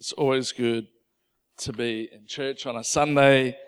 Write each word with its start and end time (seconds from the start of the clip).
It's 0.00 0.12
always 0.12 0.52
good 0.52 0.86
to 1.58 1.74
be 1.74 2.08
in 2.10 2.24
church 2.26 2.64
on 2.64 2.74
a 2.74 2.82
Sunday. 2.82 3.58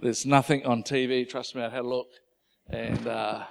There's 0.00 0.24
nothing 0.24 0.64
on 0.64 0.82
TV. 0.82 1.28
Trust 1.28 1.54
me, 1.54 1.60
I 1.60 1.68
had 1.68 1.80
a 1.80 1.86
look. 1.86 2.06
And 2.70 3.06
uh, 3.06 3.44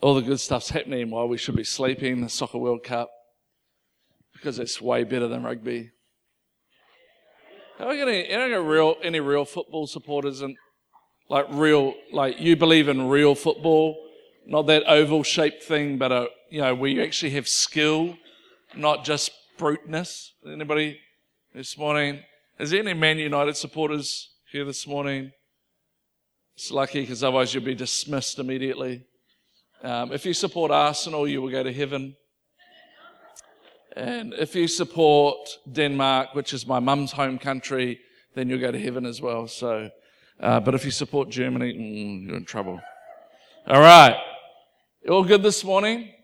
all 0.00 0.14
the 0.14 0.20
good 0.20 0.38
stuff's 0.38 0.70
happening 0.70 1.10
while 1.10 1.26
we 1.26 1.36
should 1.36 1.56
be 1.56 1.64
sleeping. 1.64 2.20
The 2.20 2.28
Soccer 2.28 2.58
World 2.58 2.84
Cup. 2.84 3.10
Because 4.34 4.60
it's 4.60 4.80
way 4.80 5.02
better 5.02 5.26
than 5.26 5.42
rugby. 5.42 5.90
Have 7.78 7.88
I 7.88 7.96
got 7.96 8.06
any, 8.06 8.54
real, 8.54 8.94
any 9.02 9.18
real 9.18 9.44
football 9.44 9.88
supporters 9.88 10.42
and 10.42 10.56
like 11.28 11.46
real, 11.50 11.94
like 12.12 12.38
you 12.38 12.54
believe 12.54 12.86
in 12.86 13.08
real 13.08 13.34
football? 13.34 14.00
Not 14.46 14.68
that 14.68 14.84
oval 14.86 15.24
shaped 15.24 15.64
thing, 15.64 15.98
but 15.98 16.12
a, 16.12 16.28
you 16.50 16.60
know, 16.60 16.72
where 16.76 16.88
you 16.88 17.02
actually 17.02 17.30
have 17.30 17.48
skill, 17.48 18.16
not 18.76 19.04
just 19.04 19.32
bruteness. 19.60 20.32
Anybody 20.50 20.98
this 21.54 21.76
morning? 21.76 22.20
Is 22.58 22.70
there 22.70 22.80
any 22.80 22.94
Man 22.94 23.18
United 23.18 23.58
supporters 23.58 24.30
here 24.50 24.64
this 24.64 24.86
morning? 24.86 25.32
It's 26.56 26.70
lucky 26.70 27.02
because 27.02 27.22
otherwise 27.22 27.52
you'd 27.52 27.66
be 27.66 27.74
dismissed 27.74 28.38
immediately. 28.38 29.04
Um, 29.82 30.12
if 30.12 30.24
you 30.24 30.32
support 30.32 30.70
Arsenal, 30.70 31.28
you 31.28 31.42
will 31.42 31.50
go 31.50 31.62
to 31.62 31.70
heaven. 31.70 32.16
And 33.94 34.32
if 34.32 34.54
you 34.54 34.66
support 34.66 35.36
Denmark, 35.70 36.34
which 36.34 36.54
is 36.54 36.66
my 36.66 36.80
mum's 36.80 37.12
home 37.12 37.38
country, 37.38 38.00
then 38.34 38.48
you'll 38.48 38.60
go 38.60 38.72
to 38.72 38.80
heaven 38.80 39.04
as 39.04 39.20
well. 39.20 39.46
So, 39.46 39.90
uh, 40.40 40.60
but 40.60 40.74
if 40.74 40.86
you 40.86 40.90
support 40.90 41.28
Germany, 41.28 41.74
mm, 41.74 42.26
you're 42.26 42.38
in 42.38 42.46
trouble. 42.46 42.80
All 43.66 43.80
right. 43.80 44.16
All 45.06 45.22
good 45.22 45.42
this 45.42 45.62
morning? 45.62 46.14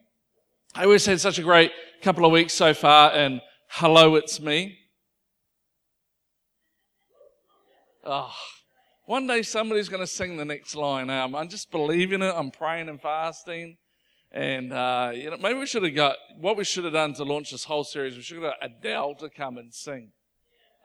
I 0.75 0.85
always 0.85 1.05
had 1.05 1.21
such 1.21 1.39
a 1.39 1.43
great 1.43 1.73
couple 2.03 2.25
of 2.25 2.33
weeks 2.33 2.53
so 2.53 2.75
far, 2.75 3.13
and 3.13 3.41
hello, 3.69 4.15
it's 4.15 4.41
me. 4.41 4.79
Oh, 8.05 8.33
one 9.07 9.27
day 9.27 9.43
somebody's 9.43 9.89
going 9.89 10.03
to 10.03 10.07
sing 10.07 10.37
the 10.37 10.45
next 10.45 10.77
line. 10.77 11.11
Um, 11.11 11.35
I'm 11.35 11.49
just 11.49 11.71
believing 11.71 12.23
it. 12.23 12.33
I'm 12.37 12.51
praying 12.51 12.89
and 12.89 13.01
fasting. 13.01 13.77
And, 14.31 14.73
uh, 14.73 15.13
you 15.15 15.31
know, 15.31 15.37
maybe 15.39 15.59
we 15.59 15.67
should 15.67 15.83
have 15.83 15.95
got, 15.95 16.17
what 16.39 16.57
we 16.57 16.65
should 16.65 16.85
have 16.85 16.93
done 16.93 17.15
to 17.15 17.25
launch 17.25 17.51
this 17.51 17.65
whole 17.65 17.85
series, 17.85 18.17
we 18.17 18.23
should 18.23 18.43
have 18.43 18.53
got 18.53 18.57
Adele 18.63 19.15
to 19.17 19.31
come 19.31 19.59
and 19.59 19.73
sing. 19.73 20.13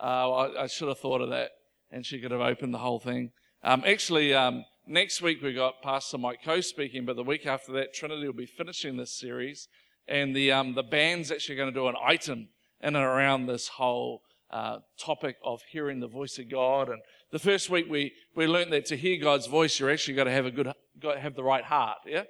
Uh, 0.01 0.31
I, 0.31 0.63
I, 0.63 0.67
should 0.67 0.87
have 0.87 0.99
thought 0.99 1.21
of 1.21 1.29
that. 1.29 1.51
And 1.91 2.05
she 2.05 2.19
could 2.19 2.31
have 2.31 2.41
opened 2.41 2.73
the 2.73 2.79
whole 2.79 2.99
thing. 2.99 3.31
Um, 3.63 3.83
actually, 3.85 4.33
um, 4.33 4.63
next 4.87 5.21
week 5.21 5.41
we 5.41 5.53
got 5.53 5.81
Pastor 5.83 6.17
Mike 6.17 6.39
Coe 6.43 6.61
speaking, 6.61 7.05
but 7.05 7.15
the 7.15 7.23
week 7.23 7.45
after 7.45 7.71
that, 7.73 7.93
Trinity 7.93 8.25
will 8.25 8.33
be 8.33 8.45
finishing 8.47 8.97
this 8.97 9.19
series 9.19 9.67
and 10.11 10.35
the 10.35 10.51
um, 10.51 10.75
the 10.75 10.83
band's 10.83 11.31
actually 11.31 11.55
going 11.55 11.73
to 11.73 11.79
do 11.79 11.87
an 11.87 11.95
item 12.03 12.49
in 12.83 12.95
and 12.95 13.05
around 13.05 13.45
this 13.45 13.67
whole 13.67 14.21
uh, 14.51 14.79
topic 14.99 15.37
of 15.43 15.61
hearing 15.71 15.99
the 15.99 16.07
voice 16.07 16.37
of 16.37 16.49
God. 16.49 16.89
And 16.89 17.01
the 17.31 17.39
first 17.39 17.69
week 17.69 17.87
we 17.89 18.13
we 18.35 18.45
learned 18.45 18.73
that 18.73 18.85
to 18.87 18.97
hear 18.97 19.17
God's 19.21 19.47
voice, 19.47 19.79
you're 19.79 19.89
actually 19.89 20.15
got 20.15 20.25
to 20.25 20.31
have 20.31 20.45
a 20.45 20.51
good 20.51 20.71
got 20.99 21.13
to 21.13 21.19
have 21.19 21.35
the 21.35 21.43
right 21.43 21.63
heart. 21.63 21.99
Yeah. 22.05 22.23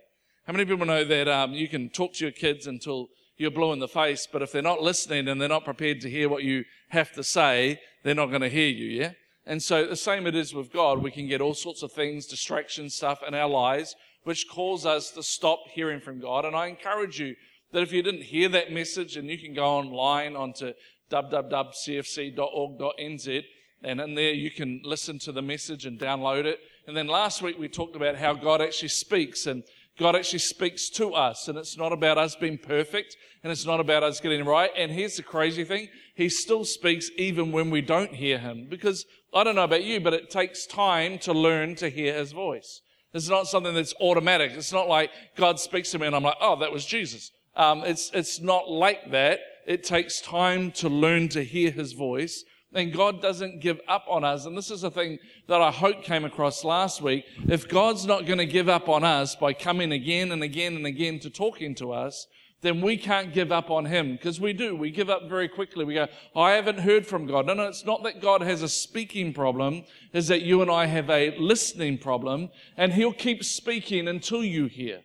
How 0.45 0.53
many 0.53 0.65
people 0.65 0.85
know 0.85 1.03
that 1.03 1.27
um, 1.27 1.53
you 1.53 1.67
can 1.67 1.89
talk 1.89 2.13
to 2.13 2.25
your 2.25 2.31
kids 2.31 2.67
until 2.67 3.09
you're 3.37 3.51
blue 3.51 3.73
in 3.73 3.79
the 3.79 3.87
face, 3.87 4.27
but 4.31 4.41
if 4.41 4.51
they're 4.51 4.61
not 4.61 4.81
listening 4.81 5.27
and 5.27 5.41
they're 5.41 5.49
not 5.49 5.65
prepared 5.65 6.01
to 6.01 6.09
hear 6.09 6.29
what 6.29 6.43
you 6.43 6.63
have 6.89 7.11
to 7.13 7.23
say, 7.23 7.79
they're 8.03 8.15
not 8.15 8.27
going 8.27 8.41
to 8.41 8.49
hear 8.49 8.69
you. 8.69 8.85
Yeah. 8.85 9.13
And 9.45 9.61
so 9.61 9.87
the 9.87 9.95
same 9.95 10.27
it 10.27 10.35
is 10.35 10.53
with 10.53 10.71
God. 10.71 11.01
We 11.01 11.11
can 11.11 11.27
get 11.27 11.41
all 11.41 11.55
sorts 11.55 11.81
of 11.81 11.91
things, 11.91 12.27
distraction 12.27 12.89
stuff 12.89 13.23
in 13.27 13.33
our 13.33 13.49
lives, 13.49 13.95
which 14.23 14.47
cause 14.47 14.85
us 14.85 15.11
to 15.11 15.23
stop 15.23 15.59
hearing 15.71 15.99
from 15.99 16.19
God. 16.19 16.45
And 16.45 16.55
I 16.55 16.67
encourage 16.67 17.19
you 17.19 17.35
that 17.71 17.83
if 17.83 17.91
you 17.91 18.01
didn't 18.01 18.23
hear 18.23 18.49
that 18.49 18.71
message, 18.71 19.17
and 19.17 19.29
you 19.29 19.37
can 19.37 19.53
go 19.53 19.65
online 19.65 20.35
onto 20.35 20.73
www.cfc.org.nz, 21.09 23.43
and 23.83 23.99
in 23.99 24.15
there 24.15 24.33
you 24.33 24.51
can 24.51 24.81
listen 24.83 25.19
to 25.19 25.31
the 25.31 25.41
message 25.41 25.85
and 25.85 25.99
download 25.99 26.45
it. 26.45 26.59
And 26.87 26.95
then 26.95 27.07
last 27.07 27.41
week 27.41 27.59
we 27.59 27.67
talked 27.67 27.95
about 27.95 28.15
how 28.15 28.33
God 28.33 28.61
actually 28.61 28.89
speaks, 28.89 29.47
and 29.47 29.63
God 29.99 30.15
actually 30.15 30.39
speaks 30.39 30.89
to 30.91 31.13
us, 31.13 31.47
and 31.47 31.57
it's 31.57 31.77
not 31.77 31.91
about 31.91 32.17
us 32.17 32.35
being 32.35 32.57
perfect, 32.57 33.15
and 33.43 33.51
it's 33.51 33.65
not 33.65 33.79
about 33.79 34.03
us 34.03 34.19
getting 34.19 34.45
right. 34.45 34.71
And 34.77 34.91
here's 34.91 35.17
the 35.17 35.23
crazy 35.23 35.63
thing 35.63 35.89
He 36.15 36.29
still 36.29 36.65
speaks 36.65 37.09
even 37.17 37.51
when 37.51 37.69
we 37.69 37.81
don't 37.81 38.15
hear 38.15 38.37
Him, 38.37 38.67
because 38.69 39.05
I 39.33 39.43
don't 39.43 39.55
know 39.55 39.63
about 39.63 39.83
you, 39.83 39.99
but 39.99 40.13
it 40.13 40.29
takes 40.29 40.65
time 40.65 41.17
to 41.19 41.33
learn 41.33 41.75
to 41.75 41.89
hear 41.89 42.13
His 42.13 42.31
voice. 42.31 42.81
It's 43.13 43.29
not 43.29 43.47
something 43.47 43.73
that's 43.73 43.93
automatic. 43.99 44.53
It's 44.53 44.71
not 44.71 44.87
like 44.87 45.11
God 45.35 45.59
speaks 45.59 45.91
to 45.91 45.99
me 45.99 46.07
and 46.07 46.15
I'm 46.15 46.23
like, 46.23 46.37
oh, 46.39 46.57
that 46.59 46.71
was 46.71 46.85
Jesus. 46.85 47.31
Um, 47.55 47.83
it's, 47.83 48.11
it's 48.13 48.39
not 48.39 48.69
like 48.69 49.11
that. 49.11 49.39
It 49.67 49.83
takes 49.83 50.21
time 50.21 50.71
to 50.73 50.89
learn 50.89 51.29
to 51.29 51.43
hear 51.43 51.71
his 51.71 51.93
voice. 51.93 52.43
And 52.73 52.93
God 52.93 53.21
doesn't 53.21 53.59
give 53.59 53.81
up 53.87 54.05
on 54.07 54.23
us. 54.23 54.45
And 54.45 54.57
this 54.57 54.71
is 54.71 54.83
a 54.83 54.91
thing 54.91 55.19
that 55.47 55.61
I 55.61 55.71
hope 55.71 56.03
came 56.03 56.23
across 56.23 56.63
last 56.63 57.01
week. 57.01 57.25
If 57.47 57.67
God's 57.67 58.05
not 58.05 58.25
going 58.25 58.37
to 58.39 58.45
give 58.45 58.69
up 58.69 58.87
on 58.87 59.03
us 59.03 59.35
by 59.35 59.53
coming 59.53 59.91
again 59.91 60.31
and 60.31 60.41
again 60.41 60.75
and 60.75 60.85
again 60.85 61.19
to 61.19 61.29
talking 61.29 61.75
to 61.75 61.91
us, 61.91 62.27
then 62.61 62.79
we 62.79 62.95
can't 62.95 63.33
give 63.33 63.51
up 63.51 63.69
on 63.69 63.85
him 63.85 64.13
because 64.13 64.39
we 64.39 64.53
do. 64.53 64.75
We 64.75 64.91
give 64.91 65.09
up 65.09 65.27
very 65.27 65.49
quickly. 65.49 65.83
We 65.83 65.95
go, 65.95 66.07
I 66.35 66.51
haven't 66.51 66.79
heard 66.79 67.05
from 67.07 67.25
God. 67.25 67.47
No, 67.47 67.55
no, 67.55 67.63
it's 67.63 67.85
not 67.85 68.03
that 68.03 68.21
God 68.21 68.41
has 68.41 68.61
a 68.61 68.69
speaking 68.69 69.33
problem. 69.33 69.83
Is 70.13 70.27
that 70.27 70.43
you 70.43 70.61
and 70.61 70.69
I 70.69 70.85
have 70.85 71.09
a 71.09 71.35
listening 71.37 71.97
problem 71.97 72.51
and 72.77 72.93
he'll 72.93 73.13
keep 73.13 73.43
speaking 73.43 74.07
until 74.07 74.43
you 74.43 74.67
hear. 74.67 75.01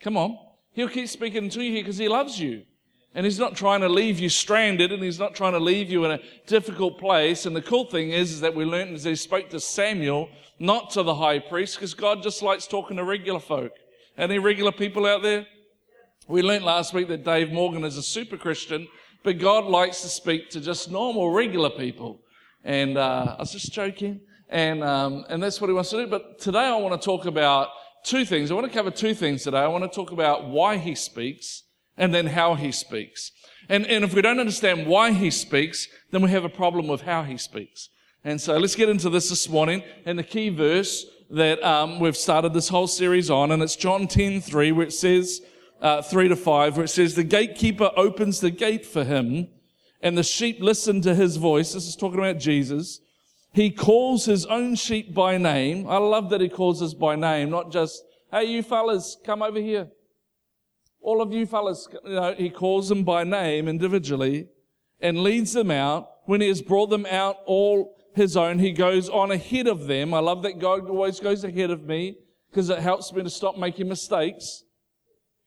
Come 0.00 0.16
on. 0.16 0.36
He'll 0.74 0.88
keep 0.88 1.08
speaking 1.08 1.48
to 1.50 1.62
you 1.62 1.72
here 1.72 1.82
because 1.82 1.98
he 1.98 2.08
loves 2.08 2.38
you. 2.38 2.64
And 3.14 3.24
he's 3.24 3.38
not 3.38 3.54
trying 3.54 3.80
to 3.82 3.88
leave 3.88 4.18
you 4.18 4.28
stranded 4.28 4.90
and 4.90 5.00
he's 5.00 5.20
not 5.20 5.36
trying 5.36 5.52
to 5.52 5.60
leave 5.60 5.88
you 5.88 6.04
in 6.04 6.10
a 6.10 6.20
difficult 6.48 6.98
place. 6.98 7.46
And 7.46 7.54
the 7.54 7.62
cool 7.62 7.84
thing 7.84 8.10
is, 8.10 8.32
is 8.32 8.40
that 8.40 8.56
we 8.56 8.64
learned 8.64 8.94
as 8.94 9.04
he 9.04 9.14
spoke 9.14 9.50
to 9.50 9.60
Samuel, 9.60 10.28
not 10.58 10.90
to 10.90 11.04
the 11.04 11.14
high 11.14 11.38
priest, 11.38 11.76
because 11.76 11.94
God 11.94 12.24
just 12.24 12.42
likes 12.42 12.66
talking 12.66 12.96
to 12.96 13.04
regular 13.04 13.38
folk. 13.38 13.72
Any 14.18 14.40
regular 14.40 14.72
people 14.72 15.06
out 15.06 15.22
there? 15.22 15.46
We 16.26 16.42
learned 16.42 16.64
last 16.64 16.92
week 16.92 17.06
that 17.08 17.24
Dave 17.24 17.52
Morgan 17.52 17.84
is 17.84 17.96
a 17.96 18.02
super 18.02 18.36
Christian, 18.36 18.88
but 19.22 19.38
God 19.38 19.64
likes 19.66 20.02
to 20.02 20.08
speak 20.08 20.50
to 20.50 20.60
just 20.60 20.90
normal, 20.90 21.30
regular 21.30 21.70
people. 21.70 22.20
And 22.64 22.98
uh, 22.98 23.36
I 23.38 23.42
was 23.42 23.52
just 23.52 23.72
joking. 23.72 24.20
And, 24.48 24.82
um, 24.82 25.24
and 25.28 25.42
that's 25.42 25.60
what 25.60 25.68
he 25.68 25.74
wants 25.74 25.90
to 25.90 26.04
do. 26.04 26.06
But 26.08 26.40
today 26.40 26.66
I 26.66 26.76
want 26.76 27.00
to 27.00 27.04
talk 27.04 27.26
about 27.26 27.68
two 28.04 28.24
things. 28.24 28.50
I 28.50 28.54
want 28.54 28.66
to 28.66 28.72
cover 28.72 28.90
two 28.90 29.14
things 29.14 29.42
today. 29.42 29.58
I 29.58 29.66
want 29.66 29.84
to 29.84 29.94
talk 29.94 30.12
about 30.12 30.46
why 30.46 30.76
he 30.76 30.94
speaks 30.94 31.64
and 31.96 32.14
then 32.14 32.26
how 32.26 32.54
he 32.54 32.70
speaks. 32.70 33.32
And, 33.68 33.86
and 33.86 34.04
if 34.04 34.14
we 34.14 34.22
don't 34.22 34.38
understand 34.38 34.86
why 34.86 35.12
he 35.12 35.30
speaks, 35.30 35.88
then 36.10 36.22
we 36.22 36.30
have 36.30 36.44
a 36.44 36.50
problem 36.50 36.86
with 36.86 37.02
how 37.02 37.22
he 37.22 37.38
speaks. 37.38 37.88
And 38.22 38.40
so 38.40 38.56
let's 38.58 38.74
get 38.74 38.88
into 38.88 39.10
this 39.10 39.30
this 39.30 39.48
morning. 39.48 39.82
And 40.04 40.18
the 40.18 40.22
key 40.22 40.50
verse 40.50 41.06
that 41.30 41.62
um, 41.62 41.98
we've 41.98 42.16
started 42.16 42.52
this 42.52 42.68
whole 42.68 42.86
series 42.86 43.30
on, 43.30 43.50
and 43.50 43.62
it's 43.62 43.76
John 43.76 44.06
10 44.06 44.40
3, 44.40 44.72
where 44.72 44.86
it 44.86 44.92
says, 44.92 45.40
uh, 45.80 46.02
3 46.02 46.28
to 46.28 46.36
5, 46.36 46.76
where 46.76 46.84
it 46.84 46.88
says, 46.88 47.14
The 47.14 47.24
gatekeeper 47.24 47.90
opens 47.96 48.40
the 48.40 48.50
gate 48.50 48.84
for 48.84 49.04
him, 49.04 49.48
and 50.00 50.16
the 50.16 50.22
sheep 50.22 50.58
listen 50.60 51.00
to 51.02 51.14
his 51.14 51.36
voice. 51.36 51.72
This 51.72 51.86
is 51.86 51.96
talking 51.96 52.18
about 52.18 52.38
Jesus. 52.38 53.00
He 53.54 53.70
calls 53.70 54.24
his 54.24 54.44
own 54.46 54.74
sheep 54.74 55.14
by 55.14 55.38
name. 55.38 55.88
I 55.88 55.98
love 55.98 56.28
that 56.30 56.40
he 56.40 56.48
calls 56.48 56.82
us 56.82 56.92
by 56.92 57.14
name, 57.14 57.50
not 57.50 57.70
just, 57.70 58.02
hey, 58.32 58.46
you 58.46 58.64
fellas, 58.64 59.16
come 59.24 59.42
over 59.42 59.60
here. 59.60 59.88
All 61.00 61.22
of 61.22 61.32
you 61.32 61.46
fellas, 61.46 61.86
you 62.04 62.14
know, 62.14 62.34
he 62.34 62.50
calls 62.50 62.88
them 62.88 63.04
by 63.04 63.22
name 63.22 63.68
individually 63.68 64.48
and 65.00 65.22
leads 65.22 65.52
them 65.52 65.70
out. 65.70 66.08
When 66.24 66.40
he 66.40 66.48
has 66.48 66.62
brought 66.62 66.90
them 66.90 67.06
out 67.06 67.36
all 67.46 67.94
his 68.16 68.36
own, 68.36 68.58
he 68.58 68.72
goes 68.72 69.08
on 69.08 69.30
ahead 69.30 69.68
of 69.68 69.86
them. 69.86 70.14
I 70.14 70.18
love 70.18 70.42
that 70.42 70.58
God 70.58 70.88
always 70.88 71.20
goes 71.20 71.44
ahead 71.44 71.70
of 71.70 71.84
me 71.84 72.16
because 72.50 72.70
it 72.70 72.80
helps 72.80 73.12
me 73.12 73.22
to 73.22 73.30
stop 73.30 73.56
making 73.56 73.88
mistakes. 73.88 74.64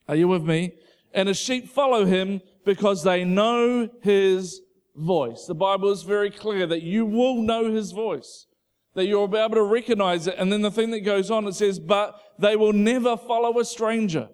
Are 0.07 0.15
you 0.15 0.29
with 0.29 0.43
me? 0.43 0.75
And 1.13 1.27
his 1.27 1.37
sheep 1.37 1.67
follow 1.67 2.05
him 2.05 2.39
because 2.63 3.03
they 3.03 3.25
know 3.25 3.89
his 4.01 4.61
voice. 4.97 5.45
The 5.45 5.55
Bible 5.55 5.91
is 5.91 6.03
very 6.03 6.29
clear 6.29 6.67
that 6.67 6.81
you 6.81 7.05
will 7.05 7.41
know 7.41 7.71
his 7.71 7.91
voice, 7.91 8.47
that 8.95 9.05
you'll 9.05 9.27
be 9.27 9.37
able 9.37 9.55
to 9.55 9.63
recognize 9.63 10.27
it. 10.27 10.35
And 10.37 10.51
then 10.51 10.61
the 10.61 10.71
thing 10.71 10.91
that 10.91 11.01
goes 11.01 11.31
on, 11.31 11.47
it 11.47 11.53
says, 11.53 11.79
but 11.79 12.19
they 12.39 12.55
will 12.55 12.73
never 12.73 13.15
follow 13.15 13.59
a 13.59 13.65
stranger. 13.65 14.29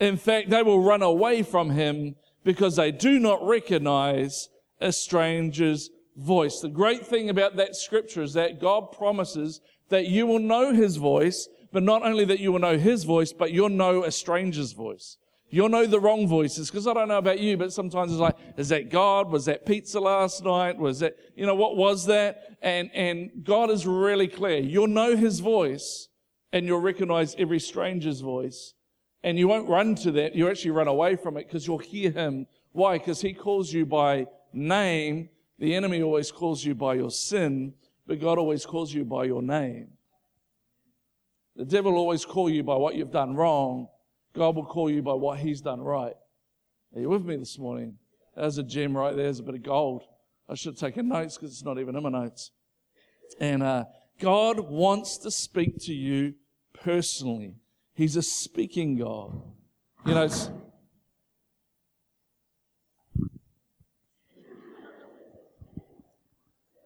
In 0.00 0.16
fact, 0.16 0.50
they 0.50 0.62
will 0.62 0.82
run 0.82 1.02
away 1.02 1.42
from 1.42 1.70
him 1.70 2.16
because 2.44 2.76
they 2.76 2.92
do 2.92 3.18
not 3.18 3.46
recognize 3.46 4.48
a 4.80 4.92
stranger's 4.92 5.90
voice. 6.16 6.60
The 6.60 6.68
great 6.68 7.06
thing 7.06 7.28
about 7.28 7.56
that 7.56 7.76
scripture 7.76 8.22
is 8.22 8.34
that 8.34 8.60
God 8.60 8.92
promises 8.92 9.60
that 9.88 10.06
you 10.06 10.26
will 10.26 10.38
know 10.38 10.72
his 10.72 10.96
voice, 10.96 11.48
but 11.72 11.82
not 11.82 12.02
only 12.02 12.24
that 12.24 12.40
you 12.40 12.52
will 12.52 12.58
know 12.58 12.78
his 12.78 13.04
voice, 13.04 13.32
but 13.32 13.52
you'll 13.52 13.68
know 13.68 14.04
a 14.04 14.10
stranger's 14.10 14.72
voice. 14.72 15.18
You'll 15.48 15.68
know 15.68 15.86
the 15.86 16.00
wrong 16.00 16.26
voices 16.26 16.70
because 16.70 16.86
I 16.86 16.94
don't 16.94 17.08
know 17.08 17.18
about 17.18 17.38
you, 17.38 17.56
but 17.56 17.72
sometimes 17.72 18.12
it's 18.12 18.20
like, 18.20 18.36
is 18.56 18.68
that 18.70 18.90
God? 18.90 19.30
Was 19.30 19.44
that 19.44 19.64
pizza 19.64 20.00
last 20.00 20.44
night? 20.44 20.76
Was 20.76 21.00
that, 21.00 21.16
you 21.36 21.46
know, 21.46 21.54
what 21.54 21.76
was 21.76 22.06
that? 22.06 22.56
And, 22.62 22.90
and 22.92 23.30
God 23.44 23.70
is 23.70 23.86
really 23.86 24.26
clear. 24.26 24.58
You'll 24.58 24.88
know 24.88 25.16
his 25.16 25.38
voice 25.38 26.08
and 26.52 26.66
you'll 26.66 26.80
recognize 26.80 27.36
every 27.38 27.60
stranger's 27.60 28.20
voice 28.20 28.74
and 29.22 29.38
you 29.38 29.46
won't 29.46 29.68
run 29.68 29.94
to 29.96 30.10
that. 30.12 30.34
You 30.34 30.48
actually 30.48 30.72
run 30.72 30.88
away 30.88 31.14
from 31.14 31.36
it 31.36 31.46
because 31.46 31.66
you'll 31.66 31.78
hear 31.78 32.10
him. 32.10 32.46
Why? 32.72 32.98
Because 32.98 33.20
he 33.20 33.32
calls 33.32 33.72
you 33.72 33.86
by 33.86 34.26
name 34.52 35.28
The 35.58 35.74
enemy 35.74 36.02
always 36.02 36.30
calls 36.30 36.64
you 36.64 36.74
by 36.74 36.94
your 36.94 37.10
sin, 37.10 37.74
but 38.06 38.20
God 38.20 38.38
always 38.38 38.66
calls 38.66 38.92
you 38.92 39.04
by 39.04 39.24
your 39.24 39.42
name. 39.42 39.88
The 41.56 41.64
devil 41.64 41.94
always 41.94 42.24
call 42.26 42.50
you 42.50 42.62
by 42.62 42.76
what 42.76 42.94
you've 42.94 43.10
done 43.10 43.34
wrong. 43.34 43.88
God 44.36 44.54
will 44.54 44.66
call 44.66 44.90
you 44.90 45.02
by 45.02 45.14
what 45.14 45.38
he's 45.38 45.62
done 45.62 45.80
right. 45.80 46.14
Are 46.94 47.00
you 47.00 47.08
with 47.08 47.24
me 47.24 47.36
this 47.36 47.58
morning? 47.58 47.94
There's 48.36 48.58
a 48.58 48.62
gem 48.62 48.94
right 48.96 49.16
there. 49.16 49.24
There's 49.24 49.40
a 49.40 49.42
bit 49.42 49.54
of 49.54 49.62
gold. 49.62 50.02
I 50.48 50.54
should 50.54 50.74
have 50.74 50.78
taken 50.78 51.08
notes 51.08 51.36
because 51.36 51.52
it's 51.52 51.64
not 51.64 51.78
even 51.78 51.96
in 51.96 52.02
my 52.02 52.10
notes. 52.10 52.50
And 53.40 53.62
uh, 53.62 53.84
God 54.20 54.60
wants 54.60 55.16
to 55.18 55.30
speak 55.30 55.78
to 55.84 55.94
you 55.94 56.34
personally. 56.74 57.54
He's 57.94 58.16
a 58.16 58.22
speaking 58.22 58.98
God. 58.98 59.40
You 60.04 60.14
know, 60.14 60.28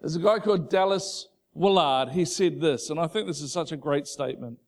there's 0.01 0.17
a 0.17 0.21
guy 0.21 0.39
called 0.39 0.71
Dallas 0.71 1.27
Willard. 1.53 2.11
He 2.11 2.25
said 2.25 2.61
this, 2.61 2.91
and 2.91 3.01
I 3.01 3.09
think 3.09 3.27
this 3.27 3.43
is 3.43 3.53
such 3.53 3.73
a 3.73 3.77
great 3.77 4.07
statement. 4.07 4.59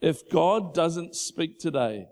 If 0.00 0.28
God 0.30 0.74
doesn't 0.74 1.16
speak 1.16 1.58
today, 1.58 2.06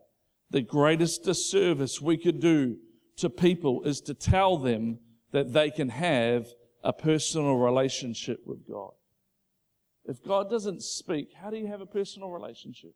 the 0.51 0.63
greatest 0.63 1.25
disservice 1.25 2.01
we 2.01 2.17
could 2.17 2.41
do 2.41 2.77
to 3.17 3.31
people 3.31 3.83
is 3.85 4.01
to 4.03 4.15
tell 4.15 4.59
them 4.59 4.99
that 5.33 5.53
they 5.53 5.71
can 5.71 5.89
have 5.89 6.47
a 6.83 6.93
personal 6.93 7.57
relationship 7.57 8.41
with 8.47 8.67
God. 8.69 8.93
If 10.05 10.23
God 10.23 10.49
doesn't 10.49 10.83
speak, 10.83 11.31
how 11.41 11.51
do 11.51 11.57
you 11.57 11.67
have 11.67 11.81
a 11.81 11.87
personal 11.87 12.31
relationship? 12.31 12.93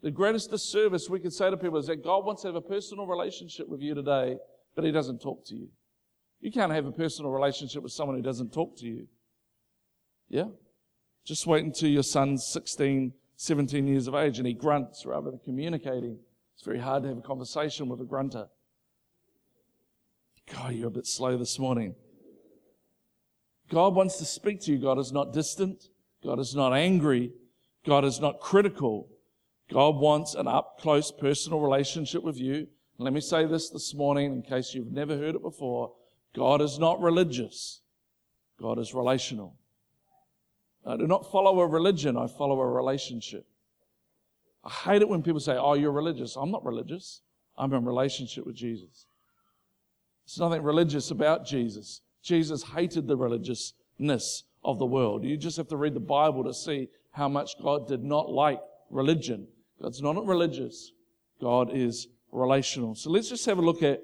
The 0.00 0.12
greatest 0.12 0.50
disservice 0.50 1.10
we 1.10 1.18
could 1.18 1.32
say 1.32 1.50
to 1.50 1.56
people 1.56 1.78
is 1.78 1.88
that 1.88 2.04
God 2.04 2.24
wants 2.24 2.42
to 2.42 2.48
have 2.48 2.54
a 2.54 2.60
personal 2.60 3.06
relationship 3.06 3.68
with 3.68 3.80
you 3.80 3.94
today, 3.94 4.36
but 4.76 4.84
He 4.84 4.92
doesn't 4.92 5.20
talk 5.20 5.44
to 5.46 5.56
you. 5.56 5.68
You 6.40 6.52
can't 6.52 6.72
have 6.72 6.86
a 6.86 6.92
personal 6.92 7.32
relationship 7.32 7.82
with 7.82 7.90
someone 7.90 8.16
who 8.16 8.22
doesn't 8.22 8.52
talk 8.52 8.76
to 8.78 8.86
you. 8.86 9.08
Yeah? 10.28 10.44
Just 11.24 11.46
wait 11.46 11.64
until 11.64 11.88
your 11.88 12.04
son's 12.04 12.46
16, 12.46 13.12
17 13.36 13.86
years 13.88 14.06
of 14.06 14.14
age 14.14 14.38
and 14.38 14.46
he 14.46 14.54
grunts 14.54 15.04
rather 15.04 15.30
than 15.30 15.40
communicating. 15.40 16.18
It's 16.58 16.66
very 16.66 16.80
hard 16.80 17.04
to 17.04 17.08
have 17.10 17.18
a 17.18 17.22
conversation 17.22 17.88
with 17.88 18.00
a 18.00 18.04
grunter. 18.04 18.48
God, 20.52 20.74
you're 20.74 20.88
a 20.88 20.90
bit 20.90 21.06
slow 21.06 21.38
this 21.38 21.56
morning. 21.56 21.94
God 23.70 23.94
wants 23.94 24.18
to 24.18 24.24
speak 24.24 24.60
to 24.62 24.72
you. 24.72 24.78
God 24.78 24.98
is 24.98 25.12
not 25.12 25.32
distant. 25.32 25.84
God 26.24 26.40
is 26.40 26.56
not 26.56 26.72
angry. 26.72 27.30
God 27.86 28.04
is 28.04 28.18
not 28.18 28.40
critical. 28.40 29.08
God 29.70 29.98
wants 29.98 30.34
an 30.34 30.48
up 30.48 30.80
close 30.80 31.12
personal 31.12 31.60
relationship 31.60 32.24
with 32.24 32.38
you. 32.38 32.66
Let 32.98 33.12
me 33.12 33.20
say 33.20 33.46
this 33.46 33.70
this 33.70 33.94
morning 33.94 34.32
in 34.32 34.42
case 34.42 34.74
you've 34.74 34.90
never 34.90 35.16
heard 35.16 35.36
it 35.36 35.42
before. 35.42 35.92
God 36.34 36.60
is 36.60 36.76
not 36.76 37.00
religious. 37.00 37.82
God 38.60 38.80
is 38.80 38.92
relational. 38.94 39.54
I 40.84 40.96
do 40.96 41.06
not 41.06 41.30
follow 41.30 41.60
a 41.60 41.68
religion. 41.68 42.16
I 42.16 42.26
follow 42.26 42.60
a 42.60 42.66
relationship. 42.66 43.46
I 44.68 44.92
hate 44.92 45.02
it 45.02 45.08
when 45.08 45.22
people 45.22 45.40
say, 45.40 45.56
Oh, 45.56 45.74
you're 45.74 45.92
religious. 45.92 46.36
I'm 46.36 46.50
not 46.50 46.64
religious. 46.64 47.22
I'm 47.56 47.72
in 47.72 47.84
relationship 47.84 48.46
with 48.46 48.54
Jesus. 48.54 49.06
There's 50.26 50.38
nothing 50.38 50.62
religious 50.62 51.10
about 51.10 51.46
Jesus. 51.46 52.02
Jesus 52.22 52.62
hated 52.62 53.06
the 53.06 53.16
religiousness 53.16 54.44
of 54.62 54.78
the 54.78 54.84
world. 54.84 55.24
You 55.24 55.38
just 55.38 55.56
have 55.56 55.68
to 55.68 55.76
read 55.76 55.94
the 55.94 56.00
Bible 56.00 56.44
to 56.44 56.52
see 56.52 56.88
how 57.12 57.28
much 57.28 57.52
God 57.62 57.88
did 57.88 58.04
not 58.04 58.30
like 58.30 58.60
religion. 58.90 59.48
God's 59.80 60.02
not 60.02 60.26
religious. 60.26 60.92
God 61.40 61.70
is 61.72 62.08
relational. 62.30 62.94
So 62.94 63.10
let's 63.10 63.30
just 63.30 63.46
have 63.46 63.58
a 63.58 63.62
look 63.62 63.82
at 63.82 64.02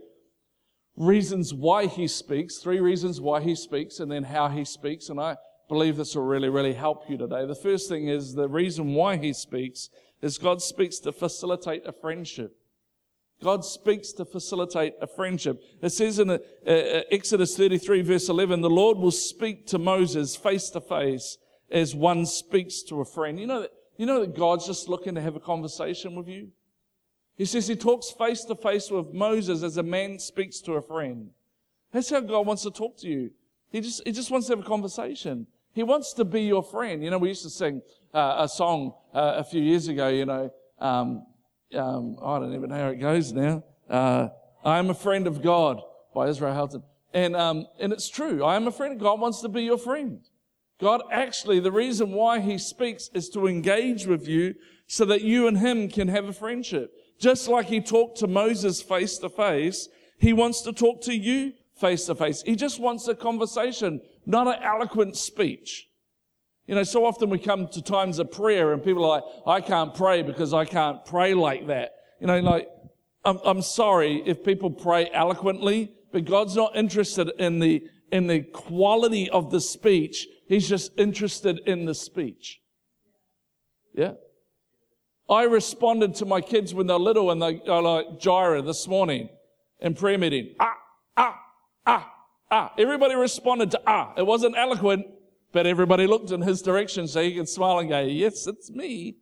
reasons 0.96 1.52
why 1.52 1.86
he 1.86 2.08
speaks, 2.08 2.56
three 2.56 2.80
reasons 2.80 3.20
why 3.20 3.42
he 3.42 3.54
speaks, 3.54 4.00
and 4.00 4.10
then 4.10 4.24
how 4.24 4.48
he 4.48 4.64
speaks. 4.64 5.10
And 5.10 5.20
I 5.20 5.36
believe 5.68 5.96
this 5.96 6.14
will 6.14 6.24
really, 6.24 6.48
really 6.48 6.72
help 6.72 7.10
you 7.10 7.18
today. 7.18 7.44
The 7.44 7.54
first 7.54 7.88
thing 7.88 8.08
is 8.08 8.32
the 8.32 8.48
reason 8.48 8.94
why 8.94 9.16
he 9.18 9.34
speaks 9.34 9.90
is 10.24 10.38
God 10.38 10.62
speaks 10.62 10.98
to 11.00 11.12
facilitate 11.12 11.82
a 11.84 11.92
friendship. 11.92 12.56
God 13.42 13.62
speaks 13.62 14.10
to 14.12 14.24
facilitate 14.24 14.94
a 15.02 15.06
friendship. 15.06 15.62
It 15.82 15.90
says 15.90 16.18
in 16.18 16.30
uh, 16.30 16.38
uh, 16.66 17.02
Exodus 17.10 17.54
33 17.56 18.00
verse 18.00 18.30
11, 18.30 18.62
the 18.62 18.70
Lord 18.70 18.96
will 18.96 19.10
speak 19.10 19.66
to 19.66 19.78
Moses 19.78 20.34
face 20.34 20.70
to 20.70 20.80
face 20.80 21.36
as 21.70 21.94
one 21.94 22.24
speaks 22.24 22.82
to 22.84 23.02
a 23.02 23.04
friend. 23.04 23.38
You 23.38 23.46
know 23.46 23.60
that, 23.62 23.72
you 23.98 24.06
know 24.06 24.20
that 24.20 24.34
God's 24.34 24.66
just 24.66 24.88
looking 24.88 25.14
to 25.14 25.20
have 25.20 25.36
a 25.36 25.40
conversation 25.40 26.14
with 26.14 26.26
you? 26.26 26.48
He 27.36 27.44
says 27.44 27.68
he 27.68 27.76
talks 27.76 28.10
face 28.10 28.44
to 28.44 28.54
face 28.54 28.90
with 28.90 29.12
Moses 29.12 29.62
as 29.62 29.76
a 29.76 29.82
man 29.82 30.18
speaks 30.18 30.60
to 30.60 30.72
a 30.74 30.82
friend. 30.82 31.30
That's 31.92 32.08
how 32.08 32.20
God 32.20 32.46
wants 32.46 32.62
to 32.62 32.70
talk 32.70 32.96
to 32.98 33.08
you. 33.08 33.30
He 33.70 33.82
just, 33.82 34.02
he 34.06 34.12
just 34.12 34.30
wants 34.30 34.46
to 34.46 34.56
have 34.56 34.64
a 34.64 34.68
conversation. 34.68 35.48
He 35.74 35.82
wants 35.82 36.12
to 36.14 36.24
be 36.24 36.42
your 36.42 36.62
friend. 36.62 37.02
You 37.02 37.10
know, 37.10 37.18
we 37.18 37.28
used 37.28 37.42
to 37.42 37.50
sing 37.50 37.82
uh, 38.12 38.36
a 38.38 38.48
song 38.48 38.94
uh, 39.12 39.34
a 39.38 39.44
few 39.44 39.60
years 39.60 39.88
ago, 39.88 40.08
you 40.08 40.24
know, 40.24 40.52
um, 40.78 41.26
um, 41.74 42.16
I 42.22 42.38
don't 42.38 42.54
even 42.54 42.70
know 42.70 42.76
how 42.76 42.88
it 42.88 43.00
goes 43.00 43.32
now. 43.32 43.64
Uh, 43.90 44.28
I 44.64 44.78
am 44.78 44.90
a 44.90 44.94
friend 44.94 45.26
of 45.26 45.42
God 45.42 45.82
by 46.14 46.28
Israel 46.28 46.54
Houghton. 46.54 46.82
And, 47.12 47.36
um, 47.36 47.66
and 47.80 47.92
it's 47.92 48.08
true. 48.08 48.44
I 48.44 48.56
am 48.56 48.66
a 48.66 48.72
friend. 48.72 48.98
God 48.98 49.20
wants 49.20 49.40
to 49.42 49.48
be 49.48 49.62
your 49.62 49.78
friend. 49.78 50.20
God 50.80 51.02
actually, 51.10 51.60
the 51.60 51.72
reason 51.72 52.12
why 52.12 52.40
he 52.40 52.58
speaks 52.58 53.08
is 53.14 53.28
to 53.30 53.46
engage 53.46 54.06
with 54.06 54.26
you 54.26 54.54
so 54.86 55.04
that 55.06 55.22
you 55.22 55.46
and 55.46 55.58
him 55.58 55.88
can 55.88 56.08
have 56.08 56.26
a 56.26 56.32
friendship. 56.32 56.92
Just 57.18 57.48
like 57.48 57.66
he 57.66 57.80
talked 57.80 58.18
to 58.18 58.26
Moses 58.26 58.82
face 58.82 59.18
to 59.18 59.28
face, 59.28 59.88
he 60.18 60.32
wants 60.32 60.62
to 60.62 60.72
talk 60.72 61.00
to 61.02 61.14
you 61.14 61.52
face 61.76 62.06
to 62.06 62.14
face. 62.14 62.42
He 62.42 62.56
just 62.56 62.80
wants 62.80 63.06
a 63.08 63.14
conversation, 63.14 64.00
not 64.26 64.46
an 64.46 64.62
eloquent 64.62 65.16
speech. 65.16 65.88
You 66.66 66.74
know, 66.74 66.82
so 66.82 67.04
often 67.04 67.28
we 67.28 67.38
come 67.38 67.68
to 67.68 67.82
times 67.82 68.18
of 68.18 68.32
prayer 68.32 68.72
and 68.72 68.82
people 68.82 69.04
are 69.04 69.20
like, 69.20 69.24
I 69.46 69.60
can't 69.60 69.94
pray 69.94 70.22
because 70.22 70.54
I 70.54 70.64
can't 70.64 71.04
pray 71.04 71.34
like 71.34 71.66
that. 71.66 71.92
You 72.20 72.26
know, 72.26 72.40
like, 72.40 72.68
I'm, 73.24 73.38
I'm 73.44 73.62
sorry 73.62 74.22
if 74.24 74.42
people 74.42 74.70
pray 74.70 75.10
eloquently, 75.12 75.92
but 76.10 76.24
God's 76.24 76.56
not 76.56 76.74
interested 76.74 77.30
in 77.38 77.58
the, 77.58 77.82
in 78.10 78.26
the 78.26 78.40
quality 78.40 79.28
of 79.28 79.50
the 79.50 79.60
speech. 79.60 80.26
He's 80.48 80.68
just 80.68 80.98
interested 80.98 81.60
in 81.66 81.84
the 81.84 81.94
speech. 81.94 82.60
Yeah. 83.94 84.12
I 85.28 85.44
responded 85.44 86.14
to 86.16 86.26
my 86.26 86.40
kids 86.40 86.74
when 86.74 86.86
they're 86.86 86.98
little 86.98 87.30
and 87.30 87.40
they 87.42 87.60
are 87.68 87.82
like 87.82 88.06
Gyra 88.18 88.64
this 88.64 88.86
morning 88.86 89.28
in 89.80 89.94
prayer 89.94 90.18
meeting. 90.18 90.54
Ah, 90.60 90.76
ah, 91.16 91.40
ah, 91.86 92.13
ah. 92.54 92.72
Everybody 92.78 93.14
responded 93.14 93.70
to 93.72 93.80
ah. 93.86 94.12
It 94.16 94.26
wasn't 94.26 94.56
eloquent. 94.56 95.06
But 95.54 95.68
everybody 95.68 96.08
looked 96.08 96.32
in 96.32 96.42
his 96.42 96.62
direction 96.62 97.06
so 97.06 97.22
he 97.22 97.36
could 97.36 97.48
smile 97.48 97.78
and 97.78 97.88
go, 97.88 98.00
Yes, 98.00 98.48
it's 98.48 98.70
me. 98.70 99.16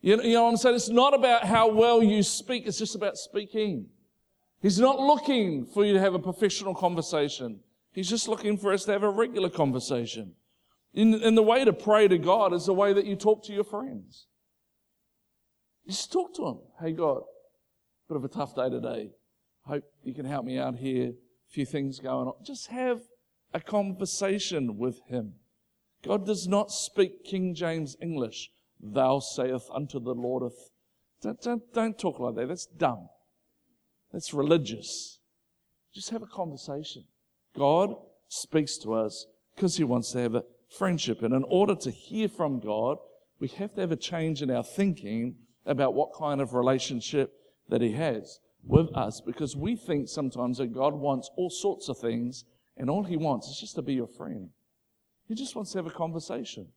You 0.00 0.16
know, 0.16 0.22
you 0.24 0.34
know 0.34 0.44
what 0.44 0.50
I'm 0.50 0.56
saying? 0.56 0.74
It's 0.74 0.88
not 0.88 1.14
about 1.14 1.44
how 1.44 1.68
well 1.68 2.02
you 2.02 2.22
speak, 2.22 2.66
it's 2.66 2.78
just 2.78 2.96
about 2.96 3.16
speaking. 3.16 3.86
He's 4.60 4.80
not 4.80 4.98
looking 4.98 5.66
for 5.66 5.84
you 5.84 5.92
to 5.92 6.00
have 6.00 6.14
a 6.14 6.18
professional 6.18 6.74
conversation. 6.74 7.60
He's 7.92 8.10
just 8.10 8.28
looking 8.28 8.58
for 8.58 8.72
us 8.72 8.84
to 8.86 8.92
have 8.92 9.04
a 9.04 9.08
regular 9.08 9.48
conversation. 9.48 10.34
In, 10.94 11.14
in 11.14 11.36
the 11.36 11.42
way 11.42 11.64
to 11.64 11.72
pray 11.72 12.08
to 12.08 12.18
God 12.18 12.52
is 12.52 12.66
the 12.66 12.74
way 12.74 12.92
that 12.92 13.06
you 13.06 13.14
talk 13.14 13.44
to 13.44 13.52
your 13.52 13.64
friends. 13.64 14.26
You 15.84 15.92
just 15.92 16.12
talk 16.12 16.34
to 16.34 16.42
them. 16.42 16.58
Hey, 16.80 16.92
God, 16.92 17.22
bit 18.08 18.16
of 18.16 18.24
a 18.24 18.28
tough 18.28 18.56
day 18.56 18.68
today. 18.68 19.10
Hope 19.62 19.84
you 20.02 20.12
can 20.12 20.24
help 20.24 20.44
me 20.44 20.58
out 20.58 20.76
here. 20.76 21.12
Few 21.54 21.64
things 21.64 22.00
going 22.00 22.26
on. 22.26 22.34
Just 22.42 22.66
have 22.66 23.02
a 23.52 23.60
conversation 23.60 24.76
with 24.76 25.00
him. 25.06 25.34
God 26.04 26.26
does 26.26 26.48
not 26.48 26.72
speak 26.72 27.22
King 27.22 27.54
James 27.54 27.96
English. 28.02 28.50
Thou 28.80 29.20
sayest 29.20 29.70
unto 29.72 30.00
the 30.00 30.16
Lordeth. 30.16 30.72
Don't, 31.22 31.40
don't, 31.40 31.62
don't 31.72 31.96
talk 31.96 32.18
like 32.18 32.34
that. 32.34 32.48
That's 32.48 32.66
dumb. 32.66 33.08
That's 34.12 34.34
religious. 34.34 35.20
Just 35.94 36.10
have 36.10 36.22
a 36.22 36.26
conversation. 36.26 37.04
God 37.56 37.94
speaks 38.26 38.76
to 38.78 38.94
us 38.94 39.24
because 39.54 39.76
he 39.76 39.84
wants 39.84 40.10
to 40.10 40.18
have 40.18 40.34
a 40.34 40.44
friendship. 40.76 41.22
And 41.22 41.32
in 41.32 41.44
order 41.44 41.76
to 41.76 41.92
hear 41.92 42.28
from 42.28 42.58
God, 42.58 42.96
we 43.38 43.46
have 43.46 43.72
to 43.74 43.80
have 43.80 43.92
a 43.92 43.96
change 43.96 44.42
in 44.42 44.50
our 44.50 44.64
thinking 44.64 45.36
about 45.64 45.94
what 45.94 46.14
kind 46.18 46.40
of 46.40 46.52
relationship 46.52 47.32
that 47.68 47.80
he 47.80 47.92
has 47.92 48.40
with 48.66 48.94
us 48.94 49.20
because 49.20 49.56
we 49.56 49.76
think 49.76 50.08
sometimes 50.08 50.58
that 50.58 50.72
God 50.72 50.94
wants 50.94 51.30
all 51.36 51.50
sorts 51.50 51.88
of 51.88 51.98
things 51.98 52.44
and 52.76 52.90
all 52.90 53.04
he 53.04 53.16
wants 53.16 53.48
is 53.48 53.58
just 53.58 53.74
to 53.76 53.82
be 53.82 53.94
your 53.94 54.06
friend. 54.06 54.50
He 55.28 55.34
just 55.34 55.54
wants 55.54 55.72
to 55.72 55.78
have 55.78 55.86
a 55.86 55.90
conversation. 55.90 56.68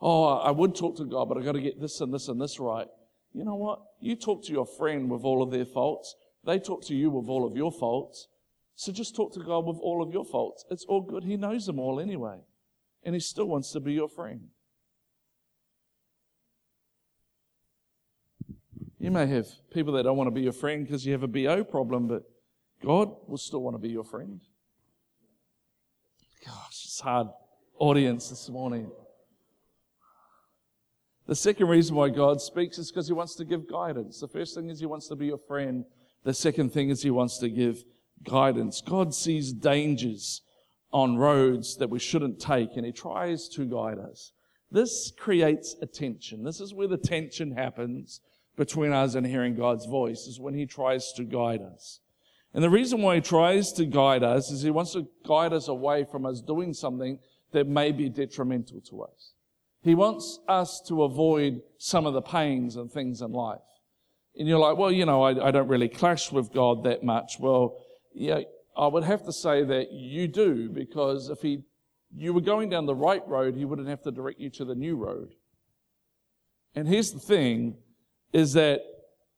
Oh, 0.00 0.24
I 0.24 0.50
would 0.50 0.74
talk 0.74 0.96
to 0.98 1.04
God, 1.04 1.28
but 1.28 1.38
I've 1.38 1.44
got 1.44 1.52
to 1.52 1.60
get 1.60 1.80
this 1.80 2.00
and 2.00 2.12
this 2.12 2.28
and 2.28 2.40
this 2.40 2.60
right. 2.60 2.86
You 3.32 3.44
know 3.44 3.54
what? 3.54 3.80
You 4.00 4.14
talk 4.14 4.44
to 4.44 4.52
your 4.52 4.66
friend 4.66 5.10
with 5.10 5.24
all 5.24 5.42
of 5.42 5.50
their 5.50 5.64
faults. 5.64 6.14
They 6.44 6.58
talk 6.58 6.84
to 6.86 6.94
you 6.94 7.10
with 7.10 7.28
all 7.28 7.46
of 7.46 7.56
your 7.56 7.72
faults. 7.72 8.28
So 8.76 8.92
just 8.92 9.16
talk 9.16 9.32
to 9.34 9.40
God 9.40 9.66
with 9.66 9.78
all 9.80 10.02
of 10.02 10.12
your 10.12 10.24
faults. 10.24 10.64
It's 10.70 10.84
all 10.84 11.00
good. 11.00 11.24
He 11.24 11.36
knows 11.36 11.66
them 11.66 11.78
all 11.78 11.98
anyway. 11.98 12.38
And 13.02 13.14
He 13.14 13.20
still 13.20 13.46
wants 13.46 13.72
to 13.72 13.80
be 13.80 13.94
your 13.94 14.08
friend. 14.08 14.48
You 19.06 19.12
may 19.12 19.28
have 19.28 19.46
people 19.72 19.92
that 19.92 20.02
don't 20.02 20.16
want 20.16 20.26
to 20.26 20.32
be 20.32 20.40
your 20.40 20.52
friend 20.52 20.84
because 20.84 21.06
you 21.06 21.12
have 21.12 21.22
a 21.22 21.28
BO 21.28 21.62
problem, 21.62 22.08
but 22.08 22.24
God 22.84 23.14
will 23.28 23.38
still 23.38 23.62
want 23.62 23.76
to 23.76 23.78
be 23.78 23.88
your 23.88 24.02
friend. 24.02 24.40
Gosh, 26.44 26.82
it's 26.86 26.98
hard 26.98 27.28
audience 27.78 28.30
this 28.30 28.48
morning. 28.48 28.90
The 31.28 31.36
second 31.36 31.68
reason 31.68 31.94
why 31.94 32.08
God 32.08 32.40
speaks 32.40 32.78
is 32.78 32.90
because 32.90 33.06
He 33.06 33.12
wants 33.12 33.36
to 33.36 33.44
give 33.44 33.70
guidance. 33.70 34.18
The 34.18 34.26
first 34.26 34.56
thing 34.56 34.70
is 34.70 34.80
He 34.80 34.86
wants 34.86 35.06
to 35.06 35.14
be 35.14 35.26
your 35.26 35.38
friend. 35.38 35.84
The 36.24 36.34
second 36.34 36.72
thing 36.72 36.90
is 36.90 37.00
He 37.00 37.10
wants 37.10 37.38
to 37.38 37.48
give 37.48 37.84
guidance. 38.24 38.80
God 38.80 39.14
sees 39.14 39.52
dangers 39.52 40.42
on 40.90 41.16
roads 41.16 41.76
that 41.76 41.90
we 41.90 42.00
shouldn't 42.00 42.40
take 42.40 42.70
and 42.74 42.84
He 42.84 42.90
tries 42.90 43.46
to 43.50 43.66
guide 43.66 44.00
us. 44.00 44.32
This 44.72 45.12
creates 45.16 45.76
a 45.80 45.86
tension. 45.86 46.42
This 46.42 46.60
is 46.60 46.74
where 46.74 46.88
the 46.88 46.96
tension 46.96 47.52
happens 47.52 48.20
between 48.56 48.92
us 48.92 49.14
and 49.14 49.26
hearing 49.26 49.54
God's 49.54 49.86
voice, 49.86 50.26
is 50.26 50.40
when 50.40 50.54
He 50.54 50.66
tries 50.66 51.12
to 51.12 51.24
guide 51.24 51.60
us. 51.62 52.00
And 52.54 52.64
the 52.64 52.70
reason 52.70 53.02
why 53.02 53.16
He 53.16 53.20
tries 53.20 53.72
to 53.74 53.84
guide 53.84 54.22
us 54.22 54.50
is 54.50 54.62
He 54.62 54.70
wants 54.70 54.92
to 54.92 55.06
guide 55.26 55.52
us 55.52 55.68
away 55.68 56.04
from 56.10 56.24
us 56.24 56.40
doing 56.40 56.72
something 56.72 57.18
that 57.52 57.66
may 57.66 57.92
be 57.92 58.08
detrimental 58.08 58.80
to 58.90 59.02
us. 59.02 59.32
He 59.82 59.94
wants 59.94 60.40
us 60.48 60.82
to 60.88 61.04
avoid 61.04 61.60
some 61.78 62.06
of 62.06 62.14
the 62.14 62.22
pains 62.22 62.76
and 62.76 62.90
things 62.90 63.20
in 63.20 63.32
life. 63.32 63.60
And 64.38 64.48
you're 64.48 64.58
like, 64.58 64.76
well, 64.76 64.90
you 64.90 65.06
know, 65.06 65.22
I, 65.22 65.48
I 65.48 65.50
don't 65.50 65.68
really 65.68 65.88
clash 65.88 66.32
with 66.32 66.52
God 66.52 66.84
that 66.84 67.02
much. 67.02 67.38
Well, 67.38 67.78
yeah, 68.12 68.40
I 68.76 68.86
would 68.86 69.04
have 69.04 69.24
to 69.24 69.32
say 69.32 69.64
that 69.64 69.92
you 69.92 70.28
do 70.28 70.68
because 70.68 71.30
if 71.30 71.40
he, 71.40 71.62
you 72.14 72.34
were 72.34 72.40
going 72.40 72.68
down 72.68 72.86
the 72.86 72.94
right 72.94 73.26
road, 73.26 73.54
he 73.54 73.64
wouldn't 73.64 73.88
have 73.88 74.02
to 74.02 74.10
direct 74.10 74.40
you 74.40 74.50
to 74.50 74.64
the 74.64 74.74
new 74.74 74.96
road. 74.96 75.34
And 76.74 76.86
here's 76.86 77.12
the 77.12 77.20
thing 77.20 77.76
is 78.36 78.52
that 78.52 78.82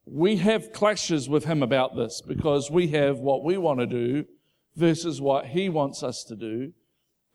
we 0.06 0.38
have 0.38 0.72
clashes 0.72 1.28
with 1.28 1.44
him 1.44 1.62
about 1.62 1.94
this 1.94 2.20
because 2.20 2.68
we 2.68 2.88
have 2.88 3.20
what 3.20 3.44
we 3.44 3.56
want 3.56 3.78
to 3.78 3.86
do 3.86 4.24
versus 4.74 5.20
what 5.20 5.46
he 5.46 5.68
wants 5.68 6.02
us 6.02 6.24
to 6.24 6.34
do 6.34 6.72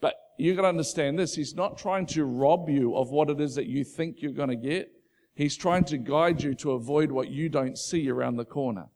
But 0.02 0.16
you've 0.38 0.58
got 0.58 0.64
to 0.64 0.68
understand 0.68 1.18
this. 1.18 1.36
He's 1.36 1.56
not 1.56 1.78
trying 1.78 2.06
to 2.08 2.26
rob 2.26 2.68
you 2.68 2.98
of 2.98 3.12
what 3.12 3.30
it 3.30 3.40
is 3.40 3.56
that 3.56 3.68
you 3.68 3.86
think 3.86 4.22
you're 4.22 4.34
going 4.34 4.50
to 4.50 4.58
get. 4.58 4.92
He's 5.36 5.56
trying 5.56 5.86
to 5.86 5.98
guide 5.98 6.44
you 6.44 6.54
to 6.56 6.74
avoid 6.74 7.10
what 7.10 7.30
you 7.30 7.48
don't 7.48 7.78
see 7.78 8.10
around 8.10 8.36
the 8.36 8.44
corner. 8.44 8.88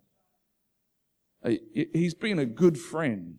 Uh, 1.42 1.52
he's 1.74 2.14
been 2.14 2.40
a 2.40 2.46
good 2.46 2.78
friend. 2.78 3.38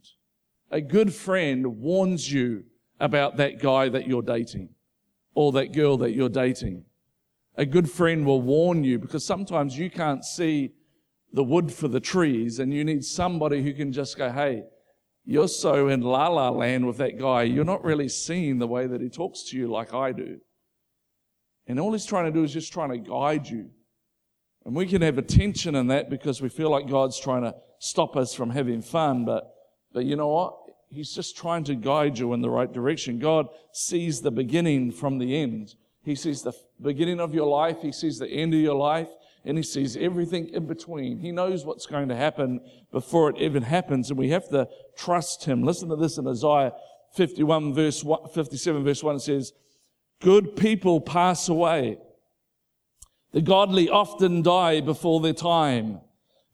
A 0.70 0.80
good 0.80 1.12
friend 1.12 1.66
warns 1.80 2.32
you 2.32 2.64
about 2.98 3.36
that 3.36 3.60
guy 3.60 3.90
that 3.90 4.08
you're 4.08 4.22
dating 4.22 4.70
or 5.34 5.52
that 5.52 5.74
girl 5.74 5.98
that 5.98 6.12
you're 6.12 6.30
dating. 6.30 6.86
A 7.58 7.66
good 7.66 7.90
friend 7.90 8.24
will 8.24 8.40
warn 8.40 8.84
you 8.84 9.00
because 9.00 9.26
sometimes 9.26 9.76
you 9.76 9.90
can't 9.90 10.24
see 10.24 10.70
the 11.32 11.42
wood 11.42 11.72
for 11.72 11.88
the 11.88 11.98
trees 11.98 12.60
and 12.60 12.72
you 12.72 12.84
need 12.84 13.04
somebody 13.04 13.64
who 13.64 13.74
can 13.74 13.92
just 13.92 14.16
go, 14.16 14.30
hey, 14.30 14.62
you're 15.24 15.48
so 15.48 15.88
in 15.88 16.00
la 16.00 16.28
la 16.28 16.50
land 16.50 16.86
with 16.86 16.98
that 16.98 17.18
guy, 17.18 17.42
you're 17.42 17.64
not 17.64 17.84
really 17.84 18.08
seeing 18.08 18.58
the 18.58 18.68
way 18.68 18.86
that 18.86 19.00
he 19.00 19.08
talks 19.08 19.42
to 19.50 19.58
you 19.58 19.66
like 19.66 19.92
I 19.92 20.12
do. 20.12 20.38
And 21.66 21.80
all 21.80 21.92
he's 21.92 22.06
trying 22.06 22.26
to 22.26 22.30
do 22.30 22.44
is 22.44 22.52
just 22.52 22.72
trying 22.72 22.90
to 22.90 22.98
guide 22.98 23.48
you. 23.48 23.70
And 24.64 24.76
we 24.76 24.86
can 24.86 25.02
have 25.02 25.18
a 25.18 25.22
tension 25.22 25.74
in 25.74 25.88
that 25.88 26.08
because 26.08 26.40
we 26.40 26.48
feel 26.48 26.70
like 26.70 26.88
God's 26.88 27.18
trying 27.18 27.42
to 27.42 27.56
stop 27.80 28.16
us 28.16 28.34
from 28.34 28.50
having 28.50 28.82
fun. 28.82 29.24
But, 29.24 29.52
but 29.92 30.04
you 30.04 30.14
know 30.14 30.28
what? 30.28 30.54
He's 30.90 31.12
just 31.12 31.36
trying 31.36 31.64
to 31.64 31.74
guide 31.74 32.18
you 32.18 32.32
in 32.34 32.40
the 32.40 32.50
right 32.50 32.72
direction. 32.72 33.18
God 33.18 33.48
sees 33.72 34.20
the 34.20 34.30
beginning 34.30 34.92
from 34.92 35.18
the 35.18 35.36
end. 35.36 35.74
He 36.04 36.14
sees 36.14 36.42
the 36.42 36.52
beginning 36.80 37.20
of 37.20 37.34
your 37.34 37.46
life. 37.46 37.82
He 37.82 37.92
sees 37.92 38.18
the 38.18 38.28
end 38.28 38.54
of 38.54 38.60
your 38.60 38.74
life 38.74 39.08
and 39.44 39.56
he 39.56 39.62
sees 39.62 39.96
everything 39.96 40.48
in 40.48 40.66
between. 40.66 41.18
He 41.18 41.32
knows 41.32 41.64
what's 41.64 41.86
going 41.86 42.08
to 42.08 42.16
happen 42.16 42.60
before 42.92 43.30
it 43.30 43.38
even 43.38 43.62
happens, 43.62 44.10
and 44.10 44.18
we 44.18 44.30
have 44.30 44.48
to 44.50 44.68
trust 44.96 45.44
him. 45.44 45.62
Listen 45.62 45.88
to 45.88 45.96
this 45.96 46.18
in 46.18 46.26
Isaiah 46.26 46.72
51 47.14 47.72
verse 47.74 48.04
57 48.34 48.84
verse 48.84 49.02
1 49.02 49.16
it 49.16 49.20
says, 49.20 49.52
Good 50.20 50.56
people 50.56 51.00
pass 51.00 51.48
away. 51.48 51.98
The 53.32 53.40
godly 53.40 53.88
often 53.88 54.42
die 54.42 54.80
before 54.80 55.20
their 55.20 55.32
time, 55.32 56.00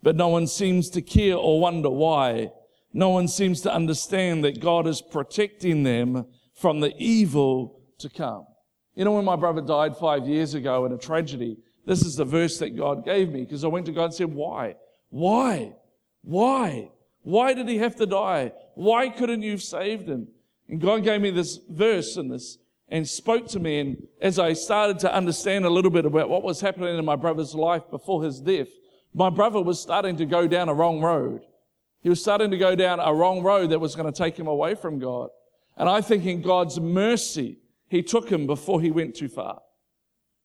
but 0.02 0.16
no 0.16 0.28
one 0.28 0.46
seems 0.46 0.90
to 0.90 1.02
care 1.02 1.36
or 1.36 1.60
wonder 1.60 1.90
why. 1.90 2.50
No 2.92 3.10
one 3.10 3.26
seems 3.26 3.60
to 3.62 3.74
understand 3.74 4.44
that 4.44 4.60
God 4.60 4.86
is 4.86 5.02
protecting 5.02 5.82
them 5.82 6.26
from 6.54 6.80
the 6.80 6.94
evil 6.96 7.80
to 7.98 8.08
come. 8.08 8.46
You 8.94 9.04
know, 9.04 9.12
when 9.12 9.24
my 9.24 9.36
brother 9.36 9.60
died 9.60 9.96
five 9.96 10.28
years 10.28 10.54
ago 10.54 10.84
in 10.84 10.92
a 10.92 10.98
tragedy, 10.98 11.58
this 11.86 12.04
is 12.04 12.16
the 12.16 12.24
verse 12.24 12.58
that 12.58 12.76
God 12.76 13.04
gave 13.04 13.30
me 13.30 13.40
because 13.40 13.64
I 13.64 13.68
went 13.68 13.86
to 13.86 13.92
God 13.92 14.06
and 14.06 14.14
said, 14.14 14.32
Why? 14.32 14.76
Why? 15.10 15.72
Why? 16.22 16.90
Why 17.22 17.54
did 17.54 17.68
he 17.68 17.78
have 17.78 17.96
to 17.96 18.06
die? 18.06 18.52
Why 18.74 19.08
couldn't 19.08 19.42
you 19.42 19.52
have 19.52 19.62
saved 19.62 20.08
him? 20.08 20.28
And 20.68 20.80
God 20.80 21.04
gave 21.04 21.20
me 21.20 21.30
this 21.30 21.58
verse 21.68 22.16
and 22.16 22.30
this 22.30 22.58
and 22.88 23.08
spoke 23.08 23.48
to 23.48 23.60
me. 23.60 23.80
And 23.80 24.06
as 24.20 24.38
I 24.38 24.52
started 24.52 24.98
to 25.00 25.14
understand 25.14 25.64
a 25.64 25.70
little 25.70 25.90
bit 25.90 26.06
about 26.06 26.28
what 26.28 26.42
was 26.42 26.60
happening 26.60 26.96
in 26.96 27.04
my 27.04 27.16
brother's 27.16 27.54
life 27.54 27.82
before 27.90 28.22
his 28.22 28.40
death, 28.40 28.68
my 29.12 29.30
brother 29.30 29.60
was 29.60 29.80
starting 29.80 30.16
to 30.16 30.26
go 30.26 30.46
down 30.46 30.68
a 30.68 30.74
wrong 30.74 31.00
road. 31.00 31.42
He 32.02 32.08
was 32.08 32.20
starting 32.20 32.50
to 32.50 32.58
go 32.58 32.74
down 32.74 33.00
a 33.00 33.14
wrong 33.14 33.42
road 33.42 33.70
that 33.70 33.78
was 33.78 33.94
going 33.94 34.12
to 34.12 34.16
take 34.16 34.38
him 34.38 34.46
away 34.46 34.74
from 34.74 34.98
God. 34.98 35.30
And 35.76 35.88
I 35.88 36.00
think 36.00 36.26
in 36.26 36.42
God's 36.42 36.78
mercy, 36.78 37.58
he 37.94 38.02
took 38.02 38.30
him 38.30 38.44
before 38.46 38.80
he 38.80 38.90
went 38.90 39.14
too 39.14 39.28
far. 39.28 39.60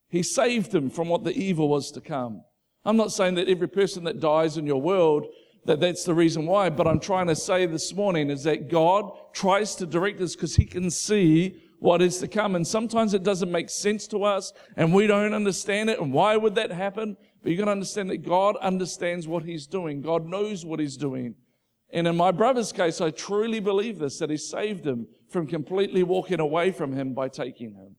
He 0.08 0.22
saved 0.22 0.72
them 0.72 0.90
from 0.92 1.10
what 1.10 1.24
the 1.24 1.36
evil 1.36 1.68
was 1.68 1.90
to 1.92 2.02
come. 2.02 2.44
I'm 2.86 2.96
not 2.96 3.12
saying 3.12 3.36
that 3.36 3.50
every 3.50 3.68
person 3.68 4.04
that 4.04 4.20
dies 4.20 4.56
in 4.58 4.68
your 4.68 4.80
world 4.80 5.26
that 5.66 5.80
that's 5.80 6.04
the 6.04 6.14
reason 6.14 6.46
why, 6.46 6.70
but 6.70 6.88
I'm 6.88 7.00
trying 7.00 7.28
to 7.28 7.36
say 7.36 7.66
this 7.66 7.94
morning 7.94 8.30
is 8.30 8.44
that 8.44 8.70
God 8.70 9.12
tries 9.34 9.76
to 9.76 9.88
direct 9.88 10.22
us 10.22 10.36
because 10.36 10.56
he 10.56 10.66
can 10.66 10.92
see 10.92 11.62
what 11.80 12.02
is 12.04 12.20
to 12.20 12.28
come. 12.28 12.56
And 12.56 12.68
sometimes 12.68 13.14
it 13.14 13.24
doesn't 13.24 13.52
make 13.52 13.70
sense 13.70 14.08
to 14.08 14.24
us 14.24 14.54
and 14.78 14.94
we 14.94 15.08
don't 15.08 15.34
understand 15.34 15.90
it. 15.90 16.00
And 16.00 16.14
why 16.14 16.38
would 16.38 16.56
that 16.56 16.72
happen? 16.72 17.18
But 17.42 17.52
you 17.52 17.58
got 17.58 17.66
to 17.66 17.72
understand 17.72 18.12
that 18.12 18.26
God 18.26 18.58
understands 18.58 19.28
what 19.28 19.44
he's 19.44 19.66
doing. 19.66 20.02
God 20.02 20.26
knows 20.26 20.66
what 20.66 20.80
he's 20.80 20.98
doing. 20.98 21.36
And 21.92 22.08
in 22.08 22.16
my 22.16 22.32
brother's 22.32 22.72
case, 22.72 23.02
I 23.02 23.10
truly 23.10 23.60
believe 23.60 23.98
this, 23.98 24.20
that 24.20 24.30
he 24.30 24.38
saved 24.38 24.86
him 24.86 25.08
from 25.30 25.48
completely 25.48 26.04
walking 26.04 26.40
away 26.40 26.72
from 26.72 26.94
him 26.94 27.14
by 27.14 27.30
taking 27.30 27.74
him. 27.74 27.96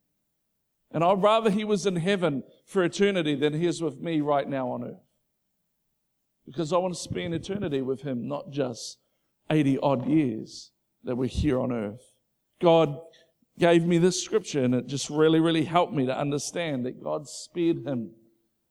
And 0.93 1.05
I'd 1.05 1.23
rather 1.23 1.51
he 1.51 1.65
was 1.65 1.87
in 1.87 1.97
heaven 1.97 2.43
for 2.67 2.83
eternity 2.83 3.35
than 3.35 3.55
he 3.55 3.67
is 3.67 3.81
with 3.81 4.01
me 4.01 4.21
right 4.21 4.49
now 4.49 4.71
on 4.71 4.85
earth. 4.85 5.07
Because 6.47 6.73
I 6.73 6.79
want 6.79 6.95
to 6.95 7.01
spend 7.01 7.33
eternity 7.33 7.81
with 7.81 8.03
him, 8.03 8.27
not 8.27 8.51
just 8.51 8.99
80 9.51 9.79
odd 9.79 10.09
years 10.09 10.73
that 11.05 11.17
we're 11.17 11.29
here 11.29 11.61
on 11.61 11.73
earth. 11.73 12.13
God 12.61 12.99
gave 13.59 13.87
me 13.87 13.99
this 13.99 14.23
scripture 14.23 14.65
and 14.65 14.75
it 14.75 14.87
just 14.87 15.11
really, 15.11 15.39
really 15.39 15.65
helped 15.65 15.93
me 15.93 16.07
to 16.07 16.19
understand 16.19 16.87
that 16.87 17.03
God 17.03 17.29
spared 17.29 17.87
him 17.87 18.11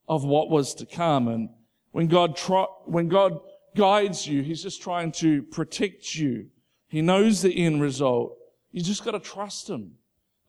of 0.08 0.25
what 0.25 0.50
was 0.50 0.74
to 0.75 0.86
come. 0.86 1.28
And 1.28 1.50
when 1.92 2.08
God, 2.08 2.36
try, 2.36 2.66
when 2.86 3.08
God 3.08 3.39
guides 3.78 4.28
you, 4.28 4.42
he's 4.42 4.63
just 4.63 4.82
trying 4.82 5.12
to 5.13 5.44
protect 5.44 6.16
you. 6.16 6.48
He 6.88 7.01
knows 7.01 7.42
the 7.42 7.56
end 7.56 7.82
result. 7.82 8.36
You 8.71 8.81
just 8.81 9.03
got 9.03 9.11
to 9.11 9.19
trust 9.19 9.69
him. 9.69 9.93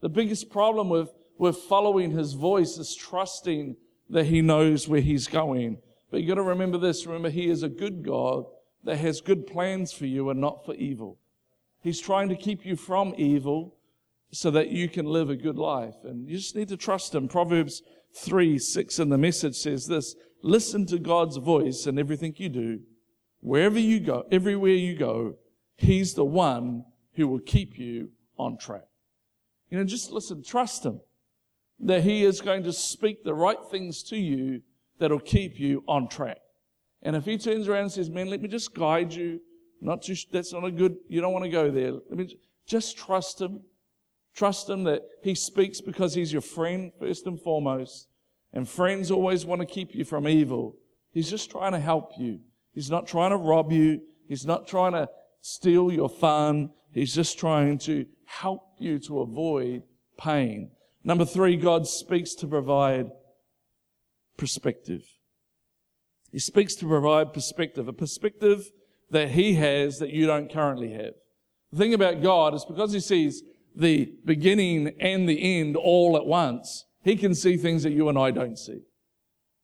The 0.01 0.09
biggest 0.09 0.49
problem 0.49 0.89
with 0.89 1.09
we're 1.41 1.51
following 1.51 2.11
his 2.11 2.33
voice, 2.33 2.77
is 2.77 2.95
trusting 2.95 3.75
that 4.11 4.27
he 4.27 4.43
knows 4.43 4.87
where 4.87 5.01
he's 5.01 5.27
going. 5.27 5.79
But 6.11 6.21
you 6.21 6.27
got 6.27 6.35
to 6.35 6.43
remember 6.43 6.77
this. 6.77 7.07
Remember, 7.07 7.31
he 7.31 7.49
is 7.49 7.63
a 7.63 7.67
good 7.67 8.05
God 8.05 8.45
that 8.83 8.97
has 8.97 9.21
good 9.21 9.47
plans 9.47 9.91
for 9.91 10.05
you 10.05 10.29
and 10.29 10.39
not 10.39 10.63
for 10.63 10.75
evil. 10.75 11.17
He's 11.81 11.99
trying 11.99 12.29
to 12.29 12.35
keep 12.35 12.63
you 12.63 12.75
from 12.75 13.15
evil 13.17 13.75
so 14.31 14.51
that 14.51 14.69
you 14.69 14.87
can 14.87 15.07
live 15.07 15.31
a 15.31 15.35
good 15.35 15.57
life. 15.57 15.95
And 16.03 16.29
you 16.29 16.37
just 16.37 16.55
need 16.55 16.67
to 16.67 16.77
trust 16.77 17.15
him. 17.15 17.27
Proverbs 17.27 17.81
3 18.17 18.59
6 18.59 18.99
in 18.99 19.09
the 19.09 19.17
message 19.17 19.55
says 19.55 19.87
this 19.87 20.15
Listen 20.43 20.85
to 20.85 20.99
God's 20.99 21.37
voice 21.37 21.87
in 21.87 21.97
everything 21.97 22.35
you 22.37 22.49
do. 22.49 22.81
Wherever 23.39 23.79
you 23.79 23.99
go, 23.99 24.25
everywhere 24.31 24.73
you 24.73 24.95
go, 24.95 25.37
he's 25.75 26.13
the 26.13 26.23
one 26.23 26.85
who 27.13 27.27
will 27.27 27.39
keep 27.39 27.77
you 27.77 28.09
on 28.37 28.57
track. 28.57 28.85
You 29.69 29.77
know, 29.77 29.83
just 29.83 30.11
listen, 30.11 30.43
trust 30.43 30.85
him 30.85 31.01
that 31.79 32.03
He 32.03 32.23
is 32.23 32.41
going 32.41 32.63
to 32.63 32.73
speak 32.73 33.23
the 33.23 33.33
right 33.33 33.57
things 33.69 34.03
to 34.03 34.17
you 34.17 34.61
that'll 34.99 35.19
keep 35.19 35.59
you 35.59 35.83
on 35.87 36.07
track. 36.07 36.39
And 37.01 37.15
if 37.15 37.25
He 37.25 37.37
turns 37.37 37.67
around 37.67 37.83
and 37.83 37.91
says, 37.91 38.09
Man, 38.09 38.29
let 38.29 38.41
me 38.41 38.47
just 38.47 38.73
guide 38.73 39.13
you, 39.13 39.39
not 39.81 40.03
to, 40.03 40.15
that's 40.31 40.53
not 40.53 40.63
a 40.63 40.71
good, 40.71 40.97
you 41.07 41.21
don't 41.21 41.33
want 41.33 41.45
to 41.45 41.51
go 41.51 41.71
there. 41.71 41.91
Let 41.91 42.11
me 42.11 42.37
just 42.67 42.97
trust 42.97 43.41
Him. 43.41 43.61
Trust 44.35 44.69
Him 44.69 44.83
that 44.85 45.01
He 45.23 45.35
speaks 45.35 45.81
because 45.81 46.13
He's 46.13 46.31
your 46.31 46.41
friend, 46.41 46.91
first 46.99 47.25
and 47.25 47.39
foremost. 47.41 48.07
And 48.53 48.67
friends 48.67 49.11
always 49.11 49.45
want 49.45 49.61
to 49.61 49.65
keep 49.65 49.95
you 49.95 50.05
from 50.05 50.27
evil. 50.27 50.75
He's 51.11 51.29
just 51.29 51.49
trying 51.49 51.71
to 51.71 51.79
help 51.79 52.11
you. 52.17 52.39
He's 52.73 52.91
not 52.91 53.07
trying 53.07 53.31
to 53.31 53.37
rob 53.37 53.71
you. 53.71 54.01
He's 54.27 54.45
not 54.45 54.67
trying 54.67 54.91
to 54.93 55.09
steal 55.41 55.91
your 55.91 56.09
fun. 56.09 56.71
He's 56.93 57.13
just 57.13 57.39
trying 57.39 57.77
to 57.79 58.05
help 58.25 58.63
you 58.77 58.99
to 58.99 59.21
avoid 59.21 59.83
pain. 60.17 60.71
Number 61.03 61.25
three, 61.25 61.55
God 61.55 61.87
speaks 61.87 62.35
to 62.35 62.47
provide 62.47 63.09
perspective. 64.37 65.03
He 66.31 66.39
speaks 66.39 66.75
to 66.75 66.87
provide 66.87 67.33
perspective, 67.33 67.87
a 67.87 67.93
perspective 67.93 68.69
that 69.09 69.31
He 69.31 69.55
has 69.55 69.99
that 69.99 70.11
you 70.11 70.25
don't 70.25 70.51
currently 70.51 70.91
have. 70.93 71.13
The 71.71 71.77
thing 71.77 71.93
about 71.93 72.21
God 72.21 72.53
is 72.53 72.65
because 72.65 72.93
He 72.93 72.99
sees 72.99 73.43
the 73.75 74.13
beginning 74.25 74.93
and 74.99 75.27
the 75.27 75.59
end 75.59 75.75
all 75.75 76.17
at 76.17 76.25
once, 76.25 76.85
He 77.03 77.15
can 77.15 77.33
see 77.35 77.57
things 77.57 77.83
that 77.83 77.91
you 77.91 78.09
and 78.09 78.17
I 78.17 78.31
don't 78.31 78.57
see. 78.57 78.81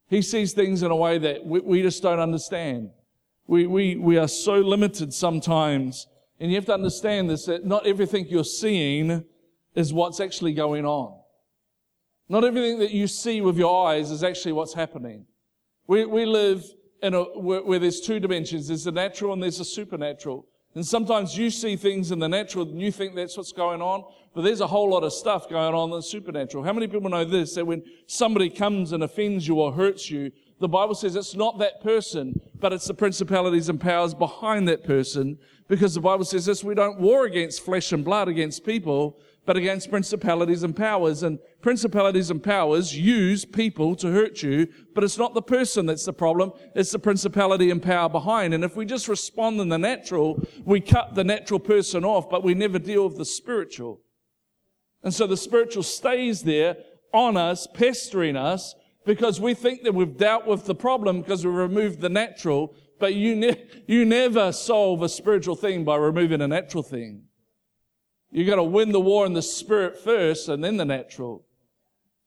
He 0.10 0.22
sees 0.22 0.54
things 0.54 0.84
in 0.84 0.92
a 0.92 0.96
way 0.96 1.18
that 1.18 1.46
we, 1.46 1.60
we 1.60 1.82
just 1.82 2.02
don't 2.02 2.20
understand. 2.20 2.92
We, 3.46 3.68
we, 3.68 3.96
we 3.96 4.18
are 4.18 4.28
so 4.28 4.56
limited 4.56 5.14
sometimes, 5.14 6.08
and 6.40 6.52
you 6.52 6.56
have 6.56 6.66
to 6.66 6.74
understand 6.74 7.30
this 7.30 7.46
that 7.46 7.66
not 7.66 7.88
everything 7.88 8.28
you're 8.28 8.44
seeing 8.44 9.24
is 9.76 9.94
what's 9.94 10.20
actually 10.20 10.54
going 10.54 10.86
on. 10.86 11.20
Not 12.30 12.44
everything 12.44 12.80
that 12.80 12.92
you 12.92 13.08
see 13.08 13.42
with 13.42 13.58
your 13.58 13.88
eyes 13.88 14.12
is 14.12 14.24
actually 14.24 14.52
what's 14.52 14.74
happening. 14.74 15.26
We, 15.88 16.06
we 16.06 16.26
live 16.26 16.64
in 17.02 17.14
a, 17.14 17.24
where, 17.24 17.64
where 17.64 17.80
there's 17.80 18.02
two 18.02 18.20
dimensions. 18.20 18.68
There's 18.68 18.84
the 18.84 18.92
natural 18.92 19.34
and 19.34 19.42
there's 19.42 19.60
the 19.60 19.66
supernatural. 19.66 20.46
And 20.76 20.86
sometimes 20.86 21.38
you 21.38 21.50
see 21.50 21.76
things 21.76 22.12
in 22.12 22.20
the 22.20 22.28
natural 22.28 22.68
and 22.68 22.80
you 22.80 22.92
think 22.92 23.16
that's 23.16 23.38
what's 23.38 23.54
going 23.54 23.82
on, 23.82 24.04
but 24.36 24.42
there's 24.44 24.62
a 24.62 24.68
whole 24.68 24.90
lot 24.92 25.04
of 25.04 25.14
stuff 25.14 25.50
going 25.50 25.74
on 25.74 25.90
in 25.90 25.96
the 25.96 26.04
supernatural. 26.04 26.64
How 26.64 26.74
many 26.74 26.88
people 26.88 27.10
know 27.10 27.26
this? 27.26 27.56
That 27.56 27.66
when 27.66 27.84
somebody 28.06 28.50
comes 28.50 28.92
and 28.92 29.04
offends 29.04 29.48
you 29.48 29.56
or 29.56 29.72
hurts 29.72 30.12
you, 30.12 30.32
the 30.60 30.68
Bible 30.68 30.96
says 30.96 31.16
it's 31.16 31.36
not 31.36 31.60
that 31.60 31.82
person, 31.82 32.40
but 32.60 32.74
it's 32.74 32.88
the 32.88 32.94
principalities 32.94 33.70
and 33.70 33.80
powers 33.80 34.14
behind 34.14 34.68
that 34.68 34.84
person. 34.84 35.38
Because 35.68 35.94
the 35.94 36.02
Bible 36.02 36.26
says 36.26 36.46
this, 36.46 36.64
we 36.64 36.74
don't 36.74 37.00
war 37.00 37.26
against 37.26 37.62
flesh 37.62 37.92
and 37.92 38.04
blood, 38.04 38.28
against 38.28 38.66
people, 38.66 39.20
but 39.46 39.56
against 39.56 39.92
principalities 39.92 40.64
and 40.64 40.76
powers. 40.76 41.22
And 41.22 41.38
principalities 41.62 42.32
and 42.32 42.42
powers 42.42 42.98
use 42.98 43.46
people 43.46 43.96
to 43.98 44.12
hurt 44.12 44.42
you, 44.42 44.68
but 44.96 45.04
it's 45.04 45.18
not 45.18 45.36
the 45.36 45.42
person 45.42 45.86
that's 45.86 46.06
the 46.06 46.14
problem, 46.14 46.52
it's 46.74 46.92
the 46.92 47.00
principality 47.00 47.70
and 47.70 47.82
power 47.82 48.10
behind. 48.10 48.54
And 48.54 48.64
if 48.64 48.76
we 48.76 48.86
just 48.86 49.08
respond 49.08 49.62
in 49.62 49.70
the 49.70 49.78
natural, 49.78 50.44
we 50.66 50.82
cut 50.82 51.14
the 51.14 51.24
natural 51.24 51.60
person 51.60 52.04
off, 52.04 52.30
but 52.30 52.44
we 52.44 52.56
never 52.56 52.80
deal 52.80 53.08
with 53.08 53.18
the 53.18 53.26
spiritual. 53.26 54.02
And 55.04 55.14
so 55.14 55.28
the 55.28 55.38
spiritual 55.38 55.84
stays 55.84 56.42
there 56.42 56.78
on 57.14 57.38
us, 57.38 57.68
pestering 57.74 58.36
us, 58.36 58.74
because 59.08 59.40
we 59.40 59.54
think 59.54 59.84
that 59.84 59.96
we've 59.96 60.18
dealt 60.18 60.46
with 60.46 60.66
the 60.66 60.76
problem 60.76 61.22
because 61.22 61.46
we 61.46 61.52
removed 61.52 62.02
the 62.02 62.10
natural, 62.10 62.76
but 63.00 63.16
you, 63.16 63.38
ne- 63.38 63.64
you 63.88 64.04
never 64.04 64.52
solve 64.52 65.02
a 65.02 65.10
spiritual 65.10 65.56
thing 65.56 65.86
by 65.86 65.96
removing 65.96 66.42
a 66.42 66.48
natural 66.48 66.84
thing. 66.84 67.24
You 68.30 68.46
got 68.46 68.58
to 68.58 68.64
win 68.64 68.92
the 68.92 69.00
war 69.00 69.26
in 69.26 69.32
the 69.32 69.42
spirit 69.42 69.98
first 69.98 70.50
and 70.50 70.62
then 70.62 70.76
the 70.76 70.84
natural. 70.84 71.46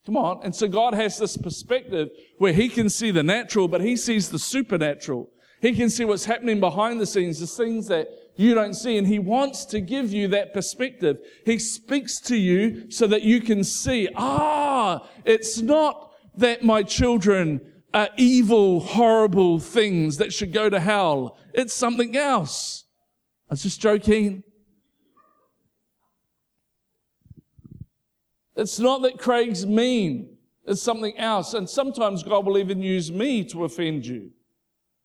Come 0.07 0.17
on. 0.17 0.41
And 0.43 0.57
so 0.57 0.67
God 0.67 0.95
has 0.95 1.19
this 1.19 1.37
perspective 1.37 2.09
where 2.39 2.55
he 2.55 2.71
can 2.71 2.89
see 2.89 3.11
the 3.11 3.23
natural, 3.23 3.69
but 3.69 3.83
he 3.83 3.95
sees 3.95 4.31
the 4.31 4.39
supernatural. 4.39 5.29
He 5.61 5.75
can 5.75 5.91
see 5.91 6.07
what's 6.07 6.25
happening 6.25 6.61
behind 6.61 6.99
the 6.99 7.07
scenes, 7.07 7.41
the 7.41 7.47
things 7.47 7.89
that 7.89 8.09
you 8.37 8.55
don't 8.55 8.73
see. 8.73 8.97
And 8.97 9.07
he 9.07 9.19
wants 9.19 9.67
to 9.67 9.83
give 9.83 10.15
you 10.15 10.29
that 10.29 10.55
perspective. 10.55 11.19
He 11.45 11.59
speaks 11.59 12.19
to 12.23 12.37
you 12.37 12.91
so 12.91 13.07
that 13.09 13.21
you 13.21 13.43
can 13.43 13.63
see, 13.63 14.09
ah, 14.17 15.07
it's 15.27 15.61
not 15.61 16.10
that 16.37 16.63
my 16.63 16.83
children 16.83 17.61
are 17.93 18.09
evil, 18.17 18.81
horrible 18.81 19.59
things 19.59 20.19
that 20.19 20.33
should 20.33 20.53
go 20.53 20.71
to 20.71 20.79
hell. 20.79 21.37
It's 21.53 21.75
something 21.75 22.17
else. 22.17 22.85
I 23.49 23.55
was 23.55 23.63
just 23.63 23.81
joking. 23.81 24.45
It's 28.57 28.79
not 28.79 29.03
that 29.03 29.19
Craig's 29.19 29.67
mean. 29.67 30.37
It's 30.67 30.83
something 30.83 31.17
else. 31.19 31.55
And 31.55 31.69
sometimes 31.69 32.23
God 32.23 32.47
will 32.47 32.59
even 32.59 32.83
use 32.83 33.11
me 33.11 33.43
to 33.45 33.65
offend 33.65 34.07
you. 34.07 34.31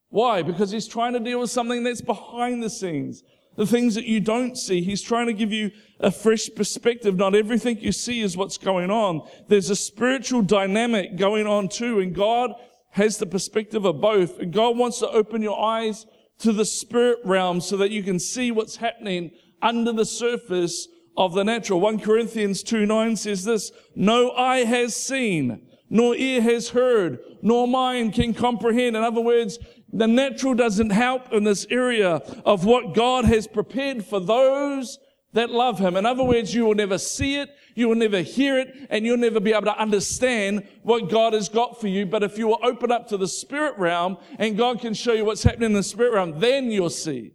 Why? 0.10 0.44
Because 0.44 0.72
he's 0.72 0.88
trying 0.88 1.14
to 1.14 1.20
deal 1.20 1.40
with 1.40 1.50
something 1.50 1.84
that's 1.84 2.02
behind 2.02 2.62
the 2.62 2.70
scenes. 2.70 3.24
The 3.56 3.66
things 3.66 3.96
that 3.96 4.06
you 4.06 4.20
don't 4.20 4.58
see. 4.58 4.82
He's 4.82 5.02
trying 5.02 5.28
to 5.28 5.34
give 5.34 5.52
you 5.52 5.72
a 6.00 6.12
fresh 6.12 6.50
perspective. 6.56 7.16
Not 7.16 7.36
everything 7.36 7.80
you 7.80 7.92
see 7.92 8.22
is 8.22 8.36
what's 8.36 8.58
going 8.58 8.92
on. 8.92 9.28
There's 9.48 9.70
a 9.70 9.76
spiritual 9.76 10.42
dynamic 10.42 11.16
going 11.18 11.48
on 11.48 11.70
too. 11.70 12.00
And 12.00 12.14
God 12.14 12.52
has 12.92 13.18
the 13.18 13.26
perspective 13.26 13.86
of 13.86 14.02
both. 14.02 14.40
And 14.40 14.52
God 14.52 14.78
wants 14.78 15.00
to 15.00 15.10
open 15.10 15.42
your 15.42 15.62
eyes 15.62 16.06
to 16.40 16.52
the 16.52 16.66
spirit 16.66 17.20
realm 17.24 17.62
so 17.62 17.78
that 17.78 17.92
you 17.92 18.04
can 18.04 18.20
see 18.20 18.52
what's 18.52 18.78
happening 18.78 19.32
under 19.62 19.92
the 19.92 20.06
surface 20.06 20.88
of 21.18 21.34
the 21.34 21.44
natural. 21.44 21.80
1 21.80 22.00
Corinthians 22.00 22.62
2 22.64 22.86
9 22.86 23.16
says 23.16 23.46
this, 23.46 23.72
no 23.96 24.32
eye 24.32 24.66
has 24.66 24.96
seen, 24.96 25.68
nor 25.90 26.16
ear 26.16 26.42
has 26.42 26.70
heard, 26.70 27.20
nor 27.42 27.68
mind 27.68 28.14
can 28.14 28.34
comprehend. 28.34 28.96
In 28.96 29.04
other 29.04 29.22
words, 29.22 29.60
the 29.96 30.08
natural 30.08 30.54
doesn't 30.54 30.90
help 30.90 31.32
in 31.32 31.44
this 31.44 31.66
area 31.70 32.22
of 32.46 32.66
what 32.66 32.94
God 32.94 33.26
has 33.26 33.48
prepared 33.48 34.06
for 34.06 34.20
those 34.20 35.00
that 35.34 35.50
love 35.50 35.80
Him. 35.80 35.96
In 35.96 36.06
other 36.06 36.24
words, 36.24 36.54
you 36.54 36.66
will 36.66 36.76
never 36.76 36.98
see 36.98 37.38
it, 37.38 37.50
you 37.76 37.88
will 37.88 37.96
never 37.96 38.22
hear 38.22 38.58
it, 38.58 38.88
and 38.90 39.06
you'll 39.06 39.18
never 39.18 39.40
be 39.40 39.52
able 39.52 39.64
to 39.64 39.78
understand 39.78 40.68
what 40.84 41.10
God 41.10 41.34
has 41.34 41.50
got 41.50 41.80
for 41.80 41.88
you. 41.88 42.06
But 42.06 42.24
if 42.24 42.38
you 42.38 42.48
will 42.48 42.60
open 42.62 42.92
up 42.92 43.08
to 43.10 43.18
the 43.18 43.28
spirit 43.28 43.78
realm 43.78 44.18
and 44.38 44.58
God 44.58 44.82
can 44.82 44.94
show 44.94 45.14
you 45.14 45.26
what's 45.26 45.44
happening 45.44 45.72
in 45.72 45.74
the 45.74 45.84
spirit 45.84 46.14
realm, 46.14 46.40
then 46.40 46.72
you'll 46.72 46.90
see. 46.90 47.34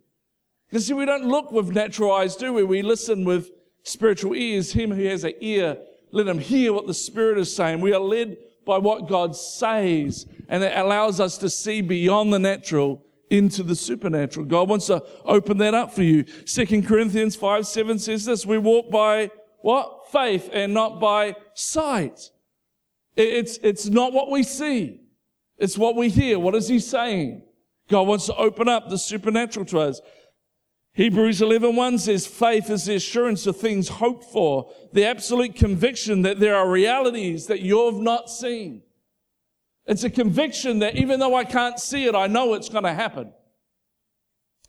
Because 0.68 0.86
see, 0.86 0.92
we 0.92 1.04
don't 1.04 1.26
look 1.26 1.50
with 1.50 1.70
natural 1.70 2.12
eyes, 2.12 2.36
do 2.36 2.52
we? 2.52 2.62
We 2.62 2.82
listen 2.82 3.24
with 3.24 3.50
spiritual 3.82 4.34
ears, 4.34 4.72
him 4.72 4.92
who 4.92 5.04
has 5.04 5.24
an 5.24 5.32
ear, 5.40 5.78
let 6.12 6.26
him 6.26 6.38
hear 6.38 6.72
what 6.72 6.86
the 6.86 6.94
Spirit 6.94 7.38
is 7.38 7.54
saying. 7.54 7.80
We 7.80 7.92
are 7.92 8.00
led 8.00 8.36
by 8.70 8.78
what 8.78 9.08
God 9.08 9.34
says, 9.34 10.26
and 10.48 10.62
it 10.62 10.72
allows 10.76 11.18
us 11.18 11.36
to 11.38 11.50
see 11.50 11.80
beyond 11.80 12.32
the 12.32 12.38
natural 12.38 13.04
into 13.28 13.64
the 13.64 13.74
supernatural. 13.74 14.46
God 14.46 14.68
wants 14.68 14.86
to 14.86 15.02
open 15.24 15.58
that 15.58 15.74
up 15.74 15.92
for 15.92 16.04
you. 16.04 16.24
Second 16.46 16.86
Corinthians 16.86 17.34
5 17.34 17.66
7 17.66 17.98
says 17.98 18.26
this 18.26 18.46
We 18.46 18.58
walk 18.58 18.88
by 18.88 19.32
what? 19.62 20.12
Faith 20.12 20.50
and 20.52 20.72
not 20.72 21.00
by 21.00 21.34
sight. 21.54 22.30
It's, 23.16 23.58
it's 23.58 23.86
not 23.86 24.12
what 24.12 24.30
we 24.30 24.44
see. 24.44 25.00
It's 25.58 25.76
what 25.76 25.96
we 25.96 26.08
hear. 26.08 26.38
What 26.38 26.54
is 26.54 26.68
he 26.68 26.78
saying? 26.78 27.42
God 27.88 28.06
wants 28.06 28.26
to 28.26 28.36
open 28.36 28.68
up 28.68 28.88
the 28.88 28.98
supernatural 28.98 29.66
to 29.66 29.80
us. 29.80 30.00
Hebrews 31.00 31.40
11:1 31.40 31.98
says 31.98 32.26
faith 32.26 32.68
is 32.68 32.84
the 32.84 32.96
assurance 32.96 33.46
of 33.46 33.56
things 33.56 33.88
hoped 33.88 34.22
for, 34.22 34.70
the 34.92 35.06
absolute 35.06 35.54
conviction 35.54 36.20
that 36.20 36.40
there 36.40 36.54
are 36.54 36.68
realities 36.68 37.46
that 37.46 37.62
you've 37.62 38.02
not 38.02 38.28
seen. 38.28 38.82
It's 39.86 40.04
a 40.04 40.10
conviction 40.10 40.80
that 40.80 40.96
even 40.96 41.18
though 41.18 41.34
I 41.34 41.44
can't 41.44 41.80
see 41.80 42.04
it, 42.04 42.14
I 42.14 42.26
know 42.26 42.52
it's 42.52 42.68
going 42.68 42.84
to 42.84 42.92
happen. 42.92 43.32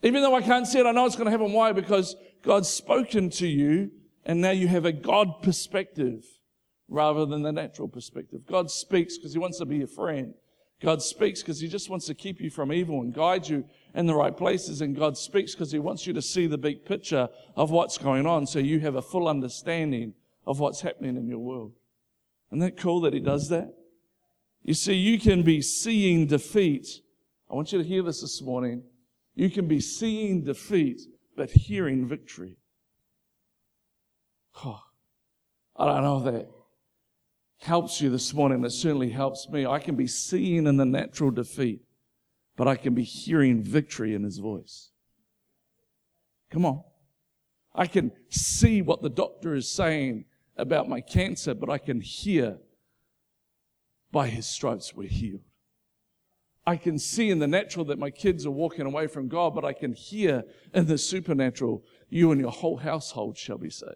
Even 0.04 0.22
though 0.22 0.34
I 0.34 0.42
can't 0.42 0.66
see 0.66 0.80
it, 0.80 0.86
I 0.86 0.94
know 0.94 1.06
it's 1.06 1.18
going 1.18 1.26
to 1.26 1.32
happen. 1.32 1.52
Why? 1.52 1.74
Because 1.74 2.16
God's 2.44 2.70
spoken 2.70 3.30
to 3.32 3.46
you 3.46 3.92
and 4.24 4.40
now 4.40 4.52
you 4.52 4.70
have 4.70 4.86
a 4.86 4.94
God 4.94 5.42
perspective 5.44 6.24
rather 6.88 7.26
than 7.26 7.42
the 7.42 7.52
natural 7.52 7.90
perspective. 7.90 8.46
God 8.46 8.72
speaks 8.72 9.18
because 9.18 9.34
he 9.34 9.40
wants 9.40 9.58
to 9.58 9.66
be 9.66 9.80
your 9.80 9.88
friend. 9.88 10.34
God 10.82 11.02
speaks 11.02 11.42
because 11.42 11.60
he 11.60 11.68
just 11.68 11.90
wants 11.90 12.06
to 12.06 12.14
keep 12.14 12.40
you 12.40 12.50
from 12.50 12.72
evil 12.72 13.02
and 13.02 13.14
guide 13.14 13.50
you 13.50 13.66
in 13.94 14.06
the 14.06 14.16
right 14.16 14.36
places. 14.36 14.82
And 14.82 14.96
God 14.96 15.18
speaks 15.18 15.54
because 15.54 15.72
He 15.72 15.80
wants 15.80 16.08
you 16.08 16.14
to 16.14 16.22
see 16.22 16.48
the 16.48 16.58
big 16.58 16.86
picture 16.86 17.30
of 17.56 17.72
what's 17.72 17.98
going 17.98 18.26
on 18.26 18.48
so 18.48 18.60
you 18.60 18.80
have 18.80 18.96
a 18.96 19.02
full 19.02 19.28
understanding 19.28 20.14
of 20.46 20.60
what's 20.60 20.82
happening 20.82 21.18
in 21.18 21.28
your 21.28 21.40
world. 21.40 21.74
Isn't 22.50 22.60
that 22.60 22.78
cool 22.78 23.02
that 23.02 23.14
He 23.14 23.20
does 23.20 23.50
that? 23.50 23.74
You 24.64 24.74
see, 24.74 24.94
you 24.94 25.20
can 25.20 25.42
be 25.44 25.62
seeing 25.62 26.28
defeat. 26.28 26.88
I 27.50 27.56
want 27.56 27.72
you 27.72 27.80
to 27.80 27.88
hear 27.88 28.04
this 28.04 28.22
this 28.22 28.42
morning. 28.42 28.84
You 29.34 29.50
can 29.50 29.68
be 29.68 29.80
seeing 29.80 30.44
defeat, 30.44 31.02
but 31.36 31.50
hearing 31.50 32.08
victory. 32.08 32.58
Oh, 34.64 34.82
I 35.76 35.86
don't 35.86 36.04
know 36.04 36.18
if 36.18 36.24
that 36.26 36.48
helps 37.62 38.02
you 38.02 38.10
this 38.10 38.34
morning. 38.34 38.64
It 38.64 38.72
certainly 38.72 39.10
helps 39.10 39.48
me. 39.50 39.66
I 39.66 39.80
can 39.80 39.96
be 39.96 40.08
seeing 40.08 40.68
in 40.68 40.78
the 40.78 40.86
natural 40.86 41.32
defeat, 41.32 41.82
but 42.56 42.68
I 42.68 42.76
can 42.76 42.94
be 42.94 43.04
hearing 43.04 43.64
victory 43.64 44.14
in 44.14 44.24
his 44.24 44.38
voice. 44.38 44.92
Come 46.50 46.66
on. 46.66 46.84
I 47.74 47.88
can 47.88 48.12
see 48.30 48.82
what 48.82 49.02
the 49.02 49.10
doctor 49.10 49.56
is 49.56 49.70
saying 49.70 50.26
about 50.58 50.90
my 50.90 51.02
cancer, 51.02 51.54
but 51.54 51.70
I 51.70 51.78
can 51.78 52.02
hear 52.02 52.58
by 54.12 54.28
his 54.28 54.46
stripes 54.46 54.94
we're 54.94 55.08
healed. 55.08 55.42
I 56.66 56.76
can 56.76 57.00
see 57.00 57.30
in 57.30 57.40
the 57.40 57.48
natural 57.48 57.86
that 57.86 57.98
my 57.98 58.12
kids 58.12 58.46
are 58.46 58.52
walking 58.52 58.86
away 58.86 59.08
from 59.08 59.28
God, 59.28 59.56
but 59.56 59.66
I 59.66 59.74
can 59.74 59.94
hear 59.94 60.44
in 60.74 60.86
the 60.86 60.98
supernatural, 60.98 61.84
you 62.10 62.32
and 62.32 62.40
your 62.40 62.52
whole 62.52 62.78
household 62.78 63.38
shall 63.38 63.58
be 63.58 63.70
saved. 63.70 63.96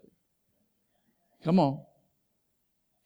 Come 1.44 1.60
on. 1.60 1.80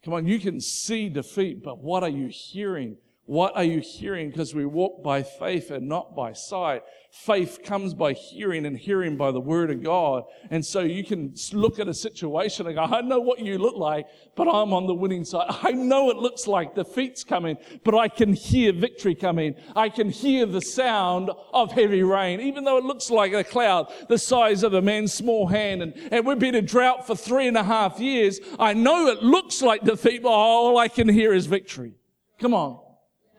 Come 0.03 0.15
on, 0.15 0.25
you 0.25 0.39
can 0.39 0.59
see 0.59 1.09
defeat, 1.09 1.63
but 1.63 1.77
what 1.77 2.01
are 2.01 2.09
you 2.09 2.27
hearing? 2.27 2.97
What 3.31 3.55
are 3.55 3.63
you 3.63 3.79
hearing? 3.79 4.29
Because 4.29 4.53
we 4.53 4.65
walk 4.65 5.01
by 5.01 5.23
faith 5.23 5.71
and 5.71 5.87
not 5.87 6.17
by 6.17 6.33
sight. 6.33 6.83
Faith 7.11 7.59
comes 7.63 7.93
by 7.93 8.11
hearing 8.11 8.65
and 8.65 8.77
hearing 8.77 9.15
by 9.15 9.31
the 9.31 9.39
word 9.39 9.71
of 9.71 9.81
God. 9.81 10.23
And 10.49 10.65
so 10.65 10.81
you 10.81 11.05
can 11.05 11.33
look 11.53 11.79
at 11.79 11.87
a 11.87 11.93
situation 11.93 12.67
and 12.67 12.75
go, 12.75 12.81
I 12.81 12.99
know 12.99 13.21
what 13.21 13.39
you 13.39 13.57
look 13.57 13.77
like, 13.77 14.07
but 14.35 14.49
I'm 14.49 14.73
on 14.73 14.85
the 14.85 14.93
winning 14.93 15.23
side. 15.23 15.45
I 15.63 15.71
know 15.71 16.09
it 16.09 16.17
looks 16.17 16.45
like 16.45 16.75
defeat's 16.75 17.23
coming, 17.23 17.55
but 17.85 17.95
I 17.95 18.09
can 18.09 18.33
hear 18.33 18.73
victory 18.73 19.15
coming. 19.15 19.55
I 19.77 19.87
can 19.87 20.09
hear 20.09 20.45
the 20.45 20.59
sound 20.59 21.31
of 21.53 21.71
heavy 21.71 22.03
rain, 22.03 22.41
even 22.41 22.65
though 22.65 22.79
it 22.79 22.83
looks 22.83 23.09
like 23.09 23.31
a 23.31 23.45
cloud 23.45 23.93
the 24.09 24.17
size 24.17 24.61
of 24.61 24.73
a 24.73 24.81
man's 24.81 25.13
small 25.13 25.47
hand. 25.47 25.81
And, 25.81 25.93
and 26.11 26.25
we've 26.25 26.37
been 26.37 26.53
in 26.53 26.65
drought 26.65 27.07
for 27.07 27.15
three 27.15 27.47
and 27.47 27.55
a 27.55 27.63
half 27.63 27.97
years. 27.97 28.41
I 28.59 28.73
know 28.73 29.07
it 29.07 29.23
looks 29.23 29.61
like 29.61 29.85
defeat, 29.85 30.21
but 30.21 30.31
all 30.31 30.77
I 30.77 30.89
can 30.89 31.07
hear 31.07 31.33
is 31.33 31.45
victory. 31.45 31.93
Come 32.37 32.53
on. 32.53 32.90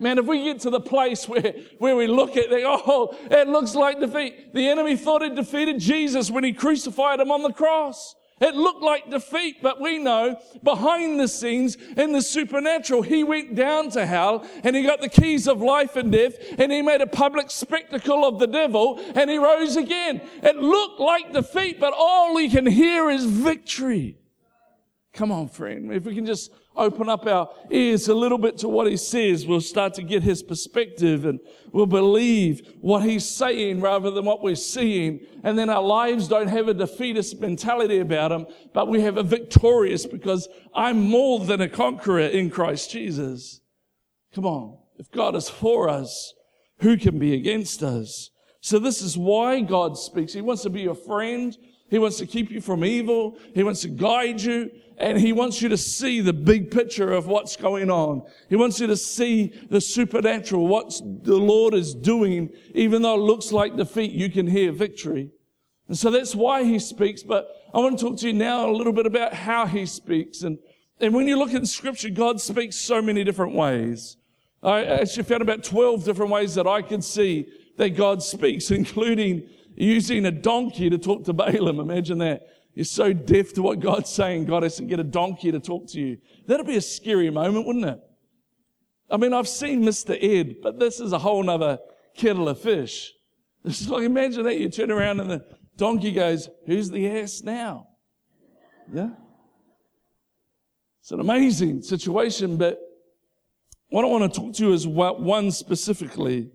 Man, 0.03 0.19
if 0.19 0.27
we 0.27 0.43
get 0.43 0.59
to 0.61 0.71
the 0.71 0.81
place 0.81 1.29
where, 1.29 1.55
where 1.79 1.95
we 1.95 2.09
look 2.09 2.37
at 2.37 2.51
it, 2.51 2.65
oh, 2.67 3.17
it 3.31 3.47
looks 3.47 3.77
like 3.77 4.01
defeat. 4.01 4.53
The 4.53 4.69
enemy 4.69 4.97
thought 4.97 5.23
it 5.23 5.37
defeated 5.37 5.79
Jesus 5.79 6.29
when 6.29 6.43
he 6.43 6.53
crucified 6.53 7.21
him 7.21 7.31
on 7.31 7.45
the 7.45 7.53
cross. 7.53 8.17
It 8.41 8.57
looked 8.57 8.83
like 8.83 9.09
defeat, 9.09 9.62
but 9.62 9.81
we 9.81 9.99
know 9.99 10.37
behind 10.65 11.21
the 11.21 11.29
scenes 11.29 11.77
in 11.97 12.11
the 12.11 12.21
supernatural, 12.21 13.03
he 13.03 13.23
went 13.23 13.55
down 13.55 13.91
to 13.91 14.05
hell 14.05 14.45
and 14.65 14.75
he 14.75 14.83
got 14.83 15.01
the 15.01 15.09
keys 15.09 15.47
of 15.47 15.62
life 15.62 15.95
and 15.95 16.11
death 16.11 16.35
and 16.59 16.73
he 16.73 16.83
made 16.83 17.01
a 17.01 17.07
public 17.07 17.53
spectacle 17.53 18.25
of 18.25 18.41
the 18.41 18.49
devil 18.49 19.01
and 19.15 19.31
he 19.31 19.38
rose 19.38 19.77
again. 19.77 20.21
It 20.43 20.57
looked 20.57 20.99
like 20.99 21.33
defeat, 21.33 21.79
but 21.79 21.95
all 21.97 22.37
he 22.37 22.49
can 22.49 22.67
hear 22.67 23.09
is 23.09 23.25
victory. 23.25 24.19
Come 25.12 25.31
on, 25.31 25.47
friend. 25.47 25.93
If 25.93 26.05
we 26.05 26.17
can 26.17 26.27
just 26.27 26.51
open 26.77 27.09
up 27.09 27.27
our 27.27 27.51
ears 27.71 28.09
a 28.09 28.15
little 28.15 28.39
bit 28.39 28.59
to 28.59 28.69
what 28.69 28.87
he 28.87 28.97
says, 28.97 29.47
we'll 29.47 29.61
start 29.61 29.95
to 29.95 30.03
get 30.03 30.23
his 30.23 30.43
perspective 30.43 31.25
and 31.25 31.41
we'll 31.73 31.87
believe 31.87 32.75
what 32.81 33.03
he's 33.03 33.29
saying 33.29 33.81
rather 33.81 34.11
than 34.11 34.25
what 34.25 34.43
we're 34.43 34.55
seeing. 34.55 35.21
And 35.43 35.59
then 35.59 35.69
our 35.69 35.83
lives 35.83 36.29
don't 36.29 36.49
have 36.49 36.69
a 36.69 36.75
defeatist 36.75 37.41
mentality 37.41 37.99
about 37.99 38.29
them, 38.29 38.47
but 38.73 38.89
we 38.89 39.01
have 39.03 39.17
a 39.17 39.23
victorious 39.23 40.07
because 40.07 40.49
I'm 40.75 41.03
more 41.03 41.41
than 41.41 41.61
a 41.61 41.69
conqueror 41.69 42.21
in 42.21 42.51
Christ 42.51 42.91
Jesus. 42.91 43.61
Come 44.35 44.47
on. 44.47 44.79
If 44.99 45.11
God 45.11 45.35
is 45.35 45.49
for 45.49 45.89
us, 45.89 46.33
who 46.79 46.97
can 46.97 47.19
be 47.19 47.35
against 47.35 47.83
us? 47.83 48.31
So 48.61 48.79
this 48.79 49.03
is 49.03 49.19
why 49.19 49.61
God 49.61 49.99
speaks. 49.99 50.33
He 50.33 50.41
wants 50.41 50.63
to 50.63 50.71
be 50.71 50.83
your 50.83 50.95
friend. 50.95 51.57
He 51.93 51.99
wants 51.99 52.17
to 52.17 52.27
keep 52.27 52.51
you 52.51 52.63
from 52.63 52.87
evil. 52.87 53.37
He 53.55 53.63
wants 53.63 53.83
to 53.83 53.89
guide 53.89 54.41
you 54.41 54.71
and 54.97 55.19
he 55.19 55.35
wants 55.35 55.61
you 55.61 55.69
to 55.69 55.77
see 55.77 56.23
the 56.23 56.33
big 56.33 56.71
picture 56.71 57.13
of 57.13 57.27
what's 57.27 57.55
going 57.55 57.91
on. 57.91 58.23
He 58.49 58.57
wants 58.57 58.81
you 58.81 58.87
to 58.87 58.97
see 58.97 59.53
the 59.69 59.79
supernatural, 59.79 60.67
what 60.67 60.99
the 61.23 61.37
Lord 61.37 61.75
is 61.75 61.95
doing. 61.95 62.49
Even 62.75 63.03
though 63.03 63.17
it 63.17 63.19
looks 63.19 63.53
like 63.53 63.77
defeat, 63.77 64.13
you 64.13 64.31
can 64.31 64.47
hear 64.47 64.73
victory. 64.73 65.33
And 65.87 65.99
so 65.99 66.11
that's 66.11 66.35
why 66.35 66.65
he 66.65 66.79
speaks. 66.79 67.23
But 67.23 67.49
I 67.75 67.79
want 67.81 67.99
to 67.99 68.07
talk 68.07 68.17
to 68.21 68.27
you 68.27 68.33
now 68.33 68.71
a 68.71 68.73
little 68.73 68.95
bit 68.95 69.05
about 69.05 69.35
how 69.35 69.67
he 69.67 69.85
speaks. 69.85 70.45
And, 70.45 70.57
and 70.99 71.13
when 71.13 71.29
you 71.29 71.39
look 71.39 71.53
at 71.53 71.67
scripture, 71.67 72.09
God 72.09 72.41
speaks 72.41 72.77
so 72.77 73.03
many 73.03 73.23
different 73.23 73.53
ways. 73.53 74.17
I 74.63 74.83
actually 74.87 75.25
found 75.25 75.43
about 75.43 75.63
12 75.63 76.05
different 76.05 76.33
ways 76.33 76.55
that 76.55 76.67
I 76.67 76.81
could 76.81 77.05
see 77.05 77.49
that 77.77 77.91
God 77.91 78.23
speaks, 78.23 78.71
including 78.71 79.47
using 79.75 80.27
a 80.27 80.31
donkey 80.31 80.91
to 80.91 80.99
talk 80.99 81.25
to 81.25 81.33
Balaam. 81.33 81.81
Imagine 81.81 82.19
that. 82.19 82.49
You're 82.75 82.85
so 82.85 83.13
deaf 83.13 83.53
to 83.55 83.63
what 83.63 83.81
God's 83.81 84.11
saying, 84.11 84.47
God 84.47 84.63
has 84.63 84.77
to 84.77 84.83
get 84.85 84.99
a 84.99 85.05
donkey 85.05 85.53
to 85.53 85.61
talk 85.61 85.89
to 85.89 86.01
you. 86.01 86.19
That'd 86.47 86.67
be 86.67 86.77
a 86.77 86.81
scary 86.81 87.31
moment, 87.31 87.67
wouldn't 87.67 87.85
it? 87.85 88.01
I 89.11 89.19
mean, 89.19 89.35
I've 89.35 89.49
seen 89.49 89.83
Mr. 89.83 90.17
Ed, 90.19 90.57
but 90.63 90.79
this 90.79 90.99
is 90.99 91.13
a 91.13 91.19
whole 91.19 91.43
nother 91.43 91.79
kettle 92.17 92.49
of 92.49 92.61
fish. 92.61 93.13
It's 93.65 93.89
like, 93.89 94.03
imagine 94.03 94.43
that 94.43 94.59
you 94.59 94.69
turn 94.69 94.91
around 94.91 95.21
and 95.21 95.31
the 95.31 95.45
donkey 95.77 96.11
goes, 96.11 96.49
Who's 96.67 96.91
the 96.91 97.09
ass 97.09 97.43
now? 97.45 97.87
Yeah? 98.93 99.11
It's 101.01 101.13
an 101.13 101.21
amazing 101.21 101.83
situation, 101.83 102.57
but 102.57 102.81
what 103.91 104.05
I 104.05 104.09
want 104.09 104.33
to 104.33 104.41
talk 104.41 104.55
to 104.55 104.67
you 104.67 104.73
is 104.73 104.85
what 104.85 105.21
one 105.21 105.53
specifically. 105.53 106.51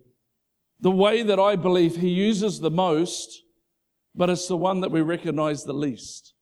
The 0.79 0.91
way 0.91 1.23
that 1.23 1.39
I 1.39 1.55
believe 1.55 1.97
he 1.97 2.09
uses 2.09 2.59
the 2.59 2.71
most 2.71 3.41
but 4.17 4.31
it's 4.31 4.47
the 4.47 4.57
one 4.57 4.81
that 4.81 4.91
we 4.91 5.01
recognize 5.01 5.63
the 5.63 5.73
least. 5.73 6.33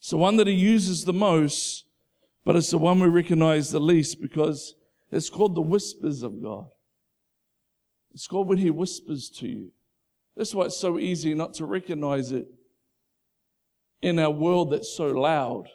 It's 0.00 0.10
the 0.10 0.16
one 0.16 0.36
that 0.36 0.48
he 0.48 0.52
uses 0.52 1.04
the 1.04 1.12
most, 1.12 1.84
but 2.44 2.56
it's 2.56 2.70
the 2.70 2.78
one 2.78 2.98
we 2.98 3.06
recognize 3.06 3.70
the 3.70 3.80
least 3.80 4.20
because 4.20 4.74
it's 5.12 5.30
called 5.30 5.54
the 5.54 5.62
whispers 5.62 6.24
of 6.24 6.42
God. 6.42 6.66
It's 8.12 8.26
called 8.26 8.48
when 8.48 8.58
he 8.58 8.70
whispers 8.70 9.30
to 9.38 9.46
you. 9.46 9.70
That's 10.36 10.52
why 10.52 10.64
it's 10.64 10.76
so 10.76 10.98
easy 10.98 11.34
not 11.34 11.54
to 11.54 11.66
recognize 11.66 12.32
it 12.32 12.48
in 14.02 14.18
our 14.18 14.30
world 14.30 14.72
that's 14.72 14.92
so 14.92 15.06
loud 15.06 15.68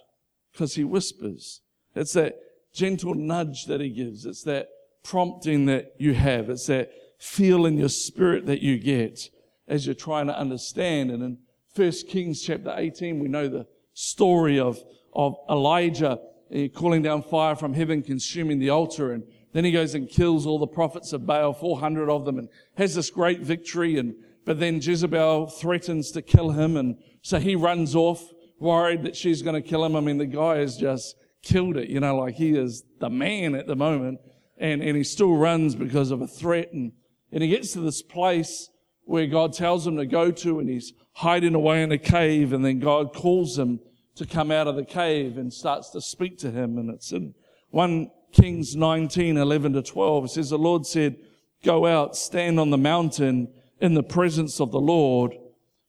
because 0.51 0.75
he 0.75 0.83
whispers. 0.83 1.61
It's 1.95 2.13
that 2.13 2.35
gentle 2.73 3.13
nudge 3.13 3.65
that 3.67 3.79
he 3.79 3.89
gives. 3.89 4.25
It's 4.25 4.43
that 4.43 4.67
prompting 5.03 5.67
that 5.67 5.93
you 5.97 6.13
have. 6.13 6.49
It's 6.49 6.65
that 6.65 6.91
feel 7.25 7.65
in 7.65 7.77
your 7.77 7.89
spirit 7.89 8.45
that 8.45 8.61
you 8.61 8.77
get 8.77 9.29
as 9.67 9.85
you're 9.85 9.95
trying 9.95 10.27
to 10.27 10.37
understand. 10.37 11.09
And 11.09 11.23
in 11.23 11.37
1 11.75 11.91
Kings 12.07 12.41
chapter 12.41 12.73
18, 12.75 13.19
we 13.19 13.27
know 13.27 13.47
the 13.47 13.65
story 13.93 14.59
of, 14.59 14.81
of 15.13 15.35
Elijah 15.49 16.19
eh, 16.51 16.67
calling 16.67 17.01
down 17.01 17.23
fire 17.23 17.55
from 17.55 17.73
heaven, 17.73 18.03
consuming 18.03 18.59
the 18.59 18.69
altar. 18.69 19.11
And 19.11 19.23
then 19.53 19.65
he 19.65 19.71
goes 19.71 19.95
and 19.95 20.07
kills 20.07 20.45
all 20.45 20.59
the 20.59 20.67
prophets 20.67 21.13
of 21.13 21.25
Baal, 21.25 21.51
400 21.53 22.09
of 22.09 22.25
them, 22.25 22.37
and 22.37 22.47
has 22.77 22.93
this 22.93 23.09
great 23.09 23.41
victory. 23.41 23.97
And, 23.97 24.13
but 24.45 24.59
then 24.59 24.79
Jezebel 24.79 25.47
threatens 25.47 26.11
to 26.11 26.21
kill 26.21 26.51
him. 26.51 26.77
And 26.77 26.97
so 27.23 27.39
he 27.39 27.55
runs 27.55 27.95
off, 27.95 28.23
worried 28.59 29.01
that 29.03 29.15
she's 29.15 29.41
going 29.41 29.61
to 29.61 29.67
kill 29.67 29.83
him. 29.83 29.95
I 29.95 29.99
mean, 29.99 30.19
the 30.19 30.27
guy 30.27 30.57
has 30.57 30.77
just 30.77 31.15
killed 31.41 31.75
it, 31.75 31.89
you 31.89 31.99
know, 31.99 32.17
like 32.17 32.35
he 32.35 32.55
is 32.55 32.83
the 32.99 33.09
man 33.09 33.55
at 33.55 33.65
the 33.65 33.75
moment. 33.75 34.19
And, 34.57 34.81
and 34.81 34.95
he 34.95 35.03
still 35.03 35.35
runs 35.35 35.75
because 35.75 36.11
of 36.11 36.21
a 36.21 36.27
threat. 36.27 36.71
And, 36.71 36.93
and 37.35 37.43
he 37.43 37.49
gets 37.49 37.73
to 37.73 37.81
this 37.81 38.01
place 38.01 38.69
where 39.03 39.27
God 39.27 39.51
tells 39.51 39.85
him 39.85 39.97
to 39.97 40.05
go 40.05 40.31
to 40.31 40.59
and 40.59 40.69
he's 40.69 40.93
hiding 41.15 41.53
away 41.53 41.83
in 41.83 41.91
a 41.91 41.97
cave 41.97 42.53
and 42.53 42.63
then 42.63 42.79
God 42.79 43.13
calls 43.13 43.59
him 43.59 43.81
to 44.15 44.25
come 44.25 44.51
out 44.51 44.67
of 44.67 44.77
the 44.77 44.85
cave 44.85 45.37
and 45.37 45.51
starts 45.51 45.89
to 45.89 45.99
speak 45.99 46.37
to 46.39 46.49
him. 46.49 46.77
And 46.77 46.89
it's 46.89 47.11
in 47.11 47.35
1 47.71 48.09
Kings 48.31 48.77
19, 48.77 49.35
11 49.35 49.73
to 49.73 49.81
12. 49.81 50.25
It 50.25 50.27
says, 50.29 50.49
the 50.49 50.57
Lord 50.57 50.85
said, 50.85 51.17
go 51.61 51.85
out, 51.85 52.15
stand 52.15 52.57
on 52.57 52.69
the 52.69 52.77
mountain 52.77 53.49
in 53.81 53.95
the 53.95 54.03
presence 54.03 54.61
of 54.61 54.71
the 54.71 54.79
Lord, 54.79 55.35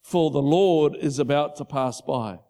for 0.02 0.32
the 0.32 0.42
Lord 0.42 0.96
is 0.96 1.20
about 1.20 1.54
to 1.56 1.64
pass 1.64 2.00
by. 2.00 2.40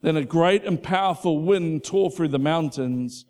Then 0.00 0.16
a 0.16 0.24
great 0.24 0.64
and 0.64 0.82
powerful 0.82 1.40
wind 1.40 1.84
tore 1.84 2.10
through 2.10 2.28
the 2.28 2.38
mountains, 2.38 3.26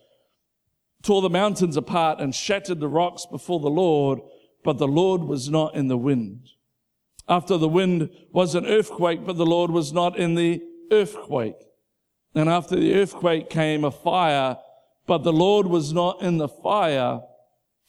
tore 1.03 1.21
the 1.21 1.29
mountains 1.31 1.77
apart 1.77 2.21
and 2.21 2.33
shattered 2.33 2.79
the 2.79 2.89
rocks 2.89 3.27
before 3.27 3.59
the 3.59 3.69
Lord, 3.69 4.21
but 4.65 4.79
the 4.79 4.89
Lord 4.89 5.23
was 5.23 5.49
not 5.49 5.75
in 5.75 5.89
the 5.89 5.99
wind. 5.99 6.51
After 7.29 7.57
the 7.57 7.69
wind 7.69 8.11
was 8.33 8.55
an 8.55 8.67
earthquake, 8.67 9.25
but 9.25 9.37
the 9.37 9.47
Lord 9.47 9.71
was 9.71 9.93
not 9.93 10.19
in 10.19 10.35
the 10.35 10.63
earthquake. 10.91 11.57
And 12.35 12.49
after 12.49 12.75
the 12.75 12.95
earthquake 12.95 13.49
came 13.49 13.85
a 13.85 13.91
fire, 13.91 14.57
but 15.07 15.23
the 15.23 15.33
Lord 15.33 15.67
was 15.67 15.93
not 15.93 16.23
in 16.23 16.39
the 16.39 16.49
fire. 16.49 17.21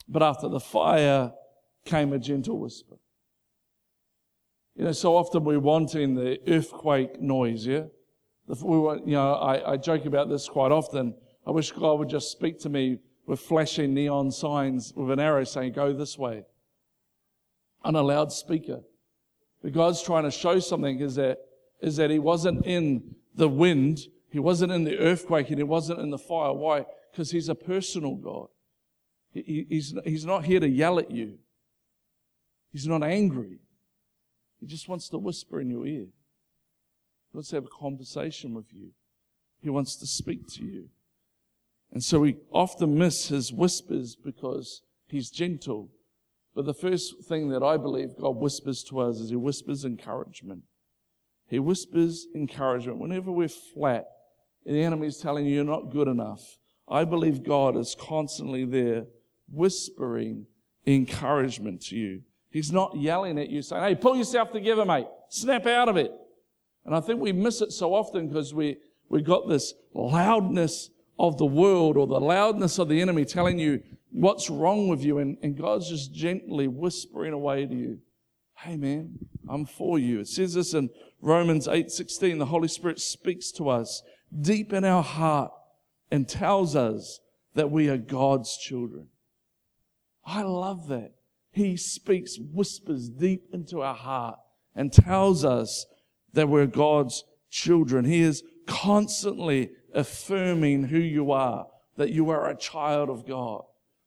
But 0.08 0.22
after 0.22 0.48
the 0.48 0.60
fire 0.60 1.34
came 1.86 2.14
a 2.14 2.20
gentle 2.20 2.60
whisper. 2.60 2.96
You 4.76 4.86
know, 4.86 4.92
so 4.92 5.16
often 5.16 5.44
we're 5.46 5.60
wanting 5.60 6.16
the 6.16 6.40
earthquake 6.48 7.22
noise, 7.22 7.66
yeah? 7.66 7.86
We 8.48 8.78
want, 8.78 9.08
you 9.08 9.14
know, 9.14 9.34
I, 9.34 9.74
I 9.74 9.78
joke 9.78 10.06
about 10.06 10.30
this 10.30 10.48
quite 10.48 10.72
often. 10.72 11.16
I 11.48 11.52
wish 11.52 11.72
God 11.72 12.00
would 12.00 12.10
just 12.10 12.32
speak 12.32 12.60
to 12.60 12.70
me 12.70 13.00
with 13.26 13.40
flashing 13.40 13.94
neon 13.94 14.32
signs 14.32 14.94
with 14.96 15.10
an 15.10 15.20
arrow 15.20 15.46
saying, 15.46 15.74
go 15.74 15.94
this 15.94 16.18
way. 16.18 16.44
On 17.86 17.96
a 17.96 18.02
loudspeaker. 18.02 18.82
But 19.62 19.72
God's 19.72 20.02
trying 20.02 20.24
to 20.24 20.32
show 20.32 20.60
something 20.60 21.00
is 21.00 21.16
that, 21.16 21.38
is 21.82 21.96
that 21.98 22.10
He 22.10 22.20
wasn't 22.20 22.66
in 22.66 23.16
the 23.36 23.48
wind, 23.48 24.00
He 24.30 24.40
wasn't 24.40 24.72
in 24.72 24.84
the 24.84 24.98
earthquake, 24.98 25.50
and 25.50 25.58
He 25.58 25.64
wasn't 25.64 26.00
in 26.02 26.10
the 26.10 26.18
fire. 26.18 26.52
Why? 26.52 26.86
Because 27.12 27.32
He's 27.32 27.48
a 27.48 27.56
personal 27.56 28.16
God. 28.16 28.48
He, 29.32 29.66
he's, 29.70 29.94
he's 30.04 30.26
not 30.26 30.46
here 30.46 30.60
to 30.60 30.68
yell 30.68 30.98
at 30.98 31.12
you. 31.12 31.38
He's 32.72 32.88
not 32.88 33.04
angry. 33.04 33.60
He 34.60 34.66
just 34.66 34.90
wants 34.90 35.10
to 35.10 35.18
whisper 35.18 35.62
in 35.62 35.70
your 35.70 35.86
ear. 35.86 36.08
He 37.32 37.38
wants 37.38 37.50
to 37.50 37.58
have 37.58 37.66
a 37.66 37.80
conversation 37.80 38.54
with 38.54 38.74
you. 38.74 38.92
He 39.62 39.70
wants 39.70 39.96
to 39.98 40.06
speak 40.06 40.48
to 40.56 40.64
you. 40.64 40.90
And 41.92 42.04
so 42.04 42.20
we 42.20 42.38
often 42.52 42.98
miss 42.98 43.28
his 43.28 43.54
whispers 43.54 44.16
because 44.16 44.82
he's 45.08 45.30
gentle 45.30 45.90
but 46.56 46.66
the 46.66 46.74
first 46.74 47.24
thing 47.26 47.50
that 47.50 47.62
I 47.62 47.76
believe 47.78 48.16
God 48.20 48.38
whispers 48.38 48.84
to 48.86 49.00
us 49.00 49.20
is 49.20 49.30
He 49.30 49.36
whispers 49.36 49.84
encouragement. 49.84 50.64
He 51.48 51.60
whispers 51.60 52.28
encouragement. 52.34 52.98
Whenever 52.98 53.32
we're 53.32 53.50
flat 53.50 54.08
and 54.66 54.76
the 54.76 54.84
enemy 54.84 55.08
is 55.08 55.18
telling 55.18 55.46
you 55.46 55.56
you're 55.56 55.64
not 55.64 55.92
good 55.92 56.08
enough, 56.08 56.58
I 56.88 57.04
believe 57.04 57.44
God 57.44 57.76
is 57.76 57.96
constantly 58.00 58.64
there 58.66 59.06
whispering 59.52 60.48
encouragement 60.88 61.82
to 61.88 61.96
you. 61.96 62.22
He's 62.50 62.72
not 62.72 62.96
yelling 62.96 63.38
at 63.38 63.50
you 63.50 63.62
saying, 63.62 63.84
hey, 63.84 63.96
pull 63.96 64.16
yourself 64.16 64.52
together, 64.52 64.86
mate. 64.86 65.08
Snap 65.30 65.66
out 65.66 65.90
of 65.90 65.98
it. 65.98 66.12
And 66.86 66.96
I 66.96 67.02
think 67.02 67.20
we 67.20 67.34
miss 67.34 67.62
it 67.62 67.74
so 67.74 67.94
often 67.94 68.28
because 68.28 68.54
we, 68.54 68.78
we 69.10 69.22
got 69.22 69.50
this 69.50 69.74
loudness 69.94 70.90
of 71.18 71.38
the 71.38 71.46
world 71.46 71.98
or 71.98 72.08
the 72.08 72.20
loudness 72.20 72.78
of 72.78 72.90
the 72.90 73.02
enemy 73.02 73.26
telling 73.26 73.60
you 73.60 73.82
what's 74.12 74.50
wrong 74.50 74.88
with 74.88 75.04
you. 75.04 75.20
And, 75.20 75.38
and 75.42 75.58
God's 75.58 75.90
just 75.90 76.14
gently 76.14 76.68
whispering 76.68 77.34
away 77.34 77.66
to 77.66 77.76
you, 77.76 78.00
hey 78.58 78.78
man, 78.78 79.18
I'm 79.48 79.66
for 79.66 80.00
you. 80.00 80.22
It 80.22 80.28
says 80.28 80.54
this 80.54 80.74
in 80.74 80.90
Romans 81.22 81.68
8:16. 81.68 82.40
The 82.40 82.46
Holy 82.46 82.68
Spirit 82.68 83.00
speaks 83.00 83.52
to 83.54 83.70
us 83.70 84.04
deep 84.42 84.74
in 84.74 84.84
our 84.84 85.04
heart 85.04 85.52
and 86.12 86.28
tells 86.28 86.76
us 86.76 87.20
that 87.54 87.72
we 87.72 87.90
are 87.90 87.98
God's 87.98 88.58
children. 88.58 89.08
I 90.26 90.42
love 90.42 90.88
that. 90.88 91.14
He 91.52 91.78
speaks, 91.78 92.38
whispers 92.38 93.10
deep 93.10 93.46
into 93.54 93.82
our 93.82 93.96
heart 93.96 94.40
and 94.76 94.92
tells 94.92 95.46
us 95.46 95.86
that 96.34 96.50
we're 96.50 96.66
God's 96.66 97.24
children. 97.50 98.04
He 98.04 98.22
is 98.22 98.44
constantly 98.68 99.72
affirming 99.96 100.84
who 100.84 101.00
you 101.00 101.32
are, 101.32 101.68
that 101.98 102.12
you 102.12 102.30
are 102.30 102.50
a 102.50 102.56
child 102.56 103.10
of 103.10 103.26
God, 103.26 103.64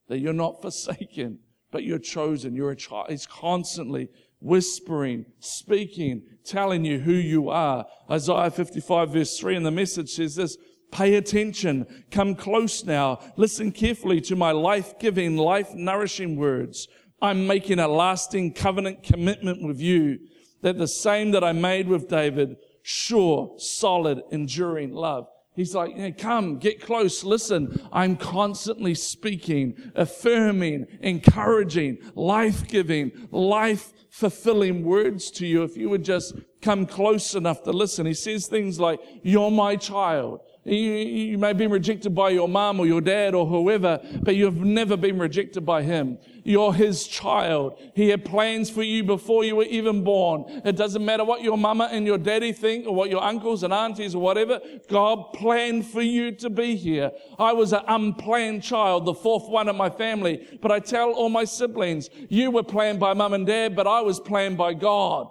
that 0.08 0.18
you're 0.18 0.32
not 0.32 0.62
forsaken, 0.62 1.40
but 1.70 1.84
you're 1.84 1.98
chosen. 1.98 2.54
You're 2.54 2.70
a 2.70 2.76
child. 2.76 3.06
He's 3.10 3.26
constantly 3.26 4.08
whispering, 4.40 5.26
speaking, 5.40 6.22
telling 6.44 6.84
you 6.84 7.00
who 7.00 7.12
you 7.12 7.48
are. 7.50 7.86
Isaiah 8.10 8.50
55 8.50 9.10
verse 9.10 9.38
3 9.38 9.56
in 9.56 9.62
the 9.64 9.70
message 9.70 10.10
says 10.10 10.36
this, 10.36 10.56
Pay 10.90 11.16
attention. 11.16 12.04
Come 12.10 12.34
close 12.34 12.84
now. 12.84 13.18
Listen 13.36 13.72
carefully 13.72 14.22
to 14.22 14.36
my 14.36 14.52
life-giving, 14.52 15.36
life-nourishing 15.36 16.36
words. 16.36 16.88
I'm 17.20 17.46
making 17.46 17.78
a 17.78 17.88
lasting 17.88 18.54
covenant 18.54 19.02
commitment 19.02 19.62
with 19.62 19.80
you 19.80 20.18
that 20.62 20.78
the 20.78 20.88
same 20.88 21.32
that 21.32 21.44
I 21.44 21.52
made 21.52 21.88
with 21.88 22.08
David, 22.08 22.56
sure, 22.82 23.54
solid, 23.58 24.22
enduring 24.30 24.94
love. 24.94 25.26
He's 25.58 25.74
like, 25.74 25.96
hey, 25.96 26.12
come, 26.12 26.58
get 26.58 26.80
close, 26.80 27.24
listen. 27.24 27.84
I'm 27.92 28.16
constantly 28.16 28.94
speaking, 28.94 29.74
affirming, 29.96 30.86
encouraging, 31.00 31.98
life-giving, 32.14 33.26
life-fulfilling 33.32 34.84
words 34.84 35.32
to 35.32 35.48
you 35.48 35.64
if 35.64 35.76
you 35.76 35.88
would 35.90 36.04
just 36.04 36.34
come 36.62 36.86
close 36.86 37.34
enough 37.34 37.64
to 37.64 37.72
listen. 37.72 38.06
He 38.06 38.14
says 38.14 38.46
things 38.46 38.78
like, 38.78 39.00
you're 39.24 39.50
my 39.50 39.74
child. 39.74 40.42
You, 40.64 40.76
you 40.76 41.38
may 41.38 41.54
be 41.54 41.66
rejected 41.66 42.14
by 42.14 42.30
your 42.30 42.48
mom 42.48 42.78
or 42.78 42.86
your 42.86 43.00
dad 43.00 43.34
or 43.34 43.44
whoever, 43.44 43.98
but 44.22 44.36
you've 44.36 44.58
never 44.58 44.96
been 44.96 45.18
rejected 45.18 45.66
by 45.66 45.82
him. 45.82 46.18
You're 46.48 46.72
his 46.72 47.06
child. 47.06 47.78
He 47.94 48.08
had 48.08 48.24
plans 48.24 48.70
for 48.70 48.82
you 48.82 49.04
before 49.04 49.44
you 49.44 49.54
were 49.54 49.64
even 49.64 50.02
born. 50.02 50.46
It 50.64 50.76
doesn't 50.76 51.04
matter 51.04 51.22
what 51.22 51.42
your 51.42 51.58
mama 51.58 51.90
and 51.92 52.06
your 52.06 52.16
daddy 52.16 52.54
think 52.54 52.86
or 52.86 52.94
what 52.94 53.10
your 53.10 53.22
uncles 53.22 53.64
and 53.64 53.70
aunties 53.70 54.14
or 54.14 54.22
whatever. 54.22 54.58
God 54.88 55.34
planned 55.34 55.84
for 55.84 56.00
you 56.00 56.32
to 56.36 56.48
be 56.48 56.74
here. 56.74 57.10
I 57.38 57.52
was 57.52 57.74
an 57.74 57.82
unplanned 57.86 58.62
child, 58.62 59.04
the 59.04 59.12
fourth 59.12 59.46
one 59.46 59.68
in 59.68 59.76
my 59.76 59.90
family, 59.90 60.48
but 60.62 60.72
I 60.72 60.78
tell 60.78 61.10
all 61.10 61.28
my 61.28 61.44
siblings, 61.44 62.08
you 62.30 62.50
were 62.50 62.62
planned 62.62 62.98
by 62.98 63.12
mum 63.12 63.34
and 63.34 63.46
dad, 63.46 63.76
but 63.76 63.86
I 63.86 64.00
was 64.00 64.18
planned 64.18 64.56
by 64.56 64.72
God. 64.72 65.30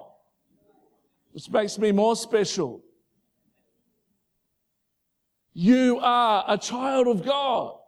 Which 1.31 1.49
makes 1.49 1.79
me 1.79 1.91
more 1.91 2.15
special. 2.15 2.83
You 5.51 5.97
are 5.99 6.45
a 6.47 6.59
child 6.59 7.07
of 7.07 7.25
God. 7.25 7.79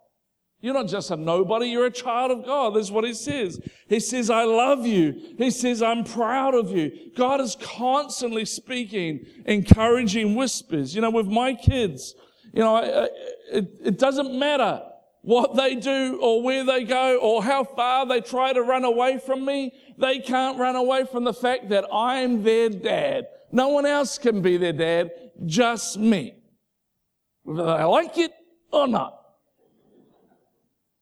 You're 0.61 0.73
not 0.73 0.87
just 0.87 1.09
a 1.11 1.15
nobody, 1.15 1.67
you're 1.67 1.85
a 1.85 1.91
child 1.91 2.31
of 2.31 2.45
God. 2.45 2.75
That's 2.75 2.91
what 2.91 3.05
he 3.05 3.13
says. 3.13 3.59
He 3.87 3.99
says, 3.99 4.29
I 4.29 4.43
love 4.43 4.85
you. 4.85 5.35
He 5.37 5.51
says, 5.51 5.81
I'm 5.81 6.03
proud 6.03 6.53
of 6.53 6.71
you. 6.71 6.91
God 7.15 7.39
is 7.39 7.55
constantly 7.61 8.45
speaking, 8.45 9.25
encouraging 9.45 10.35
whispers. 10.35 10.93
You 10.93 11.01
know, 11.01 11.11
with 11.11 11.27
my 11.27 11.53
kids, 11.53 12.13
you 12.53 12.59
know, 12.59 13.07
it, 13.51 13.79
it 13.83 13.97
doesn't 13.97 14.37
matter 14.37 14.81
what 15.21 15.55
they 15.55 15.75
do 15.75 16.19
or 16.21 16.41
where 16.41 16.65
they 16.65 16.83
go 16.83 17.17
or 17.19 17.43
how 17.43 17.63
far 17.63 18.05
they 18.05 18.19
try 18.19 18.51
to 18.51 18.61
run 18.61 18.83
away 18.83 19.17
from 19.17 19.45
me. 19.45 19.73
They 19.97 20.19
can't 20.19 20.59
run 20.59 20.75
away 20.75 21.05
from 21.05 21.23
the 21.23 21.33
fact 21.33 21.69
that 21.69 21.85
I'm 21.93 22.43
their 22.43 22.69
dad. 22.69 23.27
No 23.51 23.69
one 23.69 23.85
else 23.85 24.17
can 24.17 24.41
be 24.41 24.57
their 24.57 24.73
dad, 24.73 25.11
just 25.45 25.97
me 25.97 26.35
whether 27.49 27.77
they 27.77 27.83
like 27.83 28.17
it 28.17 28.31
or 28.71 28.87
not. 28.87 29.18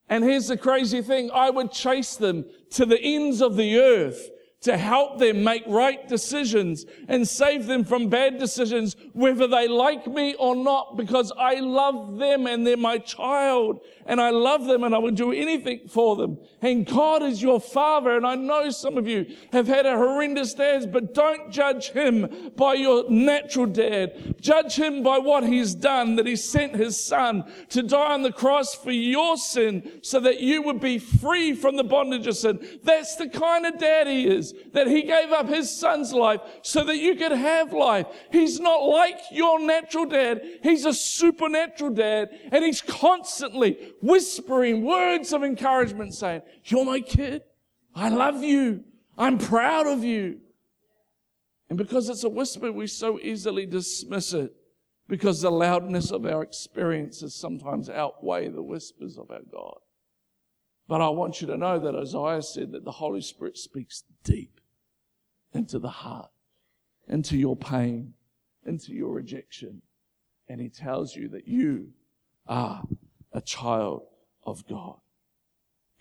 And 0.09 0.23
here's 0.23 0.47
the 0.47 0.57
crazy 0.57 1.01
thing. 1.01 1.29
I 1.33 1.49
would 1.49 1.71
chase 1.71 2.15
them 2.15 2.45
to 2.71 2.85
the 2.85 2.99
ends 2.99 3.41
of 3.41 3.55
the 3.55 3.79
earth 3.79 4.29
to 4.61 4.77
help 4.77 5.19
them 5.19 5.43
make 5.43 5.63
right 5.67 6.07
decisions 6.07 6.85
and 7.07 7.27
save 7.27 7.67
them 7.67 7.83
from 7.83 8.09
bad 8.09 8.39
decisions, 8.39 8.95
whether 9.13 9.47
they 9.47 9.67
like 9.67 10.07
me 10.07 10.33
or 10.35 10.55
not, 10.55 10.97
because 10.97 11.31
I 11.37 11.55
love 11.59 12.17
them 12.17 12.47
and 12.47 12.65
they're 12.65 12.75
my 12.75 12.97
child 12.97 13.81
and 14.07 14.21
I 14.21 14.29
love 14.29 14.65
them 14.65 14.83
and 14.83 14.95
I 14.95 14.97
would 14.97 15.15
do 15.15 15.31
anything 15.31 15.81
for 15.89 16.15
them. 16.15 16.39
And 16.61 16.85
God 16.85 17.21
is 17.23 17.41
your 17.41 17.59
father. 17.59 18.15
And 18.15 18.25
I 18.25 18.35
know 18.35 18.69
some 18.69 18.97
of 18.97 19.07
you 19.07 19.25
have 19.51 19.67
had 19.67 19.85
a 19.85 19.97
horrendous 19.97 20.53
dad, 20.53 20.91
but 20.91 21.13
don't 21.13 21.51
judge 21.51 21.89
him 21.89 22.51
by 22.55 22.75
your 22.75 23.09
natural 23.09 23.65
dad. 23.65 24.35
Judge 24.39 24.75
him 24.75 25.03
by 25.03 25.17
what 25.17 25.43
he's 25.43 25.75
done, 25.75 26.15
that 26.15 26.25
he 26.25 26.35
sent 26.35 26.75
his 26.75 26.99
son 26.99 27.43
to 27.69 27.83
die 27.83 28.13
on 28.13 28.21
the 28.23 28.31
cross 28.31 28.73
for 28.73 28.91
your 28.91 29.35
sin 29.37 29.99
so 30.01 30.19
that 30.21 30.39
you 30.39 30.61
would 30.61 30.79
be 30.79 30.99
free 30.99 31.53
from 31.53 31.75
the 31.75 31.83
bondage 31.83 32.27
of 32.27 32.37
sin. 32.37 32.79
That's 32.83 33.15
the 33.17 33.27
kind 33.27 33.65
of 33.65 33.77
dad 33.77 34.07
he 34.07 34.25
is, 34.25 34.53
that 34.73 34.87
he 34.87 35.03
gave 35.03 35.31
up 35.31 35.49
his 35.49 35.69
son's 35.69 36.13
life 36.13 36.41
so 36.61 36.83
that 36.85 36.97
you 36.97 37.15
could 37.15 37.33
have 37.33 37.73
life. 37.73 38.07
He's 38.31 38.59
not 38.59 38.77
like 38.77 39.19
your 39.31 39.59
natural 39.59 40.05
dad. 40.05 40.41
He's 40.63 40.85
a 40.85 40.93
supernatural 40.93 41.91
dad 41.91 42.29
and 42.51 42.63
he's 42.63 42.81
constantly 42.81 43.93
whispering 44.01 44.83
words 44.83 45.33
of 45.33 45.43
encouragement 45.43 46.13
saying, 46.13 46.41
you're 46.65 46.85
my 46.85 46.99
kid. 46.99 47.43
I 47.95 48.09
love 48.09 48.43
you. 48.43 48.83
I'm 49.17 49.37
proud 49.37 49.87
of 49.87 50.03
you. 50.03 50.39
And 51.69 51.77
because 51.77 52.09
it's 52.09 52.23
a 52.23 52.29
whisper, 52.29 52.71
we 52.71 52.87
so 52.87 53.19
easily 53.19 53.65
dismiss 53.65 54.33
it 54.33 54.53
because 55.07 55.41
the 55.41 55.51
loudness 55.51 56.11
of 56.11 56.25
our 56.25 56.43
experiences 56.43 57.35
sometimes 57.35 57.89
outweigh 57.89 58.49
the 58.49 58.61
whispers 58.61 59.17
of 59.17 59.31
our 59.31 59.41
God. 59.51 59.79
But 60.87 61.01
I 61.01 61.09
want 61.09 61.41
you 61.41 61.47
to 61.47 61.57
know 61.57 61.79
that 61.79 61.95
Isaiah 61.95 62.41
said 62.41 62.71
that 62.71 62.85
the 62.85 62.91
Holy 62.91 63.21
Spirit 63.21 63.57
speaks 63.57 64.03
deep 64.23 64.61
into 65.53 65.79
the 65.79 65.89
heart, 65.89 66.29
into 67.07 67.37
your 67.37 67.57
pain, 67.57 68.13
into 68.65 68.93
your 68.93 69.13
rejection. 69.13 69.81
And 70.47 70.61
he 70.61 70.69
tells 70.69 71.15
you 71.15 71.27
that 71.29 71.47
you 71.47 71.89
are 72.47 72.83
a 73.37 73.41
child 73.41 74.01
of 74.43 74.67
God. 74.67 74.95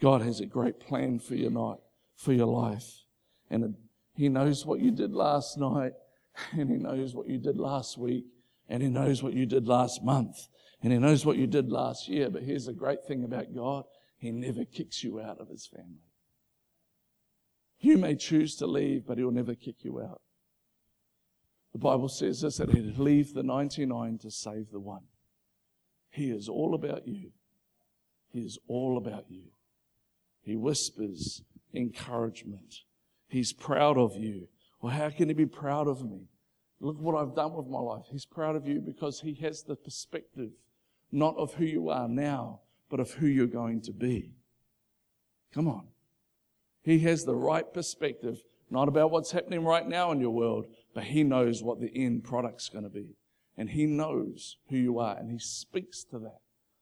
God 0.01 0.23
has 0.23 0.41
a 0.41 0.47
great 0.47 0.81
plan 0.81 1.19
for 1.19 1.35
your 1.35 1.51
night, 1.51 1.81
for 2.17 2.33
your 2.33 2.47
life. 2.47 3.05
And 3.51 3.75
He 4.15 4.31
knows 4.31 4.65
what 4.65 4.81
you 4.81 4.91
did 4.91 5.13
last 5.13 5.59
night, 5.59 5.93
and 6.53 6.71
He 6.71 6.77
knows 6.77 7.15
what 7.15 7.29
you 7.29 7.37
did 7.37 7.59
last 7.59 7.99
week, 7.99 8.25
and 8.71 8.83
He 8.83 8.89
knows 8.89 9.23
what 9.23 9.35
you 9.35 9.45
did 9.45 9.69
last 9.69 10.03
month, 10.03 10.49
and 10.83 10.95
He 10.95 10.99
knows 10.99 11.27
what 11.27 11.37
you 11.37 11.47
did 11.47 11.71
last 11.71 12.09
year. 12.09 12.31
But 12.31 12.43
here's 12.43 12.65
the 12.65 12.73
great 12.73 13.05
thing 13.07 13.23
about 13.23 13.55
God 13.55 13.85
He 14.17 14.31
never 14.31 14.65
kicks 14.65 15.05
you 15.05 15.21
out 15.21 15.39
of 15.39 15.51
His 15.51 15.67
family. 15.67 16.09
You 17.81 17.99
may 17.99 18.17
choose 18.17 18.57
to 18.57 18.67
leave, 18.67 19.07
but 19.07 19.19
He'll 19.19 19.31
never 19.31 19.55
kick 19.55 19.85
you 19.85 20.01
out. 20.01 20.23
The 21.75 21.79
Bible 21.81 22.09
says 22.09 22.41
this 22.41 22.57
that 22.57 22.71
He'd 22.71 22.97
leave 22.97 23.35
the 23.35 23.43
99 23.43 24.17
to 24.21 24.31
save 24.31 24.71
the 24.71 24.81
one. 24.81 25.03
He 26.17 26.31
is 26.31 26.49
all 26.49 26.75
about 26.75 27.07
you. 27.07 27.33
He 28.33 28.41
is 28.41 28.59
all 28.69 28.97
about 28.97 29.27
you. 29.29 29.51
He 30.41 30.57
whispers 30.57 31.43
encouragement. 31.75 32.77
He's 33.29 33.53
proud 33.53 33.99
of 33.99 34.17
you. 34.17 34.49
Well, 34.81 34.95
how 34.95 35.11
can 35.11 35.29
he 35.29 35.35
be 35.35 35.45
proud 35.45 35.89
of 35.89 36.03
me? 36.03 36.31
Look 36.81 36.99
what 36.99 37.17
I've 37.17 37.35
done 37.35 37.53
with 37.53 37.67
my 37.67 37.81
life. 37.81 38.05
He's 38.11 38.25
proud 38.25 38.57
of 38.57 38.67
you 38.67 38.81
because 38.81 39.21
he 39.21 39.35
has 39.43 39.63
the 39.63 39.77
perspective 39.77 40.53
not 41.13 41.37
of 41.37 41.53
who 41.53 41.67
you 41.67 41.91
are 41.91 42.09
now, 42.09 42.61
but 42.89 42.99
of 42.99 43.11
who 43.13 43.27
you're 43.27 43.47
going 43.47 43.83
to 43.83 43.93
be. 43.93 44.33
Come 45.53 45.69
on. 45.69 45.87
He 46.83 47.01
has 47.01 47.27
the 47.27 47.37
right 47.37 47.71
perspective, 47.75 48.43
not 48.71 48.89
about 48.89 49.11
what's 49.11 49.33
happening 49.33 49.65
right 49.65 49.87
now 49.87 50.13
in 50.13 50.21
your 50.21 50.31
world, 50.31 50.65
but 50.95 51.05
he 51.05 51.25
knows 51.25 51.63
what 51.63 51.79
the 51.79 51.93
end 51.95 52.25
product's 52.25 52.71
going 52.71 52.85
to 52.85 52.91
be. 52.91 53.17
And 53.57 53.71
He 53.71 53.87
knows 53.87 54.57
who 54.69 54.77
you 54.77 54.99
are 54.99 55.17
and 55.17 55.31
He 55.31 55.39
speaks 55.39 56.05
to 56.05 56.19
that. 56.21 56.41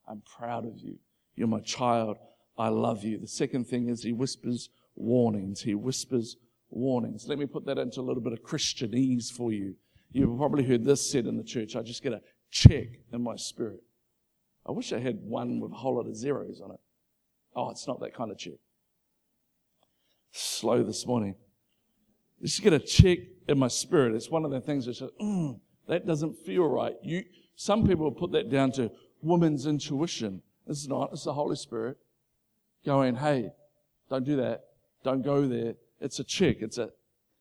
I'm 0.08 0.22
proud 0.22 0.66
of 0.66 0.78
you. 0.78 0.98
You're 1.36 1.48
my 1.48 1.60
child. 1.60 2.18
I 2.56 2.68
love 2.68 3.04
you. 3.04 3.18
The 3.18 3.26
second 3.26 3.66
thing 3.66 3.88
is 3.88 4.02
He 4.02 4.12
whispers 4.12 4.70
warnings. 4.96 5.62
He 5.62 5.74
whispers 5.74 6.36
warnings. 6.70 7.26
Let 7.28 7.38
me 7.38 7.46
put 7.46 7.66
that 7.66 7.78
into 7.78 8.00
a 8.00 8.02
little 8.02 8.22
bit 8.22 8.32
of 8.32 8.42
Christianese 8.42 9.30
for 9.30 9.52
you. 9.52 9.74
You've 10.12 10.36
probably 10.36 10.64
heard 10.64 10.84
this 10.84 11.10
said 11.10 11.26
in 11.26 11.36
the 11.36 11.44
church. 11.44 11.74
I 11.74 11.82
just 11.82 12.02
get 12.02 12.12
a 12.12 12.20
check 12.50 12.86
in 13.12 13.22
my 13.22 13.36
spirit. 13.36 13.80
I 14.66 14.72
wish 14.72 14.92
I 14.92 14.98
had 14.98 15.18
one 15.20 15.60
with 15.60 15.72
a 15.72 15.74
whole 15.74 15.96
lot 15.96 16.06
of 16.06 16.16
zeros 16.16 16.60
on 16.60 16.70
it. 16.70 16.80
Oh, 17.56 17.70
it's 17.70 17.86
not 17.86 18.00
that 18.00 18.14
kind 18.14 18.30
of 18.30 18.38
check. 18.38 18.54
Slow 20.30 20.82
this 20.82 21.06
morning. 21.06 21.34
Just 22.42 22.62
get 22.62 22.72
a 22.72 22.78
check 22.78 23.18
in 23.48 23.58
my 23.58 23.68
spirit. 23.68 24.14
It's 24.14 24.30
one 24.30 24.44
of 24.44 24.50
the 24.50 24.60
things 24.60 24.86
that 24.86 24.96
says, 24.96 25.10
mm, 25.20 25.58
that 25.88 26.06
doesn't 26.06 26.38
feel 26.44 26.64
right. 26.64 26.94
You, 27.02 27.24
some 27.56 27.86
people 27.86 28.10
put 28.10 28.32
that 28.32 28.50
down 28.50 28.72
to 28.72 28.90
woman's 29.22 29.66
intuition. 29.66 30.42
It's 30.66 30.86
not. 30.86 31.10
It's 31.12 31.24
the 31.24 31.32
Holy 31.32 31.56
Spirit 31.56 31.98
going, 32.84 33.16
hey, 33.16 33.50
don't 34.10 34.24
do 34.24 34.36
that. 34.36 34.64
Don't 35.02 35.22
go 35.22 35.46
there. 35.46 35.74
It's 36.00 36.18
a 36.18 36.24
check. 36.24 36.56
It's 36.60 36.78
a, 36.78 36.90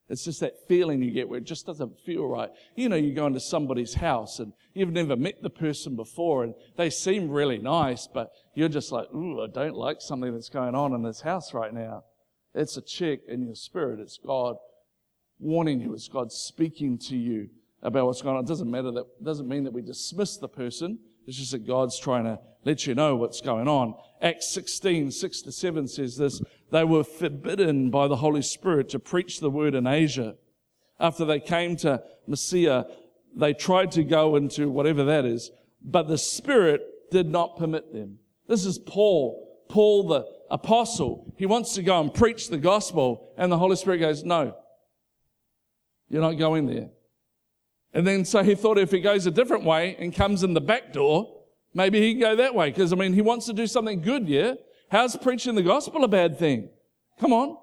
it's 0.10 0.26
just 0.26 0.42
that 0.42 0.68
feeling 0.68 1.02
you 1.02 1.12
get 1.12 1.30
where 1.30 1.40
it 1.40 1.46
just 1.46 1.66
doesn't 1.66 2.00
feel 2.02 2.26
right. 2.26 2.50
You 2.76 2.90
know, 2.90 2.96
you 2.96 3.14
go 3.14 3.28
into 3.28 3.40
somebody's 3.40 3.96
house 3.96 4.40
and 4.40 4.54
you've 4.74 4.92
never 4.92 5.16
met 5.16 5.42
the 5.42 5.50
person 5.50 5.96
before 5.96 6.44
and 6.44 6.54
they 6.78 6.90
seem 6.90 7.30
really 7.30 7.58
nice, 7.58 8.08
but 8.08 8.32
you're 8.54 8.70
just 8.70 8.92
like, 8.92 9.12
ooh, 9.14 9.42
I 9.42 9.48
don't 9.48 9.76
like 9.76 10.02
something 10.02 10.34
that's 10.34 10.50
going 10.50 10.76
on 10.76 10.94
in 10.94 11.04
this 11.04 11.22
house 11.22 11.54
right 11.54 11.74
now. 11.74 12.04
It's 12.54 12.78
a 12.78 12.82
check 12.82 13.20
in 13.28 13.46
your 13.46 13.56
spirit. 13.56 14.00
It's 14.00 14.20
God 14.24 14.58
warning 15.40 15.80
you. 15.80 15.94
It's 15.94 16.08
God 16.08 16.32
speaking 16.32 16.98
to 17.00 17.18
you 17.18 17.50
about 17.84 18.06
what's 18.08 18.22
going 18.22 18.38
on. 18.38 18.44
It 18.44 18.48
doesn't 18.48 18.72
matter 18.72 18.92
that, 18.92 19.24
doesn't 19.24 19.48
mean 19.48 19.66
that 19.66 19.74
we 19.74 19.82
dismiss 19.82 20.38
the 20.38 20.48
person. 20.48 20.98
It's 21.28 21.38
just 21.38 21.52
that 21.52 21.68
God's 21.68 22.00
trying 22.00 22.24
to 22.24 22.40
let 22.66 22.88
you 22.88 22.96
know 22.96 23.16
what's 23.16 23.42
going 23.42 23.68
on. 23.68 23.96
Acts 24.22 24.50
16, 24.52 25.12
6 25.12 25.42
to 25.42 25.52
7 25.52 25.88
says 25.88 26.18
this. 26.18 26.42
They 26.72 26.84
were 26.84 27.04
forbidden 27.04 27.90
by 27.90 28.08
the 28.08 28.16
Holy 28.16 28.42
Spirit 28.42 28.90
to 28.90 29.00
preach 29.00 29.40
the 29.40 29.50
word 29.50 29.76
in 29.76 29.86
Asia. 29.86 30.36
After 31.00 31.26
they 31.26 31.40
came 31.40 31.76
to 31.78 32.02
Mysia, 32.26 32.88
they 33.36 33.54
tried 33.54 33.92
to 33.94 34.04
go 34.04 34.38
into 34.38 34.70
whatever 34.70 35.04
that 35.06 35.26
is, 35.26 35.52
but 35.84 36.08
the 36.08 36.18
Spirit 36.18 36.82
did 37.12 37.28
not 37.28 37.58
permit 37.58 37.92
them. 37.92 38.20
This 38.48 38.66
is 38.66 38.78
Paul. 38.80 39.66
Paul 39.70 40.08
the 40.08 40.26
apostle. 40.50 41.34
He 41.38 41.46
wants 41.46 41.74
to 41.76 41.84
go 41.84 42.00
and 42.00 42.14
preach 42.14 42.50
the 42.50 42.58
gospel, 42.58 43.34
and 43.38 43.52
the 43.52 43.58
Holy 43.58 43.76
Spirit 43.76 44.00
goes, 44.00 44.24
No, 44.24 44.56
you're 46.10 46.22
not 46.22 46.38
going 46.38 46.68
there. 46.68 46.90
And 47.94 48.08
then 48.08 48.26
so 48.26 48.44
he 48.44 48.56
thought 48.56 48.78
if 48.78 48.92
he 48.92 49.00
goes 49.00 49.26
a 49.26 49.32
different 49.32 49.64
way 49.64 49.96
and 50.00 50.14
comes 50.14 50.44
in 50.44 50.54
the 50.54 50.62
back 50.62 50.94
door, 50.94 51.44
maybe 51.74 52.02
he 52.02 52.14
can 52.14 52.22
go 52.22 52.36
that 52.36 52.56
way. 52.56 52.72
Because 52.72 52.92
I 52.92 52.96
mean, 52.96 53.14
he 53.14 53.22
wants 53.22 53.46
to 53.46 53.54
do 53.54 53.68
something 53.68 54.02
good, 54.02 54.28
yeah? 54.28 54.56
How's 54.90 55.16
preaching 55.16 55.56
the 55.56 55.64
gospel 55.64 56.04
a 56.04 56.08
bad 56.08 56.38
thing? 56.38 56.70
Come 57.20 57.34
on. 57.34 57.58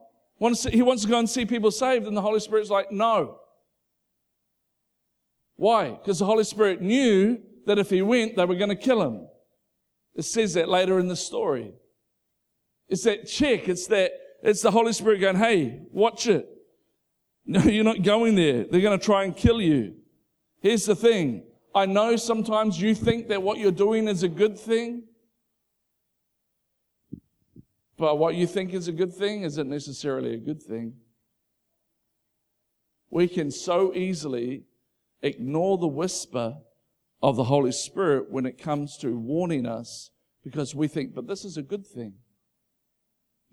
He 0.71 0.83
wants 0.83 1.03
to 1.03 1.09
go 1.09 1.19
and 1.19 1.29
see 1.29 1.45
people 1.45 1.71
saved, 1.71 2.07
and 2.07 2.16
the 2.16 2.23
Holy 2.23 2.40
Spirit's 2.40 2.71
like, 2.71 2.90
no. 2.90 3.38
Why? 5.57 5.90
Because 5.90 6.19
the 6.19 6.25
Holy 6.25 6.45
Spirit 6.45 6.81
knew 6.81 7.38
that 7.66 7.79
if 7.79 7.90
he 7.90 8.01
went, 8.01 8.37
they 8.37 8.45
were 8.47 8.55
going 8.55 8.71
to 8.71 8.77
kill 8.77 9.03
him. 9.03 9.29
It 10.14 10.23
says 10.23 10.55
that 10.55 10.69
later 10.69 10.99
in 10.99 11.09
the 11.09 11.16
story. 11.16 11.73
It's 12.88 13.05
that 13.05 13.27
check. 13.27 13.69
It's 13.69 13.87
that, 13.88 14.12
it's 14.43 14.62
the 14.62 14.71
Holy 14.71 14.95
Spirit 14.95 15.21
going, 15.21 15.37
hey, 15.37 15.83
watch 15.93 16.27
it. 16.27 16.49
No, 17.45 17.62
you're 17.62 17.85
not 17.85 18.03
going 18.03 18.35
there. 18.35 18.64
They're 18.64 18.81
going 18.81 18.99
to 18.99 19.05
try 19.05 19.25
and 19.25 19.37
kill 19.37 19.61
you. 19.61 19.97
Here's 20.61 20.85
the 20.85 20.94
thing. 20.94 21.44
I 21.75 21.87
know 21.87 22.16
sometimes 22.16 22.81
you 22.81 22.94
think 22.94 23.29
that 23.29 23.42
what 23.42 23.59
you're 23.59 23.70
doing 23.70 24.09
is 24.09 24.23
a 24.23 24.29
good 24.29 24.59
thing, 24.59 25.05
but 27.96 28.18
what 28.18 28.35
you 28.35 28.46
think 28.46 28.75
is 28.75 28.88
a 28.88 28.92
good 28.92 29.14
thing 29.14 29.42
isn't 29.42 29.68
necessarily 29.68 30.35
a 30.35 30.38
good 30.38 30.62
thing. 30.62 30.94
We 33.11 33.29
can 33.29 33.51
so 33.51 33.94
easily 33.94 34.64
ignore 35.23 35.79
the 35.79 35.87
whisper 35.87 36.59
of 37.23 37.37
the 37.37 37.44
Holy 37.44 37.73
Spirit 37.73 38.31
when 38.31 38.46
it 38.46 38.59
comes 38.59 38.96
to 38.99 39.18
warning 39.18 39.66
us 39.66 40.11
because 40.42 40.75
we 40.75 40.88
think, 40.88 41.14
but 41.14 41.27
this 41.27 41.44
is 41.44 41.57
a 41.57 41.62
good 41.62 41.87
thing. 41.87 42.14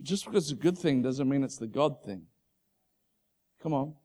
Just 0.01 0.25
because 0.25 0.51
it's 0.51 0.59
a 0.59 0.63
good 0.63 0.77
thing 0.77 1.01
doesn't 1.01 1.27
mean 1.27 1.43
it's 1.43 1.57
the 1.57 1.67
God 1.67 2.03
thing. 2.03 2.23
Come 3.61 3.73
on. 3.73 3.95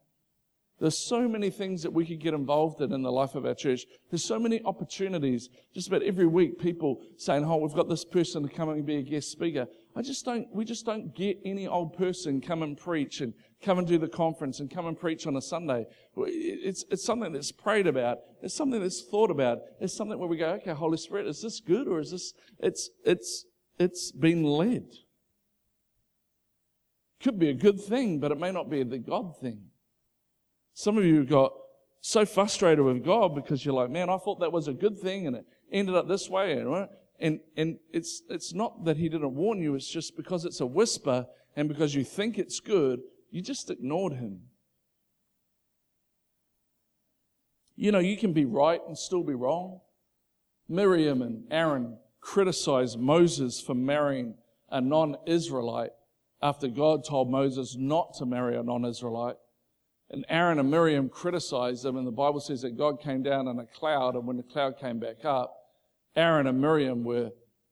There's 0.82 0.98
so 0.98 1.28
many 1.28 1.48
things 1.48 1.84
that 1.84 1.92
we 1.92 2.04
could 2.04 2.18
get 2.18 2.34
involved 2.34 2.80
in 2.80 2.92
in 2.92 3.02
the 3.02 3.12
life 3.12 3.36
of 3.36 3.46
our 3.46 3.54
church. 3.54 3.86
There's 4.10 4.24
so 4.24 4.40
many 4.40 4.60
opportunities. 4.64 5.48
Just 5.72 5.86
about 5.86 6.02
every 6.02 6.26
week, 6.26 6.58
people 6.58 7.00
saying, 7.16 7.44
"Oh, 7.44 7.58
we've 7.58 7.72
got 7.72 7.88
this 7.88 8.04
person 8.04 8.42
to 8.42 8.48
come 8.48 8.68
and 8.68 8.84
be 8.84 8.96
a 8.96 9.02
guest 9.02 9.30
speaker." 9.30 9.68
I 9.94 10.02
just 10.02 10.24
don't. 10.24 10.52
We 10.52 10.64
just 10.64 10.84
don't 10.84 11.14
get 11.14 11.38
any 11.44 11.68
old 11.68 11.96
person 11.96 12.40
come 12.40 12.64
and 12.64 12.76
preach 12.76 13.20
and 13.20 13.32
come 13.60 13.78
and 13.78 13.86
do 13.86 13.96
the 13.96 14.08
conference 14.08 14.58
and 14.58 14.68
come 14.68 14.86
and 14.86 14.98
preach 14.98 15.24
on 15.24 15.36
a 15.36 15.40
Sunday. 15.40 15.86
It's 16.16 16.84
it's 16.90 17.04
something 17.04 17.32
that's 17.32 17.52
prayed 17.52 17.86
about. 17.86 18.18
It's 18.42 18.54
something 18.54 18.80
that's 18.80 19.02
thought 19.02 19.30
about. 19.30 19.60
It's 19.80 19.94
something 19.94 20.18
where 20.18 20.28
we 20.28 20.36
go, 20.36 20.54
"Okay, 20.54 20.72
Holy 20.72 20.98
Spirit, 20.98 21.28
is 21.28 21.42
this 21.42 21.60
good 21.60 21.86
or 21.86 22.00
is 22.00 22.10
this?" 22.10 22.34
It's 22.58 22.90
it's 23.04 23.46
it's 23.78 24.10
been 24.10 24.42
led. 24.42 24.88
Could 27.20 27.38
be 27.38 27.50
a 27.50 27.54
good 27.54 27.80
thing, 27.80 28.18
but 28.18 28.32
it 28.32 28.40
may 28.40 28.50
not 28.50 28.68
be 28.68 28.82
the 28.82 28.98
God 28.98 29.36
thing. 29.38 29.68
Some 30.74 30.98
of 30.98 31.04
you 31.04 31.24
got 31.24 31.52
so 32.00 32.24
frustrated 32.26 32.84
with 32.84 33.04
God 33.04 33.34
because 33.34 33.64
you're 33.64 33.74
like, 33.74 33.90
man, 33.90 34.10
I 34.10 34.18
thought 34.18 34.40
that 34.40 34.52
was 34.52 34.68
a 34.68 34.72
good 34.72 34.98
thing 34.98 35.26
and 35.26 35.36
it 35.36 35.46
ended 35.70 35.94
up 35.94 36.08
this 36.08 36.28
way. 36.28 36.58
And, 37.20 37.40
and 37.56 37.78
it's, 37.92 38.22
it's 38.28 38.52
not 38.52 38.84
that 38.84 38.96
He 38.96 39.08
didn't 39.08 39.34
warn 39.34 39.60
you, 39.60 39.74
it's 39.74 39.88
just 39.88 40.16
because 40.16 40.44
it's 40.44 40.60
a 40.60 40.66
whisper 40.66 41.26
and 41.54 41.68
because 41.68 41.94
you 41.94 42.04
think 42.04 42.38
it's 42.38 42.60
good, 42.60 43.00
you 43.30 43.42
just 43.42 43.70
ignored 43.70 44.14
Him. 44.14 44.40
You 47.76 47.92
know, 47.92 48.00
you 48.00 48.16
can 48.16 48.32
be 48.32 48.44
right 48.44 48.80
and 48.86 48.96
still 48.96 49.22
be 49.22 49.34
wrong. 49.34 49.80
Miriam 50.68 51.22
and 51.22 51.44
Aaron 51.50 51.98
criticized 52.20 52.98
Moses 52.98 53.60
for 53.60 53.74
marrying 53.74 54.34
a 54.70 54.80
non 54.80 55.16
Israelite 55.26 55.90
after 56.40 56.68
God 56.68 57.04
told 57.04 57.30
Moses 57.30 57.76
not 57.78 58.14
to 58.14 58.26
marry 58.26 58.56
a 58.56 58.62
non 58.62 58.84
Israelite. 58.84 59.36
And 60.12 60.26
Aaron 60.28 60.58
and 60.58 60.70
Miriam 60.70 61.08
criticized 61.08 61.84
them, 61.84 61.96
and 61.96 62.06
the 62.06 62.12
Bible 62.12 62.40
says 62.40 62.62
that 62.62 62.76
God 62.76 63.00
came 63.00 63.22
down 63.22 63.48
in 63.48 63.58
a 63.58 63.64
cloud, 63.64 64.14
and 64.14 64.26
when 64.26 64.36
the 64.36 64.42
cloud 64.42 64.78
came 64.78 64.98
back 64.98 65.24
up, 65.24 65.56
Aaron 66.14 66.46
and 66.46 66.60
Miriam 66.60 67.02
were 67.02 67.30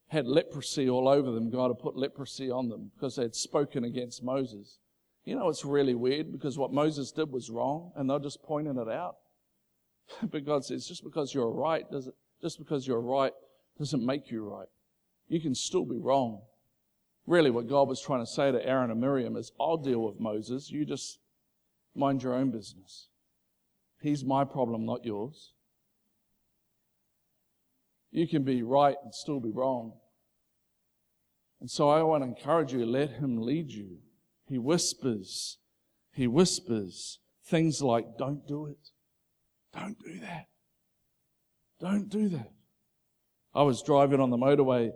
had 0.08 0.26
leprosy 0.26 0.90
all 0.90 1.06
over 1.06 1.30
them. 1.30 1.50
God 1.50 1.68
had 1.68 1.78
put 1.78 1.96
leprosy 1.96 2.50
on 2.50 2.68
them 2.68 2.90
because 2.94 3.14
they 3.14 3.22
had 3.22 3.34
spoken 3.34 3.84
against 3.84 4.24
Moses. 4.24 4.78
You 5.24 5.36
know, 5.36 5.48
it's 5.48 5.64
really 5.64 5.94
weird 5.94 6.32
because 6.32 6.58
what 6.58 6.72
Moses 6.72 7.12
did 7.12 7.30
was 7.30 7.48
wrong, 7.50 7.92
and 7.94 8.10
they're 8.10 8.18
just 8.18 8.42
pointing 8.42 8.76
it 8.76 8.88
out. 8.88 9.16
but 10.22 10.44
God 10.44 10.64
says, 10.64 10.86
just 10.86 11.04
because 11.04 11.32
you're 11.32 11.52
right 11.52 11.88
doesn't, 11.90 12.14
just 12.42 12.58
because 12.58 12.86
you're 12.86 13.00
right 13.00 13.32
doesn't 13.78 14.04
make 14.04 14.30
you 14.30 14.42
right. 14.42 14.66
You 15.28 15.40
can 15.40 15.54
still 15.54 15.84
be 15.84 15.98
wrong. 15.98 16.40
Really, 17.26 17.50
what 17.50 17.68
God 17.68 17.86
was 17.86 18.00
trying 18.00 18.24
to 18.24 18.30
say 18.30 18.50
to 18.50 18.66
Aaron 18.66 18.90
and 18.90 19.00
Miriam 19.00 19.36
is, 19.36 19.52
I'll 19.60 19.76
deal 19.76 20.00
with 20.00 20.18
Moses. 20.18 20.70
You 20.70 20.84
just 20.84 21.19
Mind 22.00 22.22
your 22.22 22.32
own 22.32 22.50
business. 22.50 23.08
He's 24.00 24.24
my 24.24 24.44
problem, 24.44 24.86
not 24.86 25.04
yours. 25.04 25.52
You 28.10 28.26
can 28.26 28.42
be 28.42 28.62
right 28.62 28.96
and 29.04 29.14
still 29.14 29.38
be 29.38 29.50
wrong. 29.50 29.92
And 31.60 31.70
so 31.70 31.90
I 31.90 32.02
want 32.02 32.24
to 32.24 32.28
encourage 32.28 32.72
you, 32.72 32.86
let 32.86 33.10
him 33.10 33.42
lead 33.42 33.70
you. 33.70 33.98
He 34.48 34.56
whispers, 34.56 35.58
he 36.14 36.26
whispers 36.26 37.18
things 37.44 37.82
like, 37.82 38.06
don't 38.18 38.48
do 38.48 38.64
it. 38.64 38.88
Don't 39.74 39.98
do 40.02 40.20
that. 40.20 40.46
Don't 41.82 42.08
do 42.08 42.30
that. 42.30 42.50
I 43.54 43.62
was 43.62 43.82
driving 43.82 44.20
on 44.20 44.30
the 44.30 44.38
motorway 44.38 44.92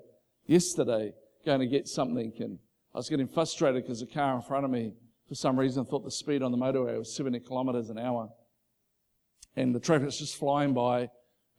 yesterday 0.46 1.12
going 1.44 1.60
to 1.60 1.66
get 1.66 1.86
something 1.86 2.32
and 2.40 2.58
I 2.94 2.98
was 2.98 3.10
getting 3.10 3.28
frustrated 3.28 3.82
because 3.82 4.00
the 4.00 4.06
car 4.06 4.36
in 4.36 4.40
front 4.40 4.64
of 4.64 4.70
me 4.70 4.94
for 5.28 5.34
some 5.34 5.58
reason, 5.58 5.84
I 5.86 5.90
thought 5.90 6.04
the 6.04 6.10
speed 6.10 6.42
on 6.42 6.52
the 6.52 6.58
motorway 6.58 6.98
was 6.98 7.14
70 7.14 7.40
kilometres 7.40 7.90
an 7.90 7.98
hour. 7.98 8.28
And 9.56 9.74
the 9.74 9.80
traffic's 9.80 10.18
just 10.18 10.36
flying 10.36 10.74
by. 10.74 11.08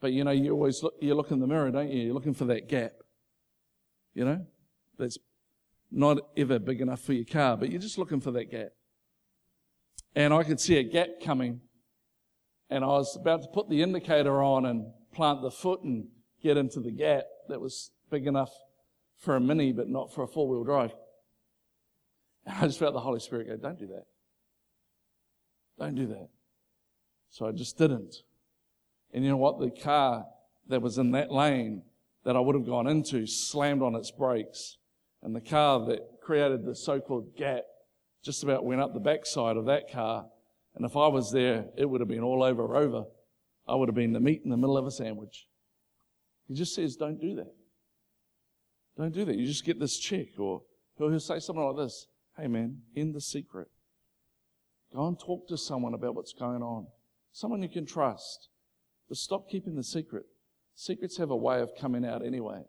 But 0.02 0.12
you 0.12 0.24
know, 0.24 0.32
you 0.32 0.52
always 0.52 0.84
look, 0.84 0.96
you 1.02 1.16
look 1.16 1.32
in 1.32 1.40
the 1.40 1.48
mirror, 1.48 1.72
don't 1.72 1.90
you? 1.90 2.04
You're 2.04 2.14
looking 2.14 2.34
for 2.34 2.46
that 2.46 2.70
gap. 2.70 2.94
You 4.14 4.26
know? 4.26 4.46
That's 4.98 5.18
not 5.92 6.20
ever 6.38 6.60
big 6.60 6.82
enough 6.82 7.02
for 7.02 7.14
your 7.14 7.26
car, 7.26 7.58
but 7.58 7.72
you're 7.72 7.82
just 7.82 7.98
looking 7.98 8.20
for 8.20 8.32
that 8.32 8.52
gap. 8.52 8.70
And 10.16 10.34
I 10.34 10.44
could 10.44 10.60
see 10.60 10.78
a 10.78 10.84
gap 10.84 11.08
coming. 11.24 11.62
And 12.70 12.84
I 12.84 12.88
was 12.88 13.16
about 13.16 13.42
to 13.44 13.48
put 13.48 13.70
the 13.70 13.82
indicator 13.82 14.42
on 14.42 14.66
and 14.66 14.92
plant 15.14 15.42
the 15.42 15.52
foot 15.52 15.82
and 15.84 16.08
get 16.42 16.58
into 16.58 16.80
the 16.80 16.92
gap 16.92 17.26
that 17.50 17.60
was 17.60 17.92
big 18.10 18.28
enough 18.28 18.52
for 19.18 19.36
a 19.36 19.40
mini, 19.40 19.72
but 19.72 19.88
not 19.88 20.14
for 20.14 20.24
a 20.24 20.28
four 20.28 20.48
wheel 20.48 20.64
drive. 20.64 20.94
And 22.46 22.56
I 22.58 22.68
just 22.68 22.80
felt 22.80 22.94
the 22.94 23.00
Holy 23.00 23.20
Spirit 23.20 23.48
go, 23.48 23.58
Don't 23.58 23.80
do 23.80 23.88
that. 23.88 24.06
Don't 25.80 25.96
do 25.96 26.08
that. 26.08 26.30
So 27.30 27.46
I 27.48 27.52
just 27.52 27.78
didn't. 27.78 28.16
And 29.14 29.24
you 29.24 29.30
know 29.30 29.38
what? 29.38 29.60
The 29.60 29.72
car 29.72 30.26
that 30.68 30.82
was 30.82 30.98
in 30.98 31.12
that 31.12 31.32
lane 31.32 31.84
that 32.24 32.36
I 32.36 32.40
would 32.40 32.56
have 32.56 32.66
gone 32.66 32.88
into 32.88 33.28
slammed 33.28 33.82
on 33.82 33.96
its 33.96 34.12
brakes. 34.12 34.78
And 35.22 35.36
the 35.36 35.42
car 35.42 35.86
that 35.88 36.00
created 36.22 36.66
the 36.66 36.76
so 36.76 37.00
called 37.00 37.36
gap 37.36 37.64
just 38.24 38.44
about 38.44 38.66
went 38.66 38.82
up 38.82 38.94
the 38.94 39.00
backside 39.00 39.58
of 39.58 39.66
that 39.66 39.92
car. 39.92 40.26
And 40.76 40.86
if 40.86 40.96
I 40.96 41.08
was 41.08 41.32
there, 41.32 41.66
it 41.78 41.86
would 41.86 42.02
have 42.02 42.08
been 42.08 42.24
all 42.24 42.44
over 42.44 42.66
Rover. 42.66 43.06
I 43.68 43.76
would 43.76 43.90
have 43.90 43.96
been 43.96 44.14
the 44.14 44.20
meat 44.20 44.42
in 44.44 44.50
the 44.50 44.58
middle 44.58 44.78
of 44.78 44.86
a 44.86 44.92
sandwich. 44.92 45.48
He 46.48 46.54
just 46.54 46.76
says, 46.76 46.96
don't 46.96 47.20
do 47.20 47.36
that. 47.36 47.54
Don't 48.98 49.14
do 49.14 49.26
that. 49.26 49.36
You 49.36 49.46
just 49.46 49.66
get 49.66 49.80
this 49.80 49.98
check, 49.98 50.28
or 50.38 50.62
he'll 50.98 51.20
say 51.20 51.40
something 51.40 51.64
like 51.64 51.78
this 51.78 52.08
Hey, 52.38 52.48
man, 52.48 52.82
in 52.94 53.14
the 53.14 53.22
secret. 53.22 53.70
Go 54.94 55.08
and 55.08 55.20
talk 55.20 55.48
to 55.48 55.58
someone 55.58 55.94
about 55.94 56.16
what's 56.16 56.34
going 56.34 56.62
on. 56.62 56.88
Someone 57.32 57.62
you 57.62 57.70
can 57.70 57.86
trust. 57.86 58.50
But 59.08 59.18
stop 59.18 59.50
keeping 59.50 59.76
the 59.76 59.84
secret. 59.84 60.26
Secrets 60.74 61.18
have 61.18 61.32
a 61.32 61.36
way 61.36 61.62
of 61.62 61.76
coming 61.76 62.06
out 62.06 62.26
anyway. 62.26 62.62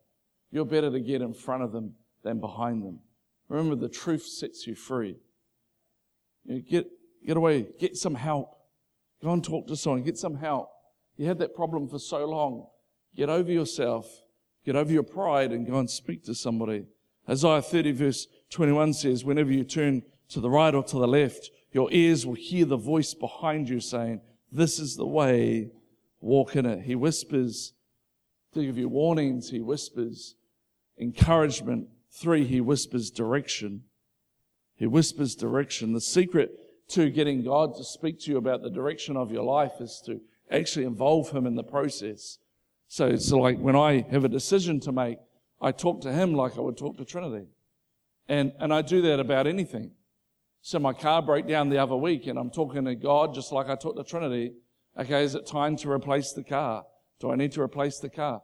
You're 0.50 0.64
better 0.64 0.90
to 0.90 1.00
get 1.00 1.22
in 1.22 1.34
front 1.34 1.62
of 1.62 1.72
them 1.72 1.94
than 2.22 2.40
behind 2.40 2.82
them. 2.82 3.00
Remember, 3.48 3.74
the 3.74 3.88
truth 3.88 4.24
sets 4.24 4.66
you 4.66 4.74
free. 4.74 5.16
You 6.44 6.60
get, 6.60 6.86
get 7.26 7.36
away, 7.36 7.66
get 7.78 7.96
some 7.96 8.14
help. 8.14 8.56
Go 9.22 9.32
and 9.32 9.42
talk 9.42 9.66
to 9.68 9.76
someone, 9.76 10.02
get 10.02 10.18
some 10.18 10.36
help. 10.36 10.70
You 11.16 11.26
had 11.26 11.38
that 11.38 11.54
problem 11.54 11.88
for 11.88 11.98
so 11.98 12.24
long. 12.26 12.66
Get 13.16 13.30
over 13.30 13.50
yourself, 13.50 14.06
get 14.64 14.76
over 14.76 14.92
your 14.92 15.02
pride, 15.02 15.52
and 15.52 15.66
go 15.66 15.78
and 15.78 15.88
speak 15.88 16.24
to 16.24 16.34
somebody. 16.34 16.84
Isaiah 17.28 17.62
30, 17.62 17.92
verse 17.92 18.26
21 18.50 18.92
says, 18.94 19.24
Whenever 19.24 19.52
you 19.52 19.64
turn 19.64 20.02
to 20.28 20.40
the 20.40 20.50
right 20.50 20.74
or 20.74 20.82
to 20.84 20.98
the 20.98 21.08
left, 21.08 21.50
your 21.72 21.88
ears 21.92 22.26
will 22.26 22.34
hear 22.34 22.64
the 22.64 22.76
voice 22.76 23.14
behind 23.14 23.68
you 23.68 23.80
saying, 23.80 24.20
This 24.50 24.78
is 24.78 24.96
the 24.96 25.06
way, 25.06 25.70
walk 26.20 26.56
in 26.56 26.66
it. 26.66 26.82
He 26.82 26.94
whispers 26.94 27.74
to 28.54 28.64
give 28.64 28.78
you 28.78 28.88
warnings, 28.88 29.50
he 29.50 29.60
whispers 29.60 30.34
encouragement. 30.98 31.88
Three, 32.10 32.46
he 32.46 32.60
whispers 32.60 33.10
direction. 33.10 33.82
He 34.76 34.86
whispers 34.86 35.34
direction. 35.34 35.92
The 35.92 36.00
secret 36.00 36.50
to 36.88 37.10
getting 37.10 37.44
God 37.44 37.74
to 37.76 37.84
speak 37.84 38.20
to 38.20 38.30
you 38.30 38.36
about 38.36 38.62
the 38.62 38.70
direction 38.70 39.16
of 39.16 39.32
your 39.32 39.42
life 39.42 39.80
is 39.80 40.02
to 40.06 40.20
actually 40.50 40.84
involve 40.84 41.30
Him 41.30 41.46
in 41.46 41.56
the 41.56 41.64
process. 41.64 42.38
So 42.88 43.06
it's 43.06 43.30
like 43.32 43.58
when 43.58 43.76
I 43.76 44.06
have 44.10 44.24
a 44.24 44.28
decision 44.28 44.80
to 44.80 44.92
make, 44.92 45.18
I 45.60 45.72
talk 45.72 46.00
to 46.02 46.12
Him 46.12 46.34
like 46.34 46.56
I 46.56 46.60
would 46.60 46.76
talk 46.76 46.96
to 46.98 47.04
Trinity. 47.04 47.46
And, 48.28 48.52
and 48.58 48.72
I 48.72 48.82
do 48.82 49.02
that 49.02 49.20
about 49.20 49.46
anything. 49.46 49.92
So 50.62 50.78
my 50.78 50.92
car 50.92 51.22
broke 51.22 51.46
down 51.46 51.68
the 51.68 51.78
other 51.78 51.96
week 51.96 52.26
and 52.26 52.38
I'm 52.38 52.50
talking 52.50 52.84
to 52.86 52.94
God 52.94 53.34
just 53.34 53.52
like 53.52 53.68
I 53.68 53.76
talk 53.76 53.96
to 53.96 54.04
Trinity. 54.04 54.52
Okay, 54.98 55.22
is 55.22 55.34
it 55.34 55.46
time 55.46 55.76
to 55.76 55.90
replace 55.90 56.32
the 56.32 56.42
car? 56.42 56.84
Do 57.20 57.30
I 57.30 57.36
need 57.36 57.52
to 57.52 57.62
replace 57.62 57.98
the 57.98 58.08
car? 58.08 58.42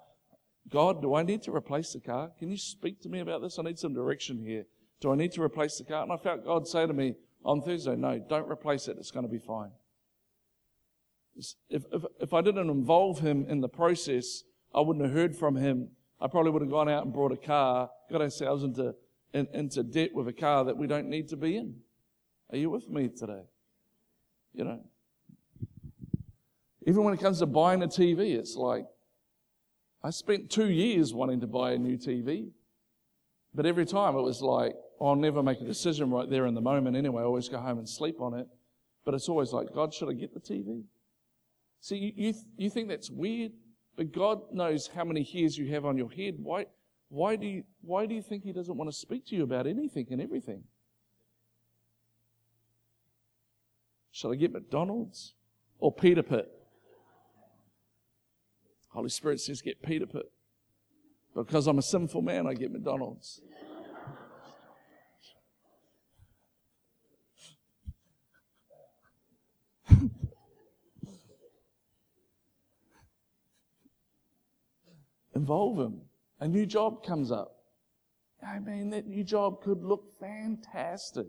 God, 0.69 1.03
do 1.03 1.15
I 1.15 1.23
need 1.23 1.43
to 1.43 1.55
replace 1.55 1.93
the 1.93 2.01
car? 2.01 2.31
Can 2.39 2.51
you 2.51 2.57
speak 2.57 3.01
to 3.03 3.09
me 3.09 3.21
about 3.21 3.43
this? 3.43 3.59
I 3.59 3.63
need 3.63 3.79
some 3.79 3.95
direction 3.95 4.41
here. 4.45 4.65
Do 5.01 5.13
I 5.13 5.17
need 5.17 5.33
to 5.33 5.43
replace 5.43 5.79
the 5.79 5.85
car? 5.85 6.05
And 6.05 6.13
I 6.13 6.17
felt 6.17 6.45
God 6.45 6.69
say 6.69 6.87
to 6.87 6.93
me 6.93 7.15
on 7.45 7.61
Thursday, 7.61 7.97
no, 7.97 8.19
don't 8.19 8.49
replace 8.49 8.87
it. 8.87 8.97
It's 8.99 9.11
going 9.11 9.27
to 9.27 9.33
be 9.33 9.41
fine. 9.41 9.71
If, 11.35 11.85
if, 11.93 12.05
if 12.21 12.33
I 12.33 12.41
didn't 12.41 12.71
involve 12.71 13.19
him 13.19 13.47
in 13.49 13.61
the 13.61 13.69
process, 13.69 14.45
I 14.75 14.81
wouldn't 14.81 15.05
have 15.05 15.15
heard 15.15 15.35
from 15.35 15.57
him. 15.57 15.89
I 16.21 16.29
probably 16.29 16.53
would 16.53 16.63
have 16.63 16.71
gone 16.71 16.89
out 16.89 17.05
and 17.05 17.13
brought 17.13 17.33
a 17.33 17.37
car, 17.37 17.91
got 18.11 18.21
ourselves 18.21 18.63
into, 18.63 18.95
in, 19.33 19.49
into 19.53 19.83
debt 19.83 20.11
with 20.15 20.29
a 20.29 20.33
car 20.33 20.65
that 20.65 20.77
we 20.77 20.87
don't 20.87 21.09
need 21.09 21.29
to 21.29 21.37
be 21.37 21.57
in. 21.57 21.75
Are 22.51 22.57
you 22.57 22.71
with 22.71 22.89
me 22.89 23.09
today? 23.09 23.43
You 24.53 24.65
know, 24.65 24.81
even 26.87 27.05
when 27.05 27.15
it 27.15 27.21
comes 27.21 27.39
to 27.39 27.47
buying 27.47 27.83
a 27.83 27.89
TV, 27.89 28.35
it's 28.37 28.57
like, 28.57 28.87
I 30.03 30.11
spent 30.11 30.51
two 30.51 30.69
years 30.71 31.15
wanting 31.15 31.41
to 31.41 31.47
buy 31.47 31.73
a 31.73 31.79
new 31.79 31.97
TV, 31.97 32.51
but 33.55 33.67
every 33.67 33.87
time 33.87 34.17
it 34.17 34.23
was 34.23 34.43
like, 34.43 34.75
oh, 35.01 35.09
I'll 35.09 35.17
never 35.17 35.43
make 35.43 35.61
a 35.61 35.65
decision 35.65 36.11
right 36.11 36.29
there 36.29 36.47
in 36.47 36.55
the 36.55 36.61
moment 36.61 36.97
anyway. 36.97 37.23
I 37.23 37.25
always 37.25 37.49
go 37.49 37.59
home 37.59 37.79
and 37.79 37.89
sleep 37.89 38.21
on 38.21 38.35
it. 38.35 38.47
But 39.05 39.15
it's 39.15 39.29
always 39.29 39.53
like, 39.53 39.73
God, 39.75 39.93
should 39.93 40.09
I 40.09 40.13
get 40.13 40.33
the 40.33 40.41
TV? 40.41 40.85
See, 41.81 41.97
you, 41.97 42.13
you, 42.15 42.35
you 42.57 42.71
think 42.71 42.89
that's 42.89 43.11
weird, 43.11 43.53
but 43.97 44.13
God 44.13 44.41
knows 44.53 44.87
how 44.87 45.05
many 45.05 45.25
hairs 45.25 45.59
you 45.59 45.67
have 45.73 45.85
on 45.85 45.97
your 45.99 46.11
head. 46.11 46.37
Why, 46.39 46.67
why, 47.13 47.37
do 47.37 47.47
you, 47.47 47.65
why 47.83 48.07
do 48.07 48.15
you 48.15 48.23
think 48.23 48.43
He 48.43 48.55
doesn't 48.55 48.75
want 48.75 48.91
to 48.91 48.97
speak 48.97 49.27
to 49.27 49.37
you 49.37 49.43
about 49.43 49.67
anything 49.67 50.07
and 50.11 50.19
everything? 50.19 50.65
Shall 54.11 54.33
I 54.33 54.37
get 54.37 54.51
McDonald's 54.51 55.35
or 55.79 55.93
Pita 55.93 56.23
Pit? 56.23 56.51
Holy 58.89 59.11
Spirit 59.11 59.41
says, 59.41 59.61
get 59.61 59.83
Pita 59.83 60.07
Pit. 60.07 60.33
Because 61.35 61.67
I'm 61.67 61.77
a 61.77 61.83
sinful 61.83 62.23
man, 62.23 62.47
I 62.47 62.55
get 62.55 62.73
McDonald's. 62.73 63.43
Involve 75.35 75.79
him. 75.79 76.01
A 76.43 76.49
new 76.49 76.67
job 76.67 77.07
comes 77.07 77.31
up. 77.31 77.55
I 78.45 78.59
mean, 78.59 78.91
that 78.91 79.07
new 79.07 79.23
job 79.23 79.63
could 79.63 79.85
look 79.85 80.19
fantastic. 80.19 81.29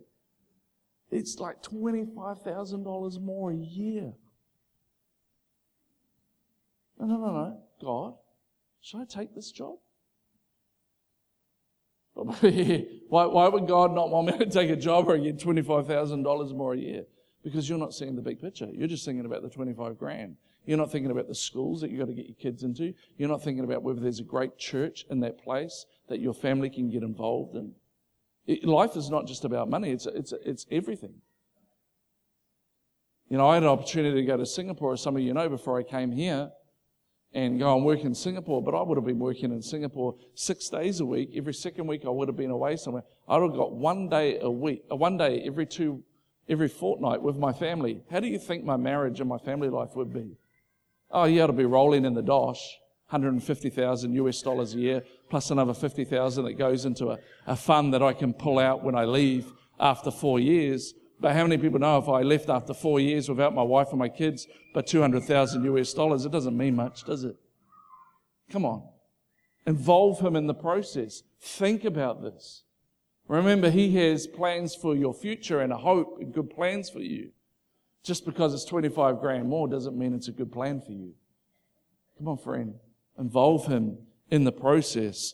It's 1.11 1.38
like 1.38 1.61
$25,000 1.61 3.22
more 3.22 3.51
a 3.51 3.55
year. 3.55 4.11
No, 6.99 7.05
no, 7.05 7.18
no, 7.18 7.32
no. 7.32 7.59
God, 7.80 8.16
should 8.82 9.01
I 9.01 9.05
take 9.05 9.36
this 9.36 9.51
job? 9.51 9.76
why, 12.16 13.26
why 13.26 13.47
would 13.49 13.68
God 13.68 13.93
not 13.93 14.09
want 14.09 14.28
me 14.30 14.38
to 14.39 14.49
take 14.49 14.72
a 14.72 14.76
job 14.76 15.05
where 15.05 15.16
I 15.16 15.20
get 15.20 15.38
$25,000 15.38 16.55
more 16.55 16.74
a 16.74 16.78
year? 16.78 17.03
Because 17.43 17.70
you're 17.70 17.78
not 17.78 17.93
seeing 17.93 18.16
the 18.16 18.24
big 18.24 18.41
picture. 18.41 18.70
You're 18.74 18.88
just 18.88 19.05
thinking 19.05 19.28
about 19.28 19.43
the 19.43 19.49
25 19.49 19.95
grand. 19.95 20.38
You're 20.66 20.78
not 20.78 20.91
thinking 20.91 21.11
about 21.11 21.28
the 21.28 21.36
schools 21.36 21.82
that 21.82 21.89
you've 21.89 21.99
got 21.99 22.07
to 22.07 22.14
get 22.14 22.28
your 22.28 22.36
kids 22.36 22.64
into. 22.64 22.93
You're 23.18 23.30
not 23.30 23.43
thinking 23.43 23.64
about 23.64 23.84
whether 23.84 23.99
there's 23.99 24.20
a 24.20 24.24
great 24.24 24.57
church 24.57 25.05
in 25.09 25.20
that 25.22 25.38
place 25.43 25.86
that 26.07 26.20
your 26.20 26.34
family 26.34 26.70
can 26.70 26.89
get 26.89 27.03
involved 27.03 27.55
in. 27.55 27.74
It, 28.45 28.66
life 28.66 28.95
is 28.95 29.09
not 29.09 29.28
just 29.28 29.45
about 29.45 29.70
money, 29.70 29.91
it's, 29.91 30.05
it's, 30.05 30.34
it's 30.45 30.66
everything. 30.72 31.16
You 33.30 33.38
know, 33.38 33.47
I 33.47 33.55
had 33.55 33.64
an 33.64 33.70
opportunity 33.70 34.22
to 34.22 34.28
go 34.28 34.38
to 34.38 34.45
Singapore, 34.45 34.93
as 34.93 35.01
some 35.01 35.16
of 35.16 35.22
you 35.22 35.34
know, 35.34 35.49
before 35.49 35.80
I 35.80 35.84
came 35.84 36.11
here 36.11 36.51
and 37.34 37.57
go 37.57 37.76
and 37.76 37.84
work 37.84 38.01
in 38.01 38.14
Singapore, 38.14 38.61
but 38.61 38.76
I 38.76 38.82
would 38.82 38.97
have 38.97 39.05
been 39.05 39.20
working 39.20 39.51
in 39.51 39.61
Singapore 39.61 40.16
six 40.36 40.70
days 40.70 40.99
a 40.99 41.05
week. 41.05 41.32
Every 41.36 41.53
second 41.53 41.88
week 41.88 42.03
I 42.05 42.09
would 42.09 42.28
have 42.28 42.38
been 42.38 42.51
away 42.51 42.76
somewhere. 42.76 43.03
I 43.28 43.38
would 43.38 43.51
have 43.51 43.57
got 43.57 43.74
one 43.74 44.07
day 44.07 44.38
a 44.39 44.51
week, 44.51 44.84
uh, 44.91 44.95
one 44.95 45.18
day 45.18 45.41
every 45.45 45.66
two, 45.66 46.03
every 46.47 46.68
fortnight 46.68 47.22
with 47.22 47.38
my 47.38 47.51
family. 47.51 48.01
How 48.11 48.20
do 48.20 48.28
you 48.28 48.38
think 48.38 48.64
my 48.64 48.78
marriage 48.78 49.20
and 49.20 49.28
my 49.28 49.39
family 49.39 49.70
life 49.70 49.95
would 49.95 50.14
be? 50.14 50.38
Oh, 51.14 51.26
yeah, 51.26 51.43
it'll 51.43 51.55
be 51.55 51.66
rolling 51.66 52.05
in 52.05 52.16
the 52.16 52.24
dosh, 52.24 52.80
150,000 53.09 54.14
US 54.14 54.41
dollars 54.41 54.74
a 54.74 54.80
year, 54.80 55.03
plus 55.30 55.51
another 55.51 55.76
50,000 55.76 56.43
that 56.45 56.53
goes 56.53 56.86
into 56.86 57.11
a, 57.11 57.20
a 57.45 57.55
fund 57.55 57.93
that 57.93 58.01
I 58.01 58.14
can 58.14 58.34
pull 58.34 58.57
out 58.57 58.84
when 58.84 58.95
I 58.95 59.05
leave 59.05 59.53
after 59.80 60.09
four 60.09 60.39
years. 60.39 60.95
But 61.20 61.36
how 61.36 61.43
many 61.43 61.59
people 61.59 61.80
know 61.80 61.99
if 61.99 62.09
I 62.09 62.24
left 62.24 62.49
after 62.49 62.74
four 62.74 62.99
years 62.99 63.30
without 63.30 63.53
my 63.53 63.61
wife 63.61 63.89
and 63.91 63.99
my 63.99 64.09
kids, 64.09 64.47
but 64.74 64.88
200,000 64.88 65.64
US 65.64 65.93
dollars, 65.93 66.26
it 66.26 66.32
doesn't 66.32 66.57
mean 66.57 66.76
much, 66.76 67.03
does 67.03 67.24
it? 67.24 67.36
Come 68.49 68.66
on. 68.66 68.84
Involve 69.68 70.20
him 70.20 70.36
in 70.36 70.47
the 70.47 70.53
process. 70.53 71.22
Think 71.39 71.86
about 71.86 72.24
this. 72.24 72.64
Remember, 73.28 73.70
he 73.70 73.95
has 73.95 74.28
plans 74.28 74.76
for 74.76 74.95
your 74.95 75.14
future 75.14 75.61
and 75.61 75.72
a 75.72 75.78
hope 75.78 76.18
and 76.20 76.34
good 76.34 76.49
plans 76.49 76.89
for 76.89 76.99
you. 76.99 77.32
Just 78.03 78.25
because 78.25 78.53
it's 78.53 78.65
25 78.65 79.19
grand 79.19 79.47
more 79.47 79.67
doesn't 79.67 79.97
mean 79.97 80.13
it's 80.13 80.27
a 80.27 80.33
good 80.33 80.51
plan 80.51 80.81
for 80.81 80.91
you. 80.91 81.13
Come 82.17 82.27
on, 82.27 82.37
friend. 82.37 82.75
Involve 83.17 83.67
him 83.67 83.97
in 84.29 84.43
the 84.43 84.51
process. 84.51 85.33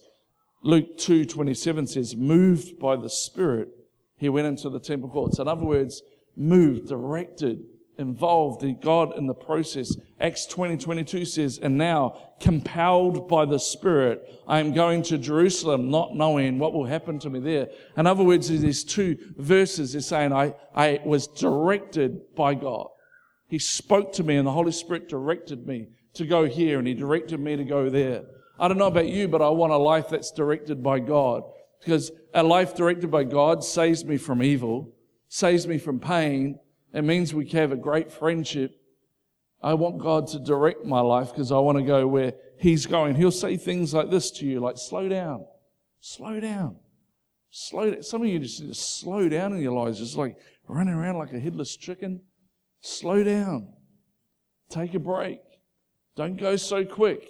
Luke 0.62 0.98
2:27 0.98 1.88
says, 1.88 2.16
"Moved 2.16 2.80
by 2.80 2.96
the 2.96 3.10
Spirit, 3.10 3.70
he 4.18 4.30
went 4.30 4.48
into 4.48 4.70
the 4.70 4.80
temple 4.80 5.10
courts." 5.10 5.40
In 5.40 5.48
other 5.48 5.66
words, 5.66 6.04
moved, 6.36 6.88
directed, 6.88 7.66
involved 8.00 8.64
in 8.64 8.80
God 8.80 9.18
in 9.18 9.28
the 9.28 9.34
process. 9.34 9.96
Acts 10.20 10.46
20, 10.48 10.78
22 10.78 11.26
says, 11.26 11.60
And 11.60 11.78
now, 11.78 12.18
compelled 12.40 13.28
by 13.28 13.46
the 13.46 13.60
Spirit, 13.60 14.28
I 14.48 14.60
am 14.60 14.74
going 14.74 15.04
to 15.04 15.18
Jerusalem, 15.18 15.92
not 15.92 16.16
knowing 16.16 16.58
what 16.58 16.74
will 16.74 16.86
happen 16.86 17.20
to 17.20 17.30
me 17.30 17.40
there. 17.40 17.68
In 17.98 18.08
other 18.08 18.24
words, 18.24 18.48
these 18.48 18.84
two 18.84 19.18
verses 19.38 19.96
are 19.96 20.02
saying, 20.02 20.34
I, 20.34 20.56
I 20.74 21.02
was 21.06 21.28
directed 21.28 22.36
by 22.36 22.56
God. 22.56 22.88
He 23.48 23.60
spoke 23.60 24.14
to 24.14 24.24
me, 24.24 24.38
and 24.38 24.48
the 24.48 24.52
Holy 24.52 24.72
Spirit 24.72 25.10
directed 25.10 25.68
me 25.68 25.90
to 26.14 26.26
go 26.26 26.46
here, 26.46 26.80
and 26.80 26.88
He 26.88 26.94
directed 26.94 27.40
me 27.40 27.56
to 27.58 27.64
go 27.64 27.90
there. 27.90 28.24
I 28.60 28.68
don't 28.68 28.78
know 28.78 28.88
about 28.88 29.08
you, 29.08 29.28
but 29.28 29.42
I 29.42 29.50
want 29.50 29.74
a 29.74 29.78
life 29.78 30.10
that's 30.10 30.32
directed 30.32 30.82
by 30.82 31.00
God. 31.00 31.44
Because 31.80 32.12
a 32.34 32.44
life 32.44 32.76
directed 32.76 33.10
by 33.10 33.24
God 33.24 33.64
saves 33.64 34.04
me 34.04 34.18
from 34.18 34.44
evil, 34.44 34.94
saves 35.30 35.68
me 35.68 35.78
from 35.78 36.00
pain, 36.00 36.60
it 36.94 37.04
means 37.04 37.34
we 37.34 37.48
have 37.50 37.72
a 37.72 37.78
great 37.78 38.12
friendship. 38.12 38.76
I 39.62 39.74
want 39.74 40.00
God 40.00 40.28
to 40.28 40.40
direct 40.40 40.86
my 40.86 41.02
life 41.02 41.32
because 41.32 41.52
I 41.52 41.60
want 41.60 41.78
to 41.78 41.84
go 41.84 42.08
where 42.08 42.34
He's 42.58 42.86
going. 42.86 43.16
He'll 43.16 43.32
say 43.32 43.58
things 43.58 43.94
like 43.94 44.10
this 44.10 44.32
to 44.32 44.46
you, 44.46 44.60
like, 44.60 44.78
slow 44.78 45.08
down, 45.08 45.46
slow 46.00 46.40
down, 46.40 46.78
slow 47.50 47.92
down. 47.92 48.04
Some 48.04 48.22
of 48.22 48.28
you 48.28 48.40
just 48.40 49.00
slow 49.00 49.30
down 49.30 49.54
in 49.54 49.62
your 49.62 49.74
lives, 49.74 50.00
just 50.00 50.18
like 50.18 50.38
running 50.68 50.94
around 50.94 51.18
like 51.18 51.34
a 51.34 51.40
headless 51.40 51.76
chicken. 51.76 52.22
Slow 52.82 53.24
down. 53.24 53.74
Take 54.70 54.94
a 54.94 55.00
break. 55.00 55.42
Don't 56.16 56.38
go 56.38 56.56
so 56.56 56.86
quick. 56.86 57.28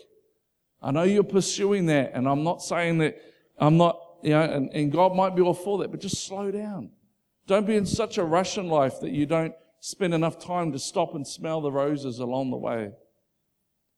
I 0.81 0.91
know 0.91 1.03
you're 1.03 1.23
pursuing 1.23 1.87
that, 1.87 2.11
and 2.13 2.27
I'm 2.27 2.43
not 2.43 2.61
saying 2.61 2.99
that 2.99 3.17
I'm 3.57 3.77
not, 3.77 3.99
you 4.23 4.31
know, 4.31 4.41
and, 4.41 4.69
and 4.73 4.91
God 4.91 5.15
might 5.15 5.35
be 5.35 5.41
all 5.41 5.53
for 5.53 5.79
that, 5.79 5.91
but 5.91 5.99
just 5.99 6.23
slow 6.25 6.51
down. 6.51 6.91
Don't 7.49 7.65
be 7.65 7.75
in 7.75 7.87
such 7.87 8.19
a 8.19 8.23
rush 8.23 8.59
in 8.59 8.67
life 8.67 8.99
that 8.99 9.09
you 9.09 9.25
don't 9.25 9.55
spend 9.79 10.13
enough 10.13 10.37
time 10.37 10.71
to 10.71 10.77
stop 10.77 11.15
and 11.15 11.27
smell 11.27 11.61
the 11.61 11.71
roses 11.71 12.19
along 12.19 12.51
the 12.51 12.57
way. 12.57 12.91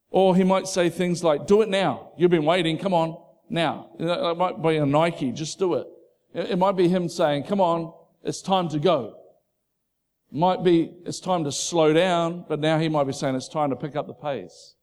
Or 0.10 0.38
he 0.38 0.46
might 0.46 0.70
say 0.70 0.90
things 0.90 1.22
like, 1.22 1.48
do 1.48 1.62
it 1.62 1.68
now. 1.68 2.14
You've 2.18 2.32
been 2.32 2.46
waiting. 2.46 2.78
Come 2.78 2.94
on 2.94 3.22
now. 3.50 3.90
It 4.00 4.38
might 4.38 4.62
be 4.64 4.78
a 4.78 4.86
Nike. 4.86 5.34
Just 5.34 5.60
do 5.60 5.74
it. 5.74 5.88
It 6.34 6.58
might 6.58 6.78
be 6.78 6.88
him 6.88 7.10
saying, 7.10 7.44
come 7.44 7.60
on. 7.60 7.92
It's 8.24 8.42
time 8.42 8.70
to 8.70 8.80
go. 8.80 9.18
It 10.32 10.38
might 10.38 10.64
be 10.64 10.94
it's 11.06 11.20
time 11.20 11.44
to 11.44 11.52
slow 11.52 11.92
down, 11.92 12.46
but 12.48 12.62
now 12.62 12.80
he 12.80 12.88
might 12.88 13.04
be 13.04 13.12
saying 13.12 13.36
it's 13.36 13.50
time 13.50 13.72
to 13.72 13.76
pick 13.76 13.98
up 13.98 14.08
the 14.08 14.14
pace. 14.14 14.76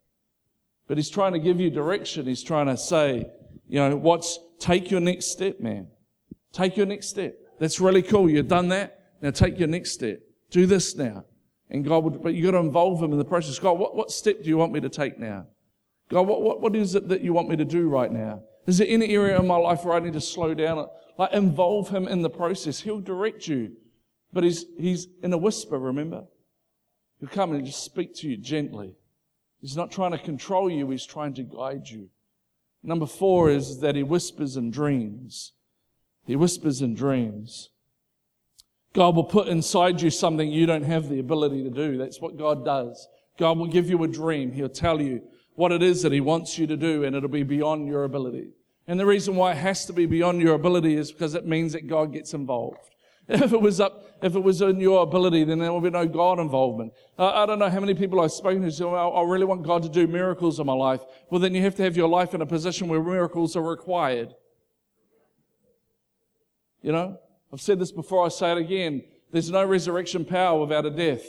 But 0.86 0.98
he's 0.98 1.08
trying 1.08 1.32
to 1.32 1.38
give 1.38 1.58
you 1.58 1.70
direction. 1.70 2.26
He's 2.26 2.42
trying 2.42 2.66
to 2.66 2.76
say, 2.76 3.30
you 3.66 3.78
know, 3.80 3.96
what's, 3.96 4.38
take 4.58 4.90
your 4.90 5.00
next 5.00 5.32
step, 5.32 5.58
man. 5.58 5.86
Take 6.52 6.76
your 6.76 6.84
next 6.84 7.08
step. 7.08 7.34
That's 7.58 7.80
really 7.80 8.02
cool. 8.02 8.30
You've 8.30 8.48
done 8.48 8.68
that. 8.68 9.00
Now 9.20 9.30
take 9.30 9.58
your 9.58 9.68
next 9.68 9.92
step. 9.92 10.20
Do 10.50 10.66
this 10.66 10.96
now. 10.96 11.24
And 11.70 11.84
God 11.84 12.04
would, 12.04 12.22
but 12.22 12.34
you've 12.34 12.46
got 12.46 12.52
to 12.52 12.64
involve 12.64 13.02
him 13.02 13.12
in 13.12 13.18
the 13.18 13.24
process. 13.24 13.58
God, 13.58 13.78
what, 13.78 13.94
what 13.94 14.10
step 14.10 14.42
do 14.42 14.48
you 14.48 14.56
want 14.56 14.72
me 14.72 14.80
to 14.80 14.88
take 14.88 15.18
now? 15.18 15.46
God, 16.08 16.22
what, 16.22 16.40
what, 16.40 16.60
what 16.60 16.74
is 16.74 16.94
it 16.94 17.08
that 17.08 17.20
you 17.20 17.32
want 17.32 17.48
me 17.48 17.56
to 17.56 17.64
do 17.64 17.88
right 17.88 18.10
now? 18.10 18.42
Is 18.66 18.78
there 18.78 18.86
any 18.88 19.14
area 19.14 19.38
in 19.38 19.46
my 19.46 19.56
life 19.56 19.84
where 19.84 19.94
I 19.94 20.00
need 20.00 20.14
to 20.14 20.20
slow 20.20 20.54
down? 20.54 20.86
Like 21.18 21.32
involve 21.32 21.90
him 21.90 22.08
in 22.08 22.22
the 22.22 22.30
process. 22.30 22.80
He'll 22.80 23.00
direct 23.00 23.48
you. 23.48 23.72
But 24.32 24.44
he's, 24.44 24.64
he's 24.78 25.08
in 25.22 25.32
a 25.32 25.38
whisper, 25.38 25.78
remember? 25.78 26.24
He'll 27.20 27.28
come 27.28 27.52
and 27.52 27.64
just 27.64 27.82
speak 27.82 28.14
to 28.16 28.28
you 28.28 28.36
gently. 28.36 28.94
He's 29.60 29.76
not 29.76 29.90
trying 29.90 30.12
to 30.12 30.18
control 30.18 30.70
you, 30.70 30.88
he's 30.90 31.06
trying 31.06 31.34
to 31.34 31.42
guide 31.42 31.88
you. 31.88 32.10
Number 32.82 33.06
four 33.06 33.50
is 33.50 33.80
that 33.80 33.96
he 33.96 34.02
whispers 34.02 34.56
in 34.56 34.70
dreams. 34.70 35.52
He 36.28 36.36
whispers 36.36 36.82
in 36.82 36.94
dreams. 36.94 37.70
God 38.92 39.16
will 39.16 39.24
put 39.24 39.48
inside 39.48 40.02
you 40.02 40.10
something 40.10 40.52
you 40.52 40.66
don't 40.66 40.82
have 40.82 41.08
the 41.08 41.20
ability 41.20 41.62
to 41.64 41.70
do. 41.70 41.96
That's 41.96 42.20
what 42.20 42.36
God 42.36 42.66
does. 42.66 43.08
God 43.38 43.56
will 43.56 43.66
give 43.66 43.88
you 43.88 44.04
a 44.04 44.08
dream. 44.08 44.52
He'll 44.52 44.68
tell 44.68 45.00
you 45.00 45.22
what 45.54 45.72
it 45.72 45.82
is 45.82 46.02
that 46.02 46.12
He 46.12 46.20
wants 46.20 46.58
you 46.58 46.66
to 46.66 46.76
do, 46.76 47.02
and 47.04 47.16
it'll 47.16 47.30
be 47.30 47.44
beyond 47.44 47.88
your 47.88 48.04
ability. 48.04 48.50
And 48.86 49.00
the 49.00 49.06
reason 49.06 49.36
why 49.36 49.52
it 49.52 49.56
has 49.56 49.86
to 49.86 49.94
be 49.94 50.04
beyond 50.04 50.42
your 50.42 50.54
ability 50.54 50.96
is 50.96 51.10
because 51.10 51.34
it 51.34 51.46
means 51.46 51.72
that 51.72 51.88
God 51.88 52.12
gets 52.12 52.34
involved. 52.34 52.78
If 53.30 53.52
it 53.52 53.60
was 53.60 53.78
up, 53.78 54.06
if 54.22 54.34
it 54.34 54.42
was 54.42 54.62
in 54.62 54.80
your 54.80 55.02
ability, 55.02 55.44
then 55.44 55.58
there 55.58 55.70
would 55.70 55.82
be 55.82 55.90
no 55.90 56.06
God 56.06 56.38
involvement. 56.38 56.92
Uh, 57.18 57.30
I 57.30 57.44
don't 57.44 57.58
know 57.58 57.68
how 57.68 57.80
many 57.80 57.92
people 57.94 58.20
I've 58.20 58.32
spoken 58.32 58.62
to 58.62 58.70
say, 58.70 58.84
well, 58.84 59.14
I 59.14 59.22
really 59.22 59.44
want 59.44 59.66
God 59.66 59.82
to 59.82 59.88
do 59.90 60.06
miracles 60.06 60.58
in 60.58 60.66
my 60.66 60.72
life. 60.72 61.02
Well, 61.30 61.38
then 61.38 61.54
you 61.54 61.60
have 61.62 61.74
to 61.76 61.82
have 61.82 61.94
your 61.94 62.08
life 62.08 62.32
in 62.34 62.40
a 62.40 62.46
position 62.46 62.88
where 62.88 63.02
miracles 63.02 63.54
are 63.54 63.62
required. 63.62 64.34
You 66.82 66.92
know? 66.92 67.18
I've 67.52 67.60
said 67.60 67.78
this 67.78 67.92
before, 67.92 68.26
I 68.26 68.28
say 68.28 68.52
it 68.52 68.58
again. 68.58 69.02
There's 69.32 69.50
no 69.50 69.64
resurrection 69.64 70.24
power 70.24 70.60
without 70.60 70.86
a 70.86 70.90
death. 70.90 71.24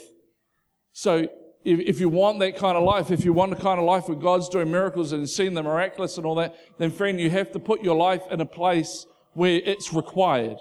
So 0.92 1.28
if, 1.64 1.80
if 1.80 2.00
you 2.00 2.08
want 2.08 2.38
that 2.40 2.56
kind 2.56 2.76
of 2.76 2.84
life, 2.84 3.10
if 3.10 3.24
you 3.24 3.32
want 3.32 3.50
the 3.50 3.62
kind 3.62 3.78
of 3.78 3.84
life 3.84 4.08
where 4.08 4.16
God's 4.16 4.48
doing 4.48 4.70
miracles 4.70 5.12
and 5.12 5.28
seeing 5.28 5.54
the 5.54 5.62
miraculous 5.62 6.16
and 6.16 6.26
all 6.26 6.34
that, 6.36 6.56
then 6.78 6.90
friend, 6.90 7.20
you 7.20 7.30
have 7.30 7.52
to 7.52 7.58
put 7.58 7.82
your 7.82 7.96
life 7.96 8.22
in 8.30 8.40
a 8.40 8.46
place 8.46 9.06
where 9.34 9.60
it's 9.64 9.92
required. 9.92 10.58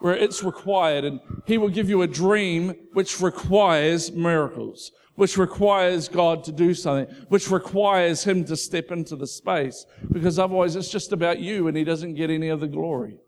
Where 0.00 0.16
it's 0.16 0.42
required. 0.42 1.04
And 1.04 1.20
He 1.46 1.58
will 1.58 1.68
give 1.68 1.88
you 1.88 2.02
a 2.02 2.06
dream 2.06 2.74
which 2.92 3.20
requires 3.20 4.12
miracles, 4.12 4.90
which 5.14 5.38
requires 5.38 6.08
God 6.08 6.44
to 6.44 6.52
do 6.52 6.74
something, 6.74 7.14
which 7.28 7.50
requires 7.50 8.24
Him 8.24 8.44
to 8.46 8.56
step 8.56 8.90
into 8.90 9.16
the 9.16 9.26
space. 9.26 9.86
Because 10.12 10.38
otherwise 10.38 10.76
it's 10.76 10.90
just 10.90 11.12
about 11.12 11.38
you 11.38 11.68
and 11.68 11.76
He 11.76 11.84
doesn't 11.84 12.14
get 12.14 12.30
any 12.30 12.48
of 12.48 12.60
the 12.60 12.68
glory. 12.68 13.18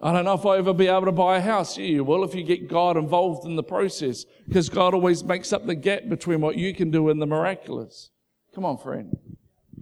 I 0.00 0.12
don't 0.12 0.24
know 0.24 0.34
if 0.34 0.46
I'll 0.46 0.52
ever 0.52 0.72
be 0.72 0.86
able 0.86 1.06
to 1.06 1.12
buy 1.12 1.38
a 1.38 1.40
house. 1.40 1.76
Yeah, 1.76 1.86
you 1.86 2.04
will 2.04 2.22
if 2.22 2.34
you 2.34 2.44
get 2.44 2.68
God 2.68 2.96
involved 2.96 3.44
in 3.44 3.56
the 3.56 3.64
process, 3.64 4.24
because 4.46 4.68
God 4.68 4.94
always 4.94 5.24
makes 5.24 5.52
up 5.52 5.66
the 5.66 5.74
gap 5.74 6.08
between 6.08 6.40
what 6.40 6.56
you 6.56 6.72
can 6.72 6.90
do 6.90 7.08
and 7.08 7.20
the 7.20 7.26
miraculous. 7.26 8.10
Come 8.54 8.64
on, 8.64 8.78
friend. 8.78 9.16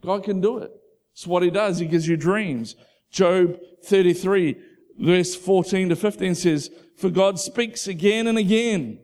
God 0.00 0.24
can 0.24 0.40
do 0.40 0.58
it. 0.58 0.70
It's 1.12 1.26
what 1.26 1.42
He 1.42 1.50
does. 1.50 1.78
He 1.78 1.86
gives 1.86 2.08
you 2.08 2.16
dreams. 2.16 2.76
Job 3.10 3.58
33, 3.84 4.56
verse 4.98 5.36
14 5.36 5.90
to 5.90 5.96
15 5.96 6.34
says, 6.34 6.70
For 6.96 7.10
God 7.10 7.38
speaks 7.38 7.86
again 7.86 8.26
and 8.26 8.38
again. 8.38 9.00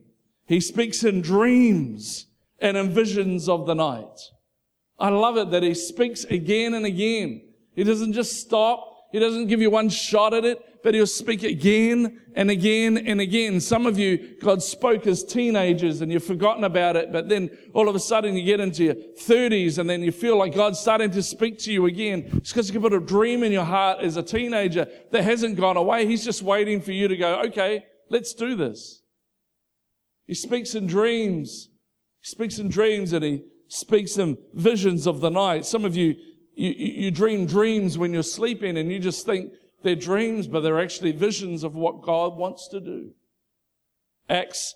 He 0.47 0.61
speaks 0.61 1.05
in 1.05 1.21
dreams 1.21 2.27
and 2.59 2.77
in 2.77 2.91
visions 2.91 3.49
of 3.49 3.67
the 3.67 3.75
night. 3.75 4.19
I 4.99 5.11
love 5.11 5.37
it 5.37 5.51
that 5.51 5.63
He 5.63 5.75
speaks 5.75 6.25
again 6.25 6.73
and 6.73 6.87
again. 6.87 7.43
He 7.75 7.85
doesn't 7.85 8.15
just 8.15 8.41
stop. 8.41 8.92
He 9.13 9.19
doesn't 9.19 9.47
give 9.47 9.61
you 9.61 9.71
one 9.71 9.89
shot 9.89 10.35
at 10.35 10.45
it 10.45 10.73
but 10.83 10.95
he'll 10.95 11.07
speak 11.07 11.43
again 11.43 12.21
and 12.35 12.51
again 12.51 12.99
and 12.99 13.21
again. 13.21 13.61
Some 13.61 13.87
of 13.87 13.99
you, 13.99 14.37
God 14.41 14.63
spoke 14.63 15.07
as 15.07 15.23
teenagers 15.23 16.01
and 16.01 16.11
you've 16.11 16.25
forgotten 16.25 16.65
about 16.65 16.97
it, 16.97 17.13
but 17.13 17.29
then 17.29 17.51
all 17.73 17.89
of 17.89 17.95
a 17.95 18.01
sudden 18.01 18.37
you 18.37 18.45
get 18.45 18.61
into 18.61 18.85
your 18.85 18.95
30s 18.95 19.79
and 19.79 19.89
then 19.89 20.03
you 20.03 20.13
feel 20.13 20.37
like 20.37 20.55
God's 20.55 20.81
starting 20.81 21.11
to 21.13 21.23
speak 21.23 21.59
to 21.61 21.73
you 21.73 21.87
again. 21.87 22.29
It's 22.35 22.53
because 22.53 22.73
you 22.73 22.81
put 22.81 22.93
a 22.93 23.01
dream 23.01 23.43
in 23.43 23.53
your 23.53 23.65
heart 23.65 24.01
as 24.01 24.17
a 24.17 24.23
teenager 24.23 24.87
that 25.11 25.23
hasn't 25.23 25.57
gone 25.57 25.77
away. 25.77 26.07
He's 26.07 26.25
just 26.25 26.43
waiting 26.43 26.81
for 26.81 26.93
you 26.93 27.09
to 27.09 27.17
go, 27.17 27.41
okay, 27.43 27.85
let's 28.11 28.35
do 28.35 28.57
this. 28.57 29.03
He 30.27 30.35
speaks 30.35 30.75
in 30.75 30.87
dreams. 30.87 31.69
He 32.21 32.29
speaks 32.29 32.59
in 32.59 32.69
dreams 32.69 33.13
and 33.13 33.25
he 33.25 33.45
speaks 33.69 34.19
in 34.19 34.37
visions 34.55 35.07
of 35.07 35.21
the 35.21 35.31
night. 35.31 35.65
Some 35.65 35.85
of 35.85 35.97
you, 35.97 36.15
you, 36.55 36.71
you 36.71 37.11
dream 37.11 37.47
dreams 37.47 37.99
when 37.99 38.13
you're 38.13 38.23
sleeping 38.23 38.77
and 38.77 38.91
you 38.91 38.99
just 38.99 39.27
think, 39.27 39.53
they're 39.83 39.97
dreams, 39.97 40.47
but 40.47 40.61
they're 40.61 40.81
actually 40.81 41.13
visions 41.13 41.65
of 41.65 41.75
what 41.75 42.03
God 42.03 42.37
wants 42.37 42.69
to 42.69 42.81
do. 42.81 43.11
Acts 44.29 44.75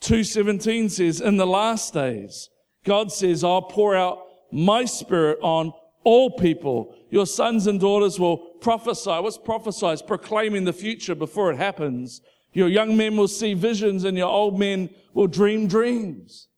2.17 0.00 0.90
says, 0.90 1.20
in 1.20 1.36
the 1.36 1.46
last 1.46 1.92
days, 1.92 2.48
God 2.84 3.12
says, 3.12 3.44
I'll 3.44 3.62
pour 3.62 3.94
out 3.94 4.18
my 4.50 4.84
spirit 4.84 5.38
on 5.42 5.72
all 6.04 6.30
people. 6.30 6.94
Your 7.10 7.26
sons 7.26 7.66
and 7.66 7.80
daughters 7.80 8.18
will 8.18 8.38
prophesy. 8.60 9.10
What's 9.10 9.38
prophesy? 9.38 9.96
Proclaiming 10.06 10.64
the 10.64 10.72
future 10.72 11.14
before 11.14 11.50
it 11.50 11.56
happens. 11.56 12.20
Your 12.52 12.68
young 12.68 12.96
men 12.96 13.16
will 13.16 13.28
see 13.28 13.54
visions 13.54 14.04
and 14.04 14.16
your 14.16 14.28
old 14.28 14.58
men 14.58 14.88
will 15.12 15.26
dream 15.26 15.66
dreams. 15.66 16.48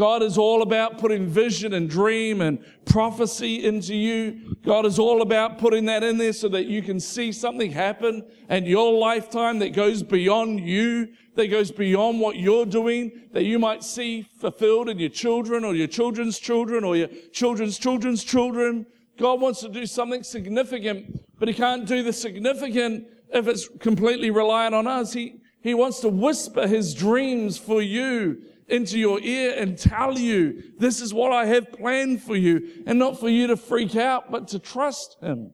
God 0.00 0.22
is 0.22 0.38
all 0.38 0.62
about 0.62 0.96
putting 0.96 1.26
vision 1.26 1.74
and 1.74 1.86
dream 1.86 2.40
and 2.40 2.64
prophecy 2.86 3.66
into 3.66 3.94
you. 3.94 4.56
God 4.64 4.86
is 4.86 4.98
all 4.98 5.20
about 5.20 5.58
putting 5.58 5.84
that 5.84 6.02
in 6.02 6.16
there 6.16 6.32
so 6.32 6.48
that 6.48 6.64
you 6.64 6.80
can 6.80 6.98
see 6.98 7.32
something 7.32 7.70
happen 7.70 8.24
in 8.48 8.64
your 8.64 8.98
lifetime 8.98 9.58
that 9.58 9.74
goes 9.74 10.02
beyond 10.02 10.60
you, 10.60 11.08
that 11.34 11.48
goes 11.48 11.70
beyond 11.70 12.18
what 12.18 12.36
you're 12.36 12.64
doing, 12.64 13.28
that 13.32 13.44
you 13.44 13.58
might 13.58 13.84
see 13.84 14.22
fulfilled 14.22 14.88
in 14.88 14.98
your 14.98 15.10
children 15.10 15.66
or 15.66 15.74
your 15.74 15.86
children's 15.86 16.38
children 16.38 16.82
or 16.82 16.96
your 16.96 17.08
children's 17.30 17.78
children's 17.78 18.24
children. 18.24 18.86
God 19.18 19.38
wants 19.38 19.60
to 19.60 19.68
do 19.68 19.84
something 19.84 20.22
significant, 20.22 21.20
but 21.38 21.46
He 21.46 21.52
can't 21.52 21.84
do 21.84 22.02
the 22.02 22.14
significant 22.14 23.06
if 23.34 23.46
it's 23.46 23.68
completely 23.80 24.30
reliant 24.30 24.74
on 24.74 24.86
us. 24.86 25.12
He, 25.12 25.42
he 25.60 25.74
wants 25.74 26.00
to 26.00 26.08
whisper 26.08 26.66
His 26.66 26.94
dreams 26.94 27.58
for 27.58 27.82
you 27.82 28.40
into 28.70 28.98
your 28.98 29.20
ear 29.20 29.54
and 29.56 29.76
tell 29.76 30.18
you, 30.18 30.62
this 30.78 31.00
is 31.00 31.12
what 31.12 31.32
I 31.32 31.46
have 31.46 31.72
planned 31.72 32.22
for 32.22 32.36
you. 32.36 32.84
And 32.86 32.98
not 32.98 33.18
for 33.18 33.28
you 33.28 33.46
to 33.48 33.56
freak 33.56 33.96
out, 33.96 34.30
but 34.30 34.48
to 34.48 34.58
trust 34.58 35.18
Him. 35.20 35.52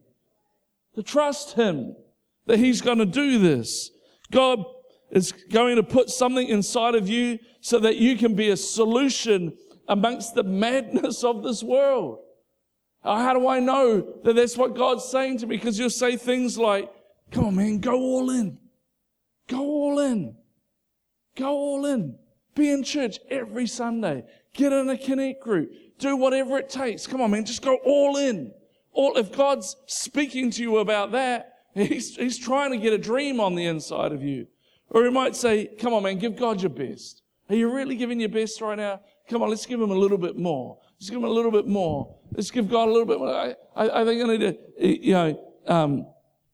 To 0.94 1.02
trust 1.02 1.54
Him 1.54 1.96
that 2.46 2.58
He's 2.58 2.80
going 2.80 2.98
to 2.98 3.06
do 3.06 3.38
this. 3.38 3.90
God 4.30 4.64
is 5.10 5.32
going 5.32 5.76
to 5.76 5.82
put 5.82 6.10
something 6.10 6.48
inside 6.48 6.94
of 6.94 7.08
you 7.08 7.38
so 7.60 7.78
that 7.80 7.96
you 7.96 8.16
can 8.16 8.34
be 8.34 8.50
a 8.50 8.56
solution 8.56 9.56
amongst 9.88 10.34
the 10.34 10.42
madness 10.42 11.24
of 11.24 11.42
this 11.42 11.62
world. 11.62 12.18
How 13.02 13.34
do 13.34 13.46
I 13.46 13.60
know 13.60 14.14
that 14.24 14.34
that's 14.34 14.56
what 14.56 14.74
God's 14.74 15.04
saying 15.04 15.38
to 15.38 15.46
me? 15.46 15.56
Because 15.56 15.78
you'll 15.78 15.90
say 15.90 16.16
things 16.16 16.58
like, 16.58 16.90
come 17.30 17.44
on, 17.44 17.56
man, 17.56 17.78
go 17.78 17.94
all 17.94 18.30
in. 18.30 18.58
Go 19.46 19.60
all 19.60 19.98
in. 20.00 20.34
Go 21.36 21.50
all 21.50 21.86
in. 21.86 22.18
Be 22.56 22.70
in 22.70 22.82
church 22.82 23.20
every 23.30 23.66
Sunday. 23.66 24.24
Get 24.54 24.72
in 24.72 24.88
a 24.88 24.96
connect 24.96 25.42
group. 25.42 25.70
Do 25.98 26.16
whatever 26.16 26.58
it 26.58 26.68
takes. 26.68 27.06
Come 27.06 27.20
on, 27.20 27.30
man. 27.30 27.44
Just 27.44 27.62
go 27.62 27.76
all 27.84 28.16
in. 28.16 28.52
All, 28.92 29.16
if 29.16 29.30
God's 29.30 29.76
speaking 29.86 30.50
to 30.52 30.62
you 30.62 30.78
about 30.78 31.12
that, 31.12 31.52
he's, 31.74 32.16
he's 32.16 32.38
trying 32.38 32.72
to 32.72 32.78
get 32.78 32.94
a 32.94 32.98
dream 32.98 33.38
on 33.38 33.54
the 33.54 33.66
inside 33.66 34.12
of 34.12 34.22
you. 34.22 34.46
Or 34.88 35.04
he 35.04 35.10
might 35.10 35.36
say, 35.36 35.66
come 35.78 35.92
on, 35.92 36.02
man, 36.02 36.18
give 36.18 36.36
God 36.36 36.62
your 36.62 36.70
best. 36.70 37.22
Are 37.50 37.54
you 37.54 37.70
really 37.70 37.94
giving 37.94 38.18
your 38.18 38.28
best 38.28 38.60
right 38.60 38.76
now? 38.76 39.00
Come 39.28 39.42
on, 39.42 39.50
let's 39.50 39.66
give 39.66 39.80
him 39.80 39.90
a 39.90 39.94
little 39.94 40.18
bit 40.18 40.36
more. 40.36 40.78
Let's 40.98 41.10
give 41.10 41.18
him 41.18 41.24
a 41.24 41.30
little 41.30 41.50
bit 41.50 41.66
more. 41.66 42.16
Let's 42.32 42.50
give 42.50 42.70
God 42.70 42.88
a 42.88 42.90
little 42.90 43.06
bit 43.06 43.18
more. 43.18 43.34
I, 43.34 43.54
I, 43.76 44.00
I 44.00 44.04
think 44.04 44.24
I 44.24 44.26
need 44.26 44.40
to, 44.40 45.04
you 45.04 45.12
know, 45.12 45.52
um, 45.66 46.06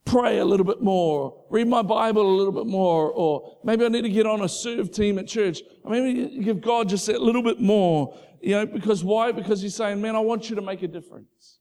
pray 0.05 0.39
a 0.39 0.45
little 0.45 0.67
bit 0.67 0.83
more, 0.83 1.45
read 1.51 1.69
my 1.69 1.83
Bible 1.83 2.23
a 2.23 2.37
little 2.37 2.53
bit 2.53 2.67
more, 2.67 3.11
or 3.11 3.59
maybe 3.65 3.85
I 3.85 3.89
need 3.89 4.03
to 4.03 4.11
get 4.11 4.27
on 4.27 4.43
a 4.43 4.49
serve 4.49 4.91
team 4.91 5.19
at 5.19 5.27
church. 5.27 5.61
Maybe 5.85 6.43
give 6.43 6.61
God 6.61 6.89
just 6.89 7.09
a 7.09 7.19
little 7.19 7.43
bit 7.43 7.61
more, 7.61 8.17
you 8.41 8.53
know, 8.53 8.67
because 8.67 9.05
why? 9.05 9.33
Because 9.33 9.63
He's 9.63 9.75
saying, 9.75 10.01
man, 10.01 10.17
I 10.17 10.21
want 10.21 10.51
you 10.51 10.57
to 10.57 10.63
make 10.63 10.83
a 10.83 10.89
difference. 10.89 11.61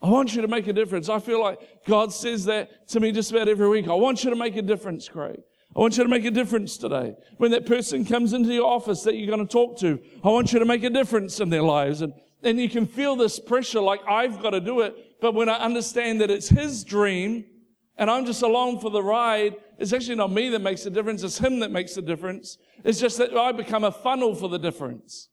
I 0.00 0.08
want 0.08 0.34
you 0.34 0.42
to 0.42 0.48
make 0.48 0.66
a 0.66 0.72
difference. 0.72 1.08
I 1.08 1.18
feel 1.18 1.40
like 1.40 1.58
God 1.86 2.12
says 2.12 2.44
that 2.44 2.88
to 2.88 3.00
me 3.00 3.10
just 3.10 3.30
about 3.30 3.48
every 3.48 3.68
week. 3.68 3.88
I 3.88 3.94
want 3.94 4.22
you 4.22 4.30
to 4.30 4.36
make 4.36 4.54
a 4.54 4.62
difference, 4.62 5.08
Craig. 5.08 5.40
I 5.74 5.80
want 5.80 5.96
you 5.96 6.04
to 6.04 6.10
make 6.10 6.24
a 6.24 6.30
difference 6.30 6.76
today. 6.76 7.16
When 7.38 7.50
that 7.50 7.66
person 7.66 8.04
comes 8.04 8.32
into 8.32 8.52
your 8.52 8.66
office 8.66 9.02
that 9.02 9.16
you're 9.16 9.34
going 9.34 9.46
to 9.46 9.52
talk 9.52 9.78
to, 9.80 9.98
I 10.22 10.28
want 10.28 10.52
you 10.52 10.58
to 10.60 10.64
make 10.64 10.84
a 10.84 10.90
difference 10.90 11.40
in 11.40 11.48
their 11.48 11.62
lives. 11.62 12.00
And, 12.00 12.12
and 12.42 12.60
you 12.60 12.68
can 12.68 12.86
feel 12.86 13.16
this 13.16 13.40
pressure 13.40 13.80
like 13.80 14.00
I've 14.08 14.40
got 14.40 14.50
to 14.50 14.60
do 14.60 14.82
it. 14.82 14.94
But 15.20 15.34
when 15.34 15.48
I 15.48 15.56
understand 15.56 16.20
that 16.20 16.30
it's 16.30 16.48
his 16.48 16.84
dream 16.84 17.44
and 17.96 18.10
I'm 18.10 18.26
just 18.26 18.42
along 18.42 18.80
for 18.80 18.90
the 18.90 19.02
ride, 19.02 19.56
it's 19.78 19.92
actually 19.92 20.16
not 20.16 20.32
me 20.32 20.48
that 20.50 20.60
makes 20.60 20.84
the 20.84 20.90
difference. 20.90 21.22
It's 21.22 21.38
him 21.38 21.60
that 21.60 21.70
makes 21.70 21.94
the 21.94 22.02
difference. 22.02 22.58
It's 22.84 23.00
just 23.00 23.18
that 23.18 23.36
I 23.36 23.52
become 23.52 23.84
a 23.84 23.92
funnel 23.92 24.34
for 24.34 24.48
the 24.48 24.58
difference. 24.58 25.28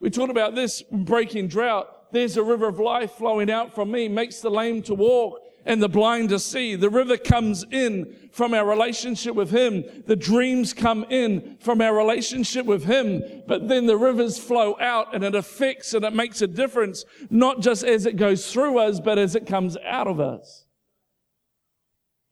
We 0.00 0.10
talked 0.10 0.30
about 0.30 0.54
this 0.54 0.82
breaking 0.90 1.48
drought. 1.48 2.12
There's 2.12 2.36
a 2.36 2.42
river 2.42 2.68
of 2.68 2.78
life 2.78 3.12
flowing 3.12 3.50
out 3.50 3.74
from 3.74 3.90
me, 3.90 4.08
makes 4.08 4.40
the 4.40 4.50
lame 4.50 4.82
to 4.82 4.94
walk 4.94 5.38
and 5.64 5.82
the 5.82 5.88
blind 5.88 6.28
to 6.30 6.38
see. 6.38 6.74
The 6.74 6.90
river 6.90 7.16
comes 7.16 7.64
in 7.70 8.16
from 8.32 8.54
our 8.54 8.66
relationship 8.66 9.34
with 9.34 9.50
Him. 9.50 9.84
The 10.06 10.16
dreams 10.16 10.72
come 10.72 11.04
in 11.10 11.56
from 11.60 11.80
our 11.80 11.94
relationship 11.94 12.66
with 12.66 12.84
Him. 12.84 13.22
But 13.46 13.68
then 13.68 13.86
the 13.86 13.96
rivers 13.96 14.38
flow 14.38 14.76
out 14.80 15.14
and 15.14 15.22
it 15.24 15.34
affects 15.34 15.94
and 15.94 16.04
it 16.04 16.14
makes 16.14 16.42
a 16.42 16.46
difference, 16.46 17.04
not 17.30 17.60
just 17.60 17.84
as 17.84 18.06
it 18.06 18.16
goes 18.16 18.50
through 18.52 18.78
us, 18.78 19.00
but 19.00 19.18
as 19.18 19.34
it 19.34 19.46
comes 19.46 19.76
out 19.84 20.08
of 20.08 20.20
us. 20.20 20.64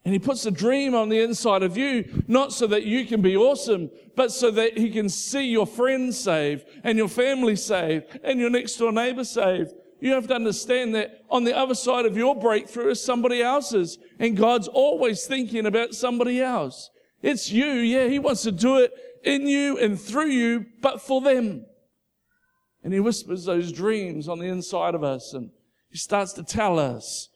And 0.05 0.15
he 0.15 0.19
puts 0.19 0.47
a 0.47 0.51
dream 0.51 0.95
on 0.95 1.11
the 1.11 1.21
inside 1.21 1.63
of 1.63 1.77
you, 1.77 2.25
not 2.27 2.55
so 2.55 2.67
that 2.69 2.85
you 2.85 3.05
can 3.05 3.21
be 3.21 3.37
awesome, 3.37 3.91
but 4.17 4.33
so 4.33 4.51
that 4.51 4.79
he 4.79 4.91
can 4.91 5.11
see 5.11 5.51
your 5.51 5.67
friends 5.67 6.19
saved 6.19 6.65
and 6.83 6.97
your 6.97 7.09
family 7.09 7.55
saved 7.55 8.19
and 8.25 8.41
your 8.41 8.49
next 8.49 8.77
door 8.77 8.93
neighbor 8.93 9.25
saved. 9.25 9.75
You 10.01 10.13
have 10.13 10.27
to 10.29 10.35
understand 10.35 10.95
that 10.95 11.23
on 11.29 11.45
the 11.45 11.57
other 11.57 11.75
side 11.75 12.07
of 12.07 12.17
your 12.17 12.35
breakthrough 12.35 12.91
is 12.91 13.03
somebody 13.03 13.43
else's. 13.43 13.99
And 14.19 14.37
God's 14.37 14.69
always 14.69 15.27
thinking 15.27 15.67
about 15.67 15.95
somebody 15.95 16.41
else. 16.41 16.91
It's 17.23 17.53
you. 17.53 17.67
Yeah, 17.67 18.09
he 18.09 18.19
wants 18.19 18.43
to 18.43 18.53
do 18.53 18.79
it 18.79 18.93
in 19.23 19.47
you 19.47 19.79
and 19.79 20.01
through 20.01 20.31
you, 20.31 20.67
but 20.81 21.03
for 21.03 21.21
them. 21.21 21.67
And 22.83 22.95
he 22.95 23.01
whispers 23.01 23.45
those 23.45 23.73
dreams 23.73 24.27
on 24.27 24.39
the 24.39 24.47
inside 24.47 24.95
of 24.95 25.05
us 25.05 25.35
and 25.35 25.51
he 25.91 25.99
starts 25.99 26.33
to 26.35 26.43
tell 26.43 26.79
us, 26.79 27.29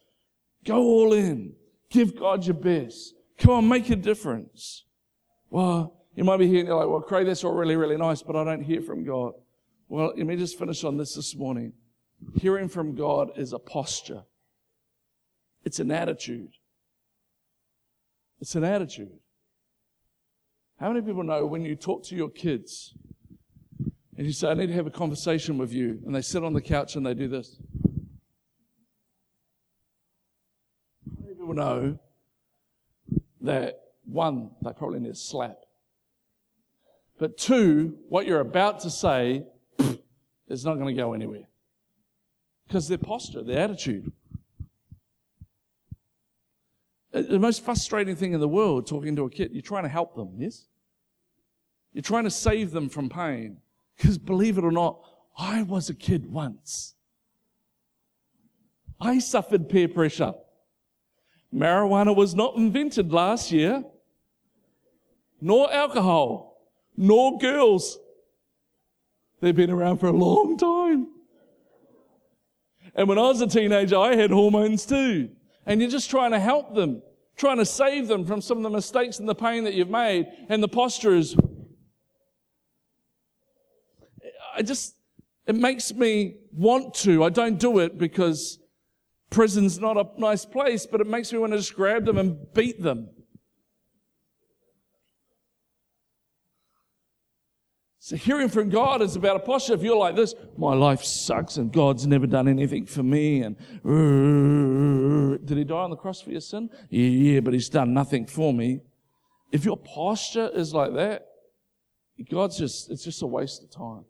go 0.63 0.77
all 0.77 1.13
in. 1.13 1.53
Give 1.89 2.17
God 2.17 2.45
your 2.45 2.55
best. 2.55 3.13
Come 3.37 3.51
on, 3.51 3.67
make 3.67 3.89
a 3.89 3.95
difference. 3.95 4.85
Well, 5.49 5.93
you 6.15 6.23
might 6.23 6.37
be 6.37 6.47
hearing, 6.47 6.65
you're 6.65 6.75
like, 6.75 6.87
well, 6.87 7.01
Craig, 7.01 7.27
that's 7.27 7.43
all 7.43 7.53
really, 7.53 7.75
really 7.75 7.97
nice, 7.97 8.21
but 8.21 8.35
I 8.35 8.43
don't 8.43 8.63
hear 8.63 8.81
from 8.81 9.03
God. 9.03 9.33
Well, 9.87 10.13
let 10.17 10.25
me 10.25 10.35
just 10.35 10.57
finish 10.57 10.83
on 10.83 10.97
this 10.97 11.13
this 11.13 11.35
morning. 11.35 11.73
Hearing 12.33 12.67
from 12.67 12.95
God 12.95 13.31
is 13.37 13.53
a 13.53 13.59
posture. 13.59 14.23
It's 15.63 15.79
an 15.79 15.91
attitude. 15.91 16.51
It's 18.41 18.55
an 18.55 18.63
attitude. 18.63 19.19
How 20.79 20.89
many 20.91 21.05
people 21.05 21.23
know 21.23 21.45
when 21.45 21.63
you 21.63 21.75
talk 21.75 22.03
to 22.05 22.15
your 22.15 22.29
kids 22.29 22.93
and 24.17 24.25
you 24.25 24.33
say, 24.33 24.49
I 24.49 24.53
need 24.53 24.67
to 24.67 24.73
have 24.73 24.87
a 24.87 24.91
conversation 24.91 25.57
with 25.57 25.71
you, 25.71 26.01
and 26.05 26.13
they 26.13 26.21
sit 26.21 26.43
on 26.43 26.53
the 26.53 26.61
couch 26.61 26.95
and 26.95 27.05
they 27.05 27.13
do 27.13 27.27
this? 27.27 27.57
How 31.05 31.23
many 31.23 31.35
people 31.35 31.53
know 31.53 31.99
that 33.41 33.85
one, 34.05 34.51
they 34.61 34.71
probably 34.73 34.99
need 34.99 35.11
a 35.11 35.15
slap. 35.15 35.57
But 37.17 37.37
two, 37.37 37.97
what 38.09 38.27
you're 38.27 38.41
about 38.41 38.81
to 38.81 38.89
say 38.89 39.45
is 40.47 40.65
not 40.65 40.75
going 40.75 40.93
to 40.93 41.01
go 41.01 41.13
anywhere. 41.13 41.47
Because 42.67 42.87
their 42.87 42.97
posture, 42.97 43.43
their 43.43 43.59
attitude. 43.59 44.11
Uh, 47.13 47.21
the 47.21 47.39
most 47.39 47.63
frustrating 47.63 48.15
thing 48.15 48.33
in 48.33 48.39
the 48.39 48.47
world, 48.47 48.87
talking 48.87 49.15
to 49.15 49.23
a 49.23 49.29
kid, 49.29 49.51
you're 49.53 49.61
trying 49.61 49.83
to 49.83 49.89
help 49.89 50.15
them, 50.15 50.33
yes? 50.37 50.65
You're 51.93 52.01
trying 52.01 52.25
to 52.25 52.31
save 52.31 52.71
them 52.71 52.89
from 52.89 53.09
pain. 53.09 53.57
Because 53.95 54.17
believe 54.17 54.57
it 54.57 54.65
or 54.65 54.71
not, 54.71 54.99
I 55.37 55.63
was 55.63 55.89
a 55.89 55.93
kid 55.93 56.31
once. 56.31 56.95
I 58.99 59.19
suffered 59.19 59.69
peer 59.69 59.87
pressure. 59.87 60.33
Marijuana 61.53 62.13
was 62.13 62.35
not 62.35 62.55
invented 62.55 63.13
last 63.13 63.51
year, 63.51 63.83
nor 65.39 65.71
alcohol, 65.71 66.69
nor 66.97 67.37
girls. 67.37 67.97
They've 69.39 69.55
been 69.55 69.69
around 69.69 69.99
for 69.99 70.07
a 70.07 70.11
long 70.11 70.57
time. 70.57 71.07
And 72.95 73.07
when 73.09 73.17
I 73.17 73.23
was 73.23 73.41
a 73.41 73.47
teenager, 73.47 73.97
I 73.97 74.15
had 74.15 74.31
hormones 74.31 74.85
too. 74.85 75.29
And 75.65 75.81
you're 75.81 75.89
just 75.89 76.09
trying 76.09 76.31
to 76.31 76.39
help 76.39 76.73
them, 76.73 77.01
trying 77.35 77.57
to 77.57 77.65
save 77.65 78.07
them 78.07 78.25
from 78.25 78.41
some 78.41 78.57
of 78.57 78.63
the 78.63 78.69
mistakes 78.69 79.19
and 79.19 79.27
the 79.27 79.35
pain 79.35 79.65
that 79.65 79.73
you've 79.73 79.89
made. 79.89 80.27
And 80.47 80.63
the 80.63 80.67
posture 80.67 81.15
is, 81.15 81.35
I 84.55 84.61
just, 84.61 84.95
it 85.45 85.55
makes 85.55 85.93
me 85.93 86.35
want 86.53 86.93
to. 86.95 87.23
I 87.23 87.29
don't 87.29 87.59
do 87.59 87.79
it 87.79 87.97
because 87.97 88.59
Prison's 89.29 89.79
not 89.79 89.97
a 89.97 90.07
nice 90.17 90.45
place, 90.45 90.85
but 90.85 91.01
it 91.01 91.07
makes 91.07 91.33
me 91.33 91.39
want 91.39 91.51
to 91.51 91.57
just 91.57 91.75
grab 91.75 92.05
them 92.05 92.17
and 92.17 92.37
beat 92.53 92.81
them. 92.81 93.09
So 98.05 98.15
hearing 98.15 98.49
from 98.49 98.69
God 98.69 99.01
is 99.01 99.15
about 99.15 99.37
a 99.37 99.39
posture. 99.39 99.73
If 99.73 99.81
you're 99.81 99.97
like 99.97 100.15
this, 100.15 100.35
my 100.59 100.75
life 100.75 101.03
sucks 101.03 101.57
and 101.57 101.73
God's 101.73 102.05
never 102.05 102.27
done 102.27 102.47
anything 102.47 102.85
for 102.85 103.01
me. 103.01 103.41
And 103.41 103.57
did 105.43 105.57
He 105.57 105.63
die 105.63 105.75
on 105.75 105.89
the 105.89 105.95
cross 105.95 106.21
for 106.21 106.29
your 106.29 106.41
sin? 106.41 106.69
Yeah, 106.91 107.07
yeah, 107.07 107.39
but 107.39 107.55
He's 107.55 107.67
done 107.67 107.95
nothing 107.95 108.27
for 108.27 108.53
me. 108.53 108.81
If 109.51 109.65
your 109.65 109.75
posture 109.75 110.51
is 110.53 110.71
like 110.71 110.93
that, 110.93 111.25
God's 112.29 112.59
just, 112.59 112.91
it's 112.91 113.03
just 113.03 113.23
a 113.23 113.25
waste 113.25 113.63
of 113.63 113.71
time. 113.71 114.05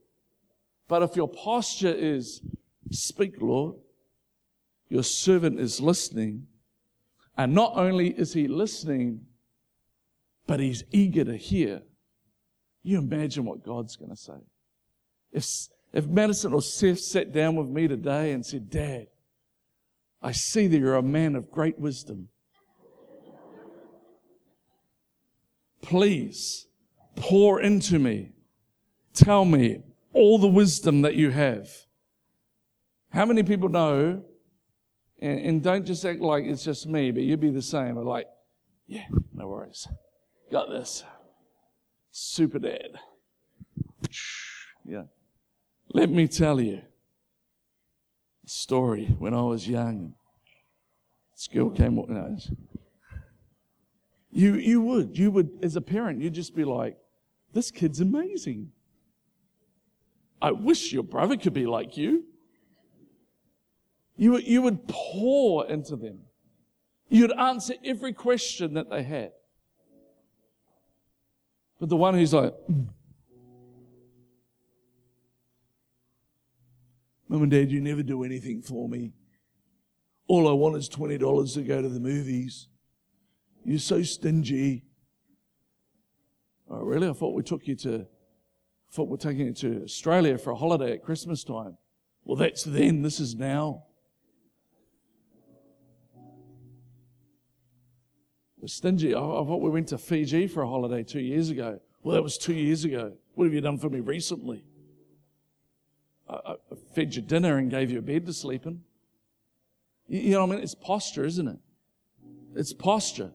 But 0.90 1.02
if 1.02 1.16
your 1.16 1.30
posture 1.30 1.96
is, 1.96 2.42
speak, 2.92 3.36
Lord, 3.40 3.76
your 4.90 5.04
servant 5.04 5.58
is 5.58 5.80
listening. 5.80 6.48
And 7.38 7.54
not 7.54 7.72
only 7.78 8.10
is 8.10 8.34
he 8.34 8.50
listening, 8.50 9.22
but 10.48 10.60
he's 10.60 10.84
eager 10.92 11.24
to 11.24 11.38
hear. 11.38 11.84
You 12.86 13.00
imagine 13.00 13.46
what 13.46 13.64
God's 13.64 13.96
going 13.96 14.12
to 14.12 14.16
say. 14.16 14.38
If, 15.32 15.48
if 15.92 16.06
Madison 16.06 16.54
or 16.54 16.62
Seth 16.62 17.00
sat 17.00 17.34
down 17.34 17.56
with 17.56 17.68
me 17.68 17.88
today 17.88 18.32
and 18.32 18.46
said, 18.46 18.70
Dad, 18.70 19.08
I 20.22 20.34
see 20.34 20.68
that 20.68 20.78
you're 20.78 20.96
a 20.96 21.02
man 21.02 21.36
of 21.36 21.50
great 21.50 21.80
wisdom. 21.80 22.30
Please 25.82 26.68
pour 27.16 27.60
into 27.60 27.98
me. 27.98 28.34
Tell 29.16 29.46
me 29.46 29.80
all 30.14 30.38
the 30.38 30.48
wisdom 30.48 31.02
that 31.02 31.16
you 31.16 31.32
have. 31.32 31.68
How 33.10 33.26
many 33.26 33.42
people 33.42 33.70
know 33.70 34.22
and, 35.20 35.40
and 35.40 35.64
don't 35.64 35.86
just 35.88 36.06
act 36.06 36.22
like 36.22 36.44
it's 36.44 36.64
just 36.64 36.86
me, 36.86 37.10
but 37.10 37.24
you'd 37.24 37.40
be 37.40 37.50
the 37.50 37.64
same. 37.64 37.96
Like, 37.96 38.28
yeah, 38.86 39.06
no 39.34 39.48
worries. 39.48 39.88
Got 40.52 40.70
this. 40.70 41.04
Super 42.18 42.60
dad. 42.60 42.92
Yeah. 44.86 45.04
Let 45.94 46.10
me 46.10 46.30
tell 46.30 46.62
you 46.62 46.82
a 48.46 48.50
story 48.50 49.08
when 49.20 49.34
I 49.34 49.42
was 49.42 49.68
young. 49.68 50.14
This 51.36 51.50
girl 51.50 51.70
came 51.72 52.00
up. 52.00 52.08
No, 52.08 52.38
you, 54.32 54.54
you 54.56 54.80
would, 54.80 55.18
you 55.18 55.30
would, 55.30 55.60
as 55.62 55.76
a 55.76 55.82
parent, 55.82 56.22
you'd 56.22 56.36
just 56.36 56.56
be 56.56 56.64
like, 56.64 56.96
this 57.52 57.70
kid's 57.70 58.00
amazing. 58.00 58.72
I 60.42 60.52
wish 60.52 60.94
your 60.94 61.04
brother 61.04 61.36
could 61.36 61.54
be 61.54 61.66
like 61.66 61.98
you. 61.98 62.24
You, 64.16 64.38
you 64.38 64.62
would 64.62 64.88
pour 64.88 65.68
into 65.68 65.98
them. 65.98 66.20
You'd 67.10 67.34
answer 67.34 67.74
every 67.84 68.14
question 68.14 68.76
that 68.76 68.90
they 68.90 69.04
had. 69.04 69.34
But 71.80 71.90
the 71.90 71.98
one 71.98 72.14
who's 72.14 72.34
like, 72.34 72.54
mm. 72.70 72.88
Mum 77.28 77.42
and 77.42 77.52
Dad, 77.52 77.72
you 77.72 77.82
never 77.82 78.04
do 78.04 78.24
anything 78.24 78.62
for 78.62 78.88
me. 78.88 79.12
All 80.28 80.48
I 80.48 80.54
want 80.54 80.78
is 80.78 80.90
$20 80.90 81.54
to 81.54 81.62
go 81.64 81.82
to 81.82 81.90
the 81.90 82.00
movies. 82.00 82.68
You're 83.64 83.80
so 83.80 84.04
stingy. 84.04 84.86
Oh, 86.70 86.82
really? 86.82 87.10
I 87.10 87.14
thought 87.14 87.34
we 87.34 87.44
took 87.44 87.68
you 87.68 87.76
to, 87.78 88.02
I 88.02 88.92
thought 88.92 89.10
we're 89.10 89.18
taking 89.18 89.48
you 89.48 89.54
to 89.54 89.84
Australia 89.84 90.38
for 90.38 90.52
a 90.52 90.56
holiday 90.56 90.94
at 90.94 91.04
Christmas 91.04 91.44
time. 91.44 91.78
Well, 92.24 92.38
that's 92.38 92.64
then. 92.64 93.02
This 93.02 93.20
is 93.20 93.36
now. 93.36 93.85
Stingy. 98.68 99.14
I, 99.14 99.20
thought 99.20 99.62
we 99.62 99.70
went 99.70 99.90
to 99.90 99.98
Fiji 99.98 100.48
for 100.48 100.64
a 100.64 100.68
holiday 100.68 101.04
two 101.04 101.20
years 101.20 101.50
ago. 101.50 101.80
Well, 102.04 102.16
that 102.16 102.22
was 102.22 102.38
two 102.38 102.54
years 102.54 102.86
ago. 102.86 103.14
What 103.34 103.46
have 103.46 103.54
you 103.54 103.62
done 103.62 103.78
for 103.78 103.90
me 103.90 104.00
recently? 104.00 104.64
I, 106.30 106.34
I 106.36 106.56
fed 106.94 107.16
you 107.16 107.22
dinner 107.22 107.58
and 107.58 107.70
gave 107.70 107.92
you 107.92 108.00
a 108.00 108.02
bed 108.02 108.26
to 108.26 108.34
sleep 108.34 108.66
in. 108.66 108.82
You 110.08 110.32
know 110.32 110.46
what 110.46 110.54
I 110.54 110.56
mean? 110.56 110.64
It's 110.64 110.76
posture, 110.76 111.26
isn't 111.26 111.48
it? 111.48 111.58
It's 112.56 112.74
posture. 112.74 113.32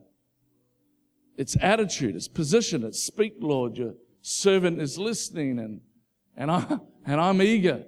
It's 1.37 1.57
attitude. 1.61 2.15
It's 2.15 2.27
position. 2.27 2.83
It's 2.83 3.03
speak, 3.03 3.35
Lord. 3.39 3.77
Your 3.77 3.95
servant 4.21 4.81
is 4.81 4.97
listening 4.97 5.59
and, 5.59 5.81
and 6.37 6.51
I, 6.51 6.79
and 7.05 7.19
I'm 7.19 7.41
eager. 7.41 7.83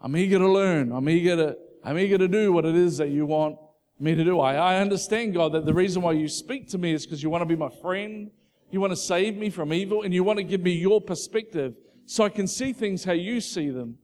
I'm 0.00 0.16
eager 0.16 0.38
to 0.38 0.50
learn. 0.50 0.92
I'm 0.92 1.08
eager 1.08 1.36
to, 1.36 1.56
I'm 1.82 1.98
eager 1.98 2.18
to 2.18 2.28
do 2.28 2.52
what 2.52 2.64
it 2.64 2.74
is 2.74 2.98
that 2.98 3.08
you 3.08 3.26
want 3.26 3.58
me 3.98 4.14
to 4.14 4.24
do. 4.24 4.40
I, 4.40 4.54
I 4.54 4.80
understand, 4.80 5.34
God, 5.34 5.52
that 5.52 5.64
the 5.64 5.74
reason 5.74 6.02
why 6.02 6.12
you 6.12 6.28
speak 6.28 6.68
to 6.70 6.78
me 6.78 6.92
is 6.92 7.06
because 7.06 7.22
you 7.22 7.30
want 7.30 7.42
to 7.42 7.46
be 7.46 7.56
my 7.56 7.70
friend. 7.80 8.30
You 8.70 8.80
want 8.80 8.92
to 8.92 8.96
save 8.96 9.36
me 9.36 9.50
from 9.50 9.72
evil 9.72 10.02
and 10.02 10.12
you 10.12 10.24
want 10.24 10.38
to 10.38 10.42
give 10.42 10.60
me 10.60 10.72
your 10.72 11.00
perspective 11.00 11.74
so 12.04 12.24
I 12.24 12.28
can 12.28 12.46
see 12.46 12.72
things 12.72 13.04
how 13.04 13.12
you 13.12 13.40
see 13.40 13.70
them. 13.70 13.98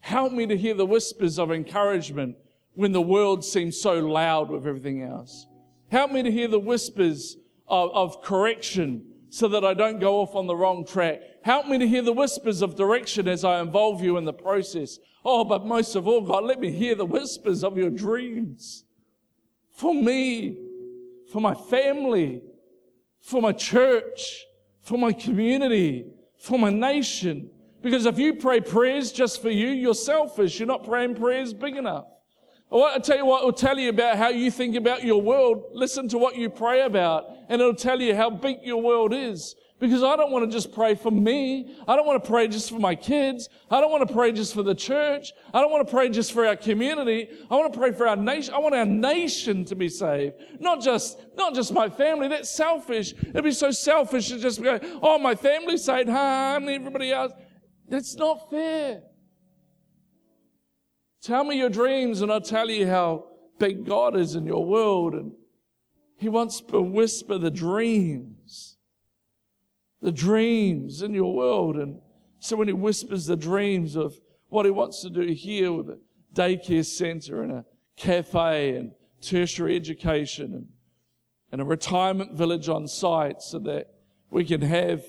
Help 0.00 0.32
me 0.32 0.46
to 0.46 0.56
hear 0.56 0.74
the 0.74 0.86
whispers 0.86 1.38
of 1.38 1.50
encouragement 1.50 2.36
when 2.74 2.92
the 2.92 3.00
world 3.00 3.44
seems 3.44 3.80
so 3.80 3.98
loud 4.00 4.50
with 4.50 4.66
everything 4.66 5.02
else. 5.02 5.46
Help 5.90 6.10
me 6.10 6.22
to 6.22 6.30
hear 6.30 6.48
the 6.48 6.58
whispers 6.58 7.36
of, 7.68 7.90
of 7.92 8.22
correction 8.22 9.04
so 9.30 9.48
that 9.48 9.64
I 9.64 9.74
don't 9.74 9.98
go 9.98 10.20
off 10.20 10.34
on 10.34 10.46
the 10.46 10.56
wrong 10.56 10.86
track. 10.86 11.20
Help 11.42 11.66
me 11.66 11.78
to 11.78 11.88
hear 11.88 12.02
the 12.02 12.12
whispers 12.12 12.62
of 12.62 12.76
direction 12.76 13.28
as 13.28 13.44
I 13.44 13.60
involve 13.60 14.02
you 14.02 14.16
in 14.16 14.24
the 14.24 14.32
process. 14.32 14.98
Oh, 15.24 15.44
but 15.44 15.66
most 15.66 15.96
of 15.96 16.06
all, 16.06 16.20
God, 16.20 16.44
let 16.44 16.60
me 16.60 16.70
hear 16.70 16.94
the 16.94 17.06
whispers 17.06 17.64
of 17.64 17.76
your 17.76 17.90
dreams 17.90 18.84
for 19.74 19.94
me, 19.94 20.56
for 21.32 21.40
my 21.40 21.54
family, 21.54 22.42
for 23.20 23.42
my 23.42 23.52
church, 23.52 24.44
for 24.82 24.98
my 24.98 25.12
community, 25.12 26.06
for 26.38 26.58
my 26.58 26.70
nation. 26.70 27.50
Because 27.82 28.06
if 28.06 28.18
you 28.18 28.34
pray 28.34 28.60
prayers 28.60 29.12
just 29.12 29.42
for 29.42 29.50
you, 29.50 29.68
you're 29.68 29.94
selfish. 29.94 30.58
You're 30.58 30.68
not 30.68 30.84
praying 30.84 31.16
prayers 31.16 31.52
big 31.52 31.76
enough. 31.76 32.06
I 32.72 32.76
want 32.76 33.02
to 33.02 33.10
tell 33.10 33.18
you 33.18 33.26
what, 33.26 33.40
it'll 33.40 33.52
tell 33.52 33.78
you 33.78 33.90
about 33.90 34.16
how 34.16 34.30
you 34.30 34.50
think 34.50 34.74
about 34.74 35.04
your 35.04 35.20
world. 35.20 35.64
Listen 35.72 36.08
to 36.08 36.18
what 36.18 36.36
you 36.36 36.48
pray 36.48 36.82
about, 36.82 37.26
and 37.48 37.60
it'll 37.60 37.74
tell 37.74 38.00
you 38.00 38.14
how 38.16 38.30
big 38.30 38.58
your 38.62 38.80
world 38.82 39.12
is. 39.12 39.54
Because 39.84 40.02
I 40.02 40.16
don't 40.16 40.30
want 40.30 40.50
to 40.50 40.50
just 40.50 40.72
pray 40.72 40.94
for 40.94 41.10
me. 41.10 41.76
I 41.86 41.96
don't 41.96 42.06
want 42.06 42.22
to 42.22 42.28
pray 42.28 42.48
just 42.48 42.70
for 42.70 42.78
my 42.78 42.94
kids. 42.94 43.48
I 43.70 43.80
don't 43.80 43.90
want 43.90 44.06
to 44.06 44.14
pray 44.14 44.32
just 44.32 44.54
for 44.54 44.62
the 44.62 44.74
church. 44.74 45.32
I 45.52 45.60
don't 45.60 45.70
want 45.70 45.86
to 45.86 45.92
pray 45.92 46.08
just 46.08 46.32
for 46.32 46.46
our 46.46 46.56
community. 46.56 47.28
I 47.50 47.54
want 47.56 47.72
to 47.72 47.78
pray 47.78 47.92
for 47.92 48.08
our 48.08 48.16
nation. 48.16 48.54
I 48.54 48.58
want 48.58 48.74
our 48.74 48.86
nation 48.86 49.64
to 49.66 49.76
be 49.76 49.88
saved. 49.88 50.34
Not 50.60 50.80
just, 50.80 51.18
not 51.36 51.54
just 51.54 51.72
my 51.72 51.88
family. 51.88 52.28
That's 52.28 52.50
selfish. 52.50 53.12
It'd 53.12 53.44
be 53.44 53.52
so 53.52 53.70
selfish 53.70 54.28
to 54.28 54.38
just 54.38 54.62
go, 54.62 54.78
oh, 55.02 55.18
my 55.18 55.34
family's 55.34 55.84
saved? 55.84 56.08
And 56.08 56.68
everybody 56.68 57.12
else. 57.12 57.32
That's 57.88 58.16
not 58.16 58.50
fair. 58.50 59.02
Tell 61.22 61.44
me 61.44 61.56
your 61.56 61.70
dreams 61.70 62.20
and 62.20 62.30
I'll 62.30 62.40
tell 62.40 62.68
you 62.68 62.86
how 62.86 63.26
big 63.58 63.86
God 63.86 64.16
is 64.16 64.34
in 64.34 64.46
your 64.46 64.64
world. 64.64 65.14
And 65.14 65.32
He 66.16 66.28
wants 66.28 66.60
to 66.60 66.80
whisper 66.80 67.38
the 67.38 67.50
dreams, 67.50 68.33
the 70.04 70.12
dreams 70.12 71.00
in 71.00 71.14
your 71.14 71.34
world. 71.34 71.76
And 71.76 71.98
so 72.38 72.56
when 72.56 72.68
He 72.68 72.74
whispers 72.74 73.24
the 73.24 73.36
dreams 73.36 73.96
of 73.96 74.14
what 74.50 74.66
He 74.66 74.70
wants 74.70 75.00
to 75.00 75.08
do 75.08 75.32
here 75.32 75.72
with 75.72 75.88
a 75.88 75.98
daycare 76.34 76.84
center 76.84 77.42
and 77.42 77.50
a 77.50 77.64
cafe 77.96 78.76
and 78.76 78.92
tertiary 79.22 79.74
education 79.74 80.52
and, 80.52 80.66
and 81.50 81.62
a 81.62 81.64
retirement 81.64 82.34
village 82.34 82.68
on 82.68 82.86
site 82.86 83.40
so 83.40 83.58
that 83.60 83.94
we 84.30 84.44
can 84.44 84.60
have 84.60 85.02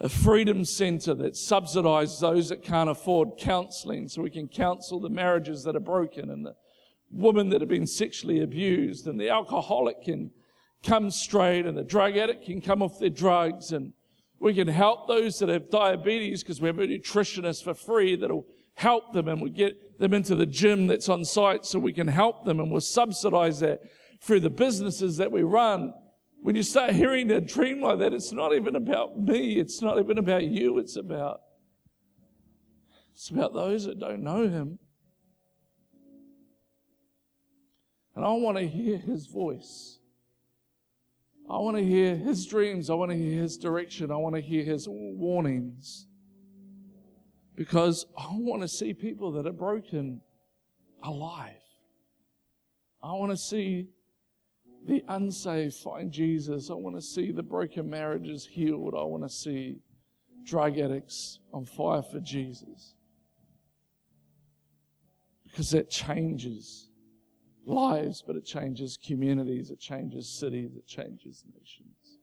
a 0.00 0.08
freedom 0.10 0.66
center 0.66 1.14
that 1.14 1.32
subsidizes 1.32 2.20
those 2.20 2.50
that 2.50 2.62
can't 2.62 2.90
afford 2.90 3.38
counseling 3.38 4.06
so 4.06 4.20
we 4.20 4.28
can 4.28 4.48
counsel 4.48 5.00
the 5.00 5.08
marriages 5.08 5.64
that 5.64 5.74
are 5.74 5.80
broken 5.80 6.28
and 6.30 6.44
the 6.44 6.54
women 7.10 7.48
that 7.48 7.62
have 7.62 7.70
been 7.70 7.86
sexually 7.86 8.42
abused 8.42 9.06
and 9.06 9.18
the 9.18 9.30
alcoholic 9.30 10.02
can 10.02 10.30
come 10.82 11.10
straight 11.10 11.66
and 11.66 11.76
the 11.76 11.84
drug 11.84 12.16
addict 12.16 12.46
can 12.46 12.60
come 12.60 12.82
off 12.82 12.98
their 12.98 13.10
drugs 13.10 13.72
and 13.72 13.92
we 14.40 14.54
can 14.54 14.68
help 14.68 15.08
those 15.08 15.38
that 15.40 15.48
have 15.48 15.70
diabetes 15.70 16.42
because 16.42 16.60
we 16.60 16.68
have 16.68 16.78
a 16.78 16.86
nutritionist 16.86 17.64
for 17.64 17.74
free 17.74 18.14
that'll 18.14 18.46
help 18.74 19.12
them 19.12 19.26
and 19.26 19.42
we 19.42 19.50
get 19.50 19.98
them 19.98 20.14
into 20.14 20.36
the 20.36 20.46
gym 20.46 20.86
that's 20.86 21.08
on 21.08 21.24
site 21.24 21.64
so 21.64 21.78
we 21.78 21.92
can 21.92 22.06
help 22.06 22.44
them 22.44 22.60
and 22.60 22.70
we'll 22.70 22.80
subsidize 22.80 23.58
that 23.60 23.80
through 24.20 24.40
the 24.40 24.50
businesses 24.50 25.16
that 25.16 25.32
we 25.32 25.42
run 25.42 25.92
when 26.40 26.54
you 26.54 26.62
start 26.62 26.92
hearing 26.92 27.30
a 27.30 27.40
dream 27.40 27.80
like 27.80 27.98
that, 27.98 28.12
it's 28.12 28.32
not 28.32 28.54
even 28.54 28.76
about 28.76 29.18
me. 29.18 29.58
It's 29.58 29.82
not 29.82 29.98
even 29.98 30.18
about 30.18 30.44
you. 30.44 30.78
It's 30.78 30.96
about, 30.96 31.40
it's 33.12 33.30
about 33.30 33.54
those 33.54 33.84
that 33.86 33.98
don't 33.98 34.22
know 34.22 34.48
him. 34.48 34.78
And 38.14 38.24
I 38.24 38.32
want 38.32 38.56
to 38.56 38.66
hear 38.66 38.98
his 38.98 39.26
voice. 39.26 39.97
I 41.50 41.56
want 41.58 41.76
to 41.78 41.82
hear 41.82 42.14
his 42.14 42.44
dreams. 42.46 42.90
I 42.90 42.94
want 42.94 43.10
to 43.10 43.16
hear 43.16 43.40
his 43.40 43.56
direction. 43.56 44.10
I 44.10 44.16
want 44.16 44.34
to 44.34 44.40
hear 44.40 44.64
his 44.64 44.86
warnings. 44.88 46.06
Because 47.56 48.06
I 48.16 48.28
want 48.32 48.62
to 48.62 48.68
see 48.68 48.92
people 48.92 49.32
that 49.32 49.46
are 49.46 49.52
broken 49.52 50.20
alive. 51.02 51.54
I 53.02 53.12
want 53.12 53.30
to 53.30 53.36
see 53.36 53.88
the 54.86 55.02
unsaved 55.08 55.74
find 55.74 56.12
Jesus. 56.12 56.70
I 56.70 56.74
want 56.74 56.96
to 56.96 57.02
see 57.02 57.32
the 57.32 57.42
broken 57.42 57.88
marriages 57.88 58.46
healed. 58.46 58.94
I 58.94 59.02
want 59.04 59.22
to 59.22 59.28
see 59.28 59.80
drug 60.44 60.78
addicts 60.78 61.40
on 61.52 61.64
fire 61.64 62.02
for 62.02 62.20
Jesus. 62.20 62.94
Because 65.44 65.70
that 65.70 65.90
changes 65.90 66.87
lives, 67.68 68.22
but 68.26 68.36
it 68.36 68.44
changes 68.44 68.98
communities, 69.04 69.70
it 69.70 69.78
changes 69.78 70.28
cities, 70.28 70.76
it 70.76 70.86
changes 70.86 71.44
nations. 71.52 72.18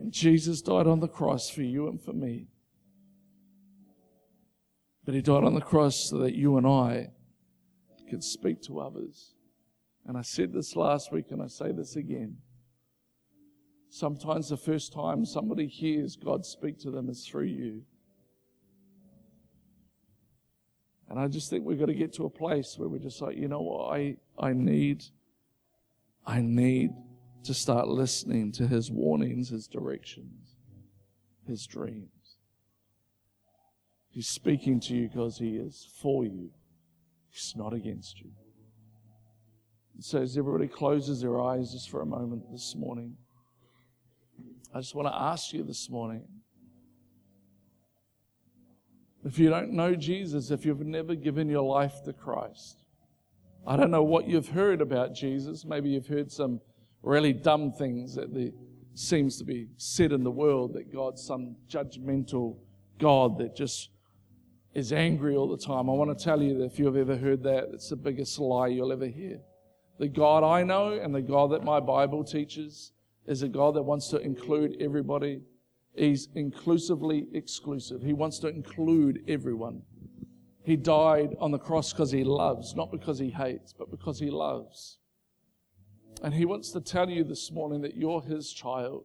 And 0.00 0.12
Jesus 0.12 0.62
died 0.62 0.86
on 0.86 1.00
the 1.00 1.08
cross 1.08 1.50
for 1.50 1.62
you 1.62 1.88
and 1.88 2.00
for 2.00 2.12
me. 2.12 2.48
But 5.04 5.14
he 5.14 5.22
died 5.22 5.44
on 5.44 5.54
the 5.54 5.60
cross 5.60 6.10
so 6.10 6.18
that 6.18 6.34
you 6.34 6.56
and 6.58 6.66
I 6.66 7.10
could 8.08 8.22
speak 8.22 8.62
to 8.62 8.80
others. 8.80 9.34
And 10.06 10.16
I 10.16 10.22
said 10.22 10.52
this 10.52 10.76
last 10.76 11.12
week 11.12 11.26
and 11.30 11.42
I 11.42 11.46
say 11.46 11.72
this 11.72 11.96
again. 11.96 12.36
Sometimes 13.90 14.48
the 14.48 14.56
first 14.56 14.92
time 14.92 15.24
somebody 15.24 15.66
hears 15.66 16.16
God 16.16 16.44
speak 16.44 16.78
to 16.80 16.90
them 16.90 17.08
is 17.08 17.26
through 17.26 17.44
you. 17.44 17.82
And 21.10 21.18
I 21.18 21.26
just 21.26 21.48
think 21.48 21.64
we've 21.64 21.78
got 21.78 21.86
to 21.86 21.94
get 21.94 22.12
to 22.14 22.24
a 22.24 22.30
place 22.30 22.76
where 22.76 22.88
we're 22.88 22.98
just 22.98 23.22
like, 23.22 23.36
you 23.36 23.48
know 23.48 23.62
what, 23.62 23.94
I, 23.94 24.16
I 24.38 24.52
need, 24.52 25.04
I 26.26 26.42
need 26.42 26.90
to 27.44 27.54
start 27.54 27.88
listening 27.88 28.52
to 28.52 28.66
his 28.66 28.90
warnings, 28.90 29.48
his 29.48 29.66
directions, 29.66 30.56
his 31.46 31.66
dreams. 31.66 32.10
He's 34.10 34.28
speaking 34.28 34.80
to 34.80 34.94
you 34.94 35.08
because 35.08 35.38
he 35.38 35.56
is 35.56 35.88
for 36.02 36.24
you. 36.24 36.50
He's 37.30 37.54
not 37.56 37.72
against 37.72 38.20
you. 38.20 38.30
So, 40.00 40.20
as 40.22 40.36
everybody 40.36 40.68
closes 40.68 41.22
their 41.22 41.40
eyes 41.40 41.72
just 41.72 41.90
for 41.90 42.02
a 42.02 42.06
moment 42.06 42.50
this 42.52 42.74
morning, 42.76 43.16
I 44.74 44.80
just 44.80 44.94
want 44.94 45.08
to 45.08 45.14
ask 45.14 45.52
you 45.52 45.64
this 45.64 45.90
morning 45.90 46.22
if 49.28 49.38
you 49.38 49.50
don't 49.50 49.72
know 49.72 49.94
Jesus, 49.94 50.50
if 50.50 50.64
you've 50.64 50.80
never 50.80 51.14
given 51.14 51.50
your 51.50 51.62
life 51.62 52.02
to 52.06 52.14
Christ, 52.14 52.78
I 53.66 53.76
don't 53.76 53.90
know 53.90 54.02
what 54.02 54.26
you've 54.26 54.48
heard 54.48 54.80
about 54.80 55.14
Jesus. 55.14 55.66
Maybe 55.66 55.90
you've 55.90 56.06
heard 56.06 56.32
some 56.32 56.62
really 57.02 57.34
dumb 57.34 57.72
things 57.72 58.14
that 58.14 58.32
the, 58.32 58.54
seems 58.94 59.36
to 59.36 59.44
be 59.44 59.68
said 59.76 60.12
in 60.12 60.24
the 60.24 60.30
world 60.30 60.72
that 60.72 60.90
God's 60.90 61.22
some 61.22 61.56
judgmental 61.68 62.56
God 62.98 63.36
that 63.36 63.54
just 63.54 63.90
is 64.72 64.94
angry 64.94 65.36
all 65.36 65.54
the 65.54 65.62
time. 65.62 65.90
I 65.90 65.92
want 65.92 66.16
to 66.16 66.24
tell 66.24 66.42
you 66.42 66.56
that 66.58 66.64
if 66.64 66.78
you've 66.78 66.96
ever 66.96 67.18
heard 67.18 67.42
that, 67.42 67.68
it's 67.74 67.90
the 67.90 67.96
biggest 67.96 68.38
lie 68.38 68.68
you'll 68.68 68.92
ever 68.92 69.08
hear. 69.08 69.40
The 69.98 70.08
God 70.08 70.42
I 70.42 70.62
know 70.62 70.92
and 70.92 71.14
the 71.14 71.20
God 71.20 71.50
that 71.50 71.62
my 71.62 71.80
Bible 71.80 72.24
teaches 72.24 72.92
is 73.26 73.42
a 73.42 73.48
God 73.48 73.74
that 73.74 73.82
wants 73.82 74.08
to 74.08 74.20
include 74.20 74.78
everybody. 74.80 75.42
He's 75.94 76.28
inclusively 76.34 77.26
exclusive. 77.32 78.02
He 78.02 78.12
wants 78.12 78.38
to 78.40 78.48
include 78.48 79.24
everyone. 79.28 79.82
He 80.62 80.76
died 80.76 81.34
on 81.40 81.50
the 81.50 81.58
cross 81.58 81.92
because 81.92 82.10
he 82.10 82.24
loves, 82.24 82.74
not 82.74 82.92
because 82.92 83.18
he 83.18 83.30
hates, 83.30 83.72
but 83.72 83.90
because 83.90 84.20
he 84.20 84.30
loves. 84.30 84.98
And 86.22 86.34
he 86.34 86.44
wants 86.44 86.72
to 86.72 86.80
tell 86.80 87.08
you 87.08 87.24
this 87.24 87.50
morning 87.50 87.80
that 87.82 87.96
you're 87.96 88.22
his 88.22 88.52
child, 88.52 89.04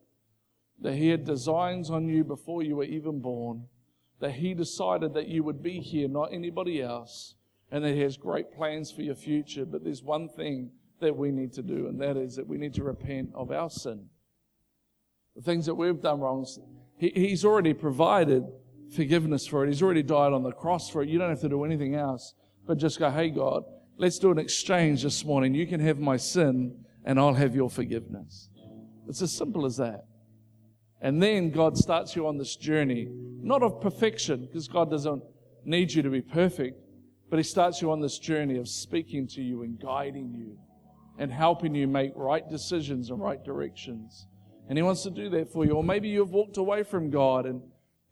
that 0.81 0.95
he 0.95 1.09
had 1.09 1.23
designs 1.23 1.89
on 1.89 2.07
you 2.07 2.23
before 2.23 2.63
you 2.63 2.75
were 2.75 2.83
even 2.83 3.19
born, 3.19 3.67
that 4.19 4.31
he 4.33 4.53
decided 4.53 5.13
that 5.13 5.27
you 5.27 5.43
would 5.43 5.61
be 5.61 5.79
here, 5.79 6.07
not 6.07 6.33
anybody 6.33 6.81
else, 6.81 7.35
and 7.71 7.83
that 7.83 7.93
he 7.93 8.01
has 8.01 8.17
great 8.17 8.51
plans 8.51 8.91
for 8.91 9.01
your 9.01 9.15
future. 9.15 9.65
But 9.65 9.83
there's 9.83 10.03
one 10.03 10.29
thing 10.29 10.71
that 10.99 11.15
we 11.15 11.31
need 11.31 11.53
to 11.53 11.61
do, 11.61 11.87
and 11.87 11.99
that 12.01 12.17
is 12.17 12.35
that 12.35 12.47
we 12.47 12.57
need 12.57 12.73
to 12.75 12.83
repent 12.83 13.29
of 13.33 13.51
our 13.51 13.69
sin. 13.69 14.09
The 15.35 15.41
things 15.41 15.65
that 15.65 15.75
we've 15.75 15.99
done 16.01 16.19
wrong, 16.19 16.45
he, 16.97 17.11
He's 17.13 17.43
already 17.43 17.73
provided 17.73 18.43
forgiveness 18.95 19.47
for 19.47 19.63
it. 19.63 19.67
He's 19.67 19.81
already 19.81 20.03
died 20.03 20.33
on 20.33 20.43
the 20.43 20.51
cross 20.51 20.89
for 20.89 21.01
it. 21.01 21.09
You 21.09 21.17
don't 21.17 21.29
have 21.29 21.41
to 21.41 21.49
do 21.49 21.63
anything 21.63 21.95
else 21.95 22.35
but 22.65 22.77
just 22.77 22.99
go, 22.99 23.09
hey, 23.09 23.29
God, 23.29 23.63
let's 23.97 24.19
do 24.19 24.31
an 24.31 24.37
exchange 24.37 25.03
this 25.03 25.25
morning. 25.25 25.53
You 25.53 25.67
can 25.67 25.79
have 25.79 25.99
my 25.99 26.17
sin, 26.17 26.85
and 27.05 27.19
I'll 27.19 27.33
have 27.33 27.55
your 27.55 27.69
forgiveness. 27.69 28.49
It's 29.07 29.21
as 29.21 29.35
simple 29.35 29.65
as 29.65 29.77
that. 29.77 30.05
And 31.01 31.21
then 31.21 31.51
God 31.51 31.77
starts 31.77 32.15
you 32.15 32.27
on 32.27 32.37
this 32.37 32.55
journey, 32.55 33.09
not 33.41 33.61
of 33.61 33.81
perfection, 33.81 34.45
because 34.45 34.67
God 34.67 34.89
doesn't 34.89 35.21
need 35.65 35.91
you 35.91 36.01
to 36.01 36.09
be 36.09 36.21
perfect, 36.21 36.79
but 37.29 37.37
He 37.37 37.43
starts 37.43 37.81
you 37.81 37.91
on 37.91 37.99
this 37.99 38.17
journey 38.19 38.57
of 38.57 38.69
speaking 38.69 39.27
to 39.29 39.41
you 39.41 39.63
and 39.63 39.79
guiding 39.79 40.33
you 40.33 40.57
and 41.19 41.31
helping 41.31 41.75
you 41.75 41.87
make 41.87 42.13
right 42.15 42.49
decisions 42.49 43.09
and 43.09 43.19
right 43.19 43.43
directions. 43.43 44.27
And 44.69 44.77
He 44.77 44.81
wants 44.81 45.03
to 45.03 45.09
do 45.09 45.29
that 45.29 45.51
for 45.51 45.65
you. 45.65 45.71
Or 45.71 45.83
maybe 45.83 46.09
you've 46.09 46.31
walked 46.31 46.57
away 46.57 46.83
from 46.83 47.09
God 47.09 47.45
and, 47.45 47.61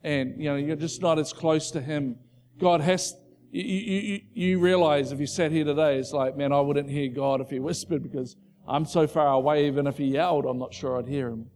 and 0.04 0.42
you 0.42 0.50
know, 0.50 0.56
you're 0.56 0.76
just 0.76 1.02
not 1.02 1.20
as 1.20 1.34
close 1.34 1.72
to 1.72 1.82
Him. 1.82 2.18
God 2.58 2.82
has, 2.82 3.16
you, 3.52 3.64
you, 3.64 4.22
you 4.34 4.60
realize 4.60 5.12
if 5.12 5.20
you 5.20 5.28
sat 5.28 5.52
here 5.52 5.66
today, 5.66 5.98
it's 5.98 6.14
like, 6.14 6.38
man, 6.38 6.52
I 6.52 6.60
wouldn't 6.60 6.90
hear 6.90 7.10
God 7.10 7.42
if 7.42 7.50
He 7.50 7.60
whispered 7.60 8.04
because 8.04 8.36
I'm 8.68 8.86
so 8.86 9.08
far 9.08 9.34
away, 9.34 9.68
even 9.68 9.88
if 9.88 9.98
He 9.98 10.06
yelled, 10.06 10.46
I'm 10.46 10.60
not 10.60 10.74
sure 10.74 10.98
I'd 10.98 11.08
hear 11.08 11.30
Him. 11.30 11.48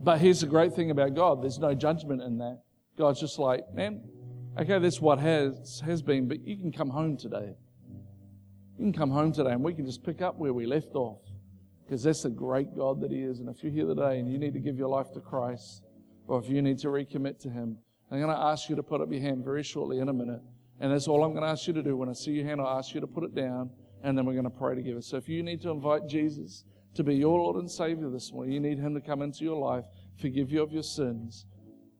But 0.00 0.20
here's 0.20 0.40
the 0.40 0.46
great 0.46 0.74
thing 0.74 0.90
about 0.90 1.14
God 1.14 1.42
there's 1.42 1.58
no 1.58 1.74
judgment 1.74 2.22
in 2.22 2.38
that. 2.38 2.62
God's 2.96 3.20
just 3.20 3.38
like, 3.38 3.72
man, 3.74 4.02
okay, 4.58 4.78
that's 4.78 5.00
what 5.00 5.18
has, 5.18 5.82
has 5.84 6.02
been, 6.02 6.28
but 6.28 6.46
you 6.46 6.56
can 6.56 6.72
come 6.72 6.90
home 6.90 7.16
today. 7.16 7.54
You 8.78 8.84
can 8.84 8.92
come 8.92 9.10
home 9.10 9.32
today 9.32 9.50
and 9.52 9.62
we 9.62 9.74
can 9.74 9.86
just 9.86 10.04
pick 10.04 10.22
up 10.22 10.36
where 10.36 10.52
we 10.52 10.66
left 10.66 10.94
off. 10.94 11.20
Because 11.84 12.02
that's 12.02 12.22
the 12.22 12.30
great 12.30 12.76
God 12.76 13.00
that 13.02 13.10
He 13.10 13.18
is. 13.18 13.40
And 13.40 13.48
if 13.48 13.62
you're 13.62 13.72
here 13.72 13.86
today 13.86 14.18
and 14.18 14.30
you 14.30 14.38
need 14.38 14.54
to 14.54 14.60
give 14.60 14.76
your 14.78 14.88
life 14.88 15.12
to 15.12 15.20
Christ, 15.20 15.82
or 16.26 16.38
if 16.38 16.48
you 16.48 16.62
need 16.62 16.78
to 16.78 16.88
recommit 16.88 17.38
to 17.40 17.50
Him, 17.50 17.78
I'm 18.10 18.20
going 18.20 18.34
to 18.34 18.42
ask 18.42 18.68
you 18.68 18.76
to 18.76 18.82
put 18.82 19.00
up 19.00 19.10
your 19.10 19.20
hand 19.20 19.44
very 19.44 19.62
shortly 19.62 19.98
in 19.98 20.08
a 20.08 20.12
minute. 20.12 20.40
And 20.80 20.92
that's 20.92 21.08
all 21.08 21.22
I'm 21.24 21.32
going 21.32 21.44
to 21.44 21.50
ask 21.50 21.66
you 21.66 21.74
to 21.74 21.82
do. 21.82 21.96
When 21.96 22.08
I 22.08 22.14
see 22.14 22.32
your 22.32 22.46
hand, 22.46 22.60
I'll 22.60 22.78
ask 22.78 22.94
you 22.94 23.00
to 23.00 23.06
put 23.06 23.24
it 23.24 23.34
down, 23.34 23.70
and 24.02 24.16
then 24.16 24.24
we're 24.24 24.32
going 24.32 24.44
to 24.44 24.50
pray 24.50 24.74
together. 24.74 25.00
So 25.02 25.16
if 25.16 25.28
you 25.28 25.42
need 25.42 25.60
to 25.62 25.70
invite 25.70 26.08
Jesus 26.08 26.64
to 26.94 27.02
be 27.02 27.14
your 27.16 27.38
Lord 27.38 27.56
and 27.56 27.70
Savior 27.70 28.08
this 28.08 28.32
morning. 28.32 28.52
You 28.52 28.60
need 28.60 28.78
Him 28.78 28.94
to 28.94 29.00
come 29.00 29.22
into 29.22 29.44
your 29.44 29.56
life, 29.56 29.84
forgive 30.20 30.50
you 30.50 30.62
of 30.62 30.72
your 30.72 30.82
sins. 30.82 31.46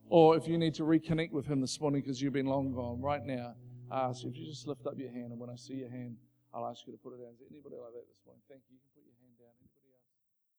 Or 0.08 0.36
if 0.36 0.46
you 0.46 0.56
need 0.56 0.74
to 0.74 0.84
reconnect 0.84 1.32
with 1.32 1.46
Him 1.46 1.60
this 1.60 1.80
morning 1.80 2.00
because 2.00 2.22
you've 2.22 2.32
been 2.32 2.46
long 2.46 2.72
gone, 2.72 3.00
right 3.00 3.24
now, 3.24 3.54
I 3.90 4.08
ask 4.08 4.22
you 4.22 4.30
if 4.30 4.36
you 4.36 4.46
just 4.46 4.66
lift 4.66 4.86
up 4.86 4.94
your 4.96 5.10
hand, 5.10 5.32
and 5.32 5.40
when 5.40 5.50
I 5.50 5.56
see 5.56 5.74
your 5.74 5.90
hand, 5.90 6.16
I'll 6.52 6.66
ask 6.66 6.86
you 6.86 6.92
to 6.92 6.98
put 6.98 7.14
it 7.14 7.18
down. 7.18 7.32
Is 7.34 7.42
anybody 7.50 7.76
like 7.76 7.92
that 7.92 8.06
this 8.06 8.22
morning? 8.24 8.42
Thank 8.48 8.62
you. 8.70 8.93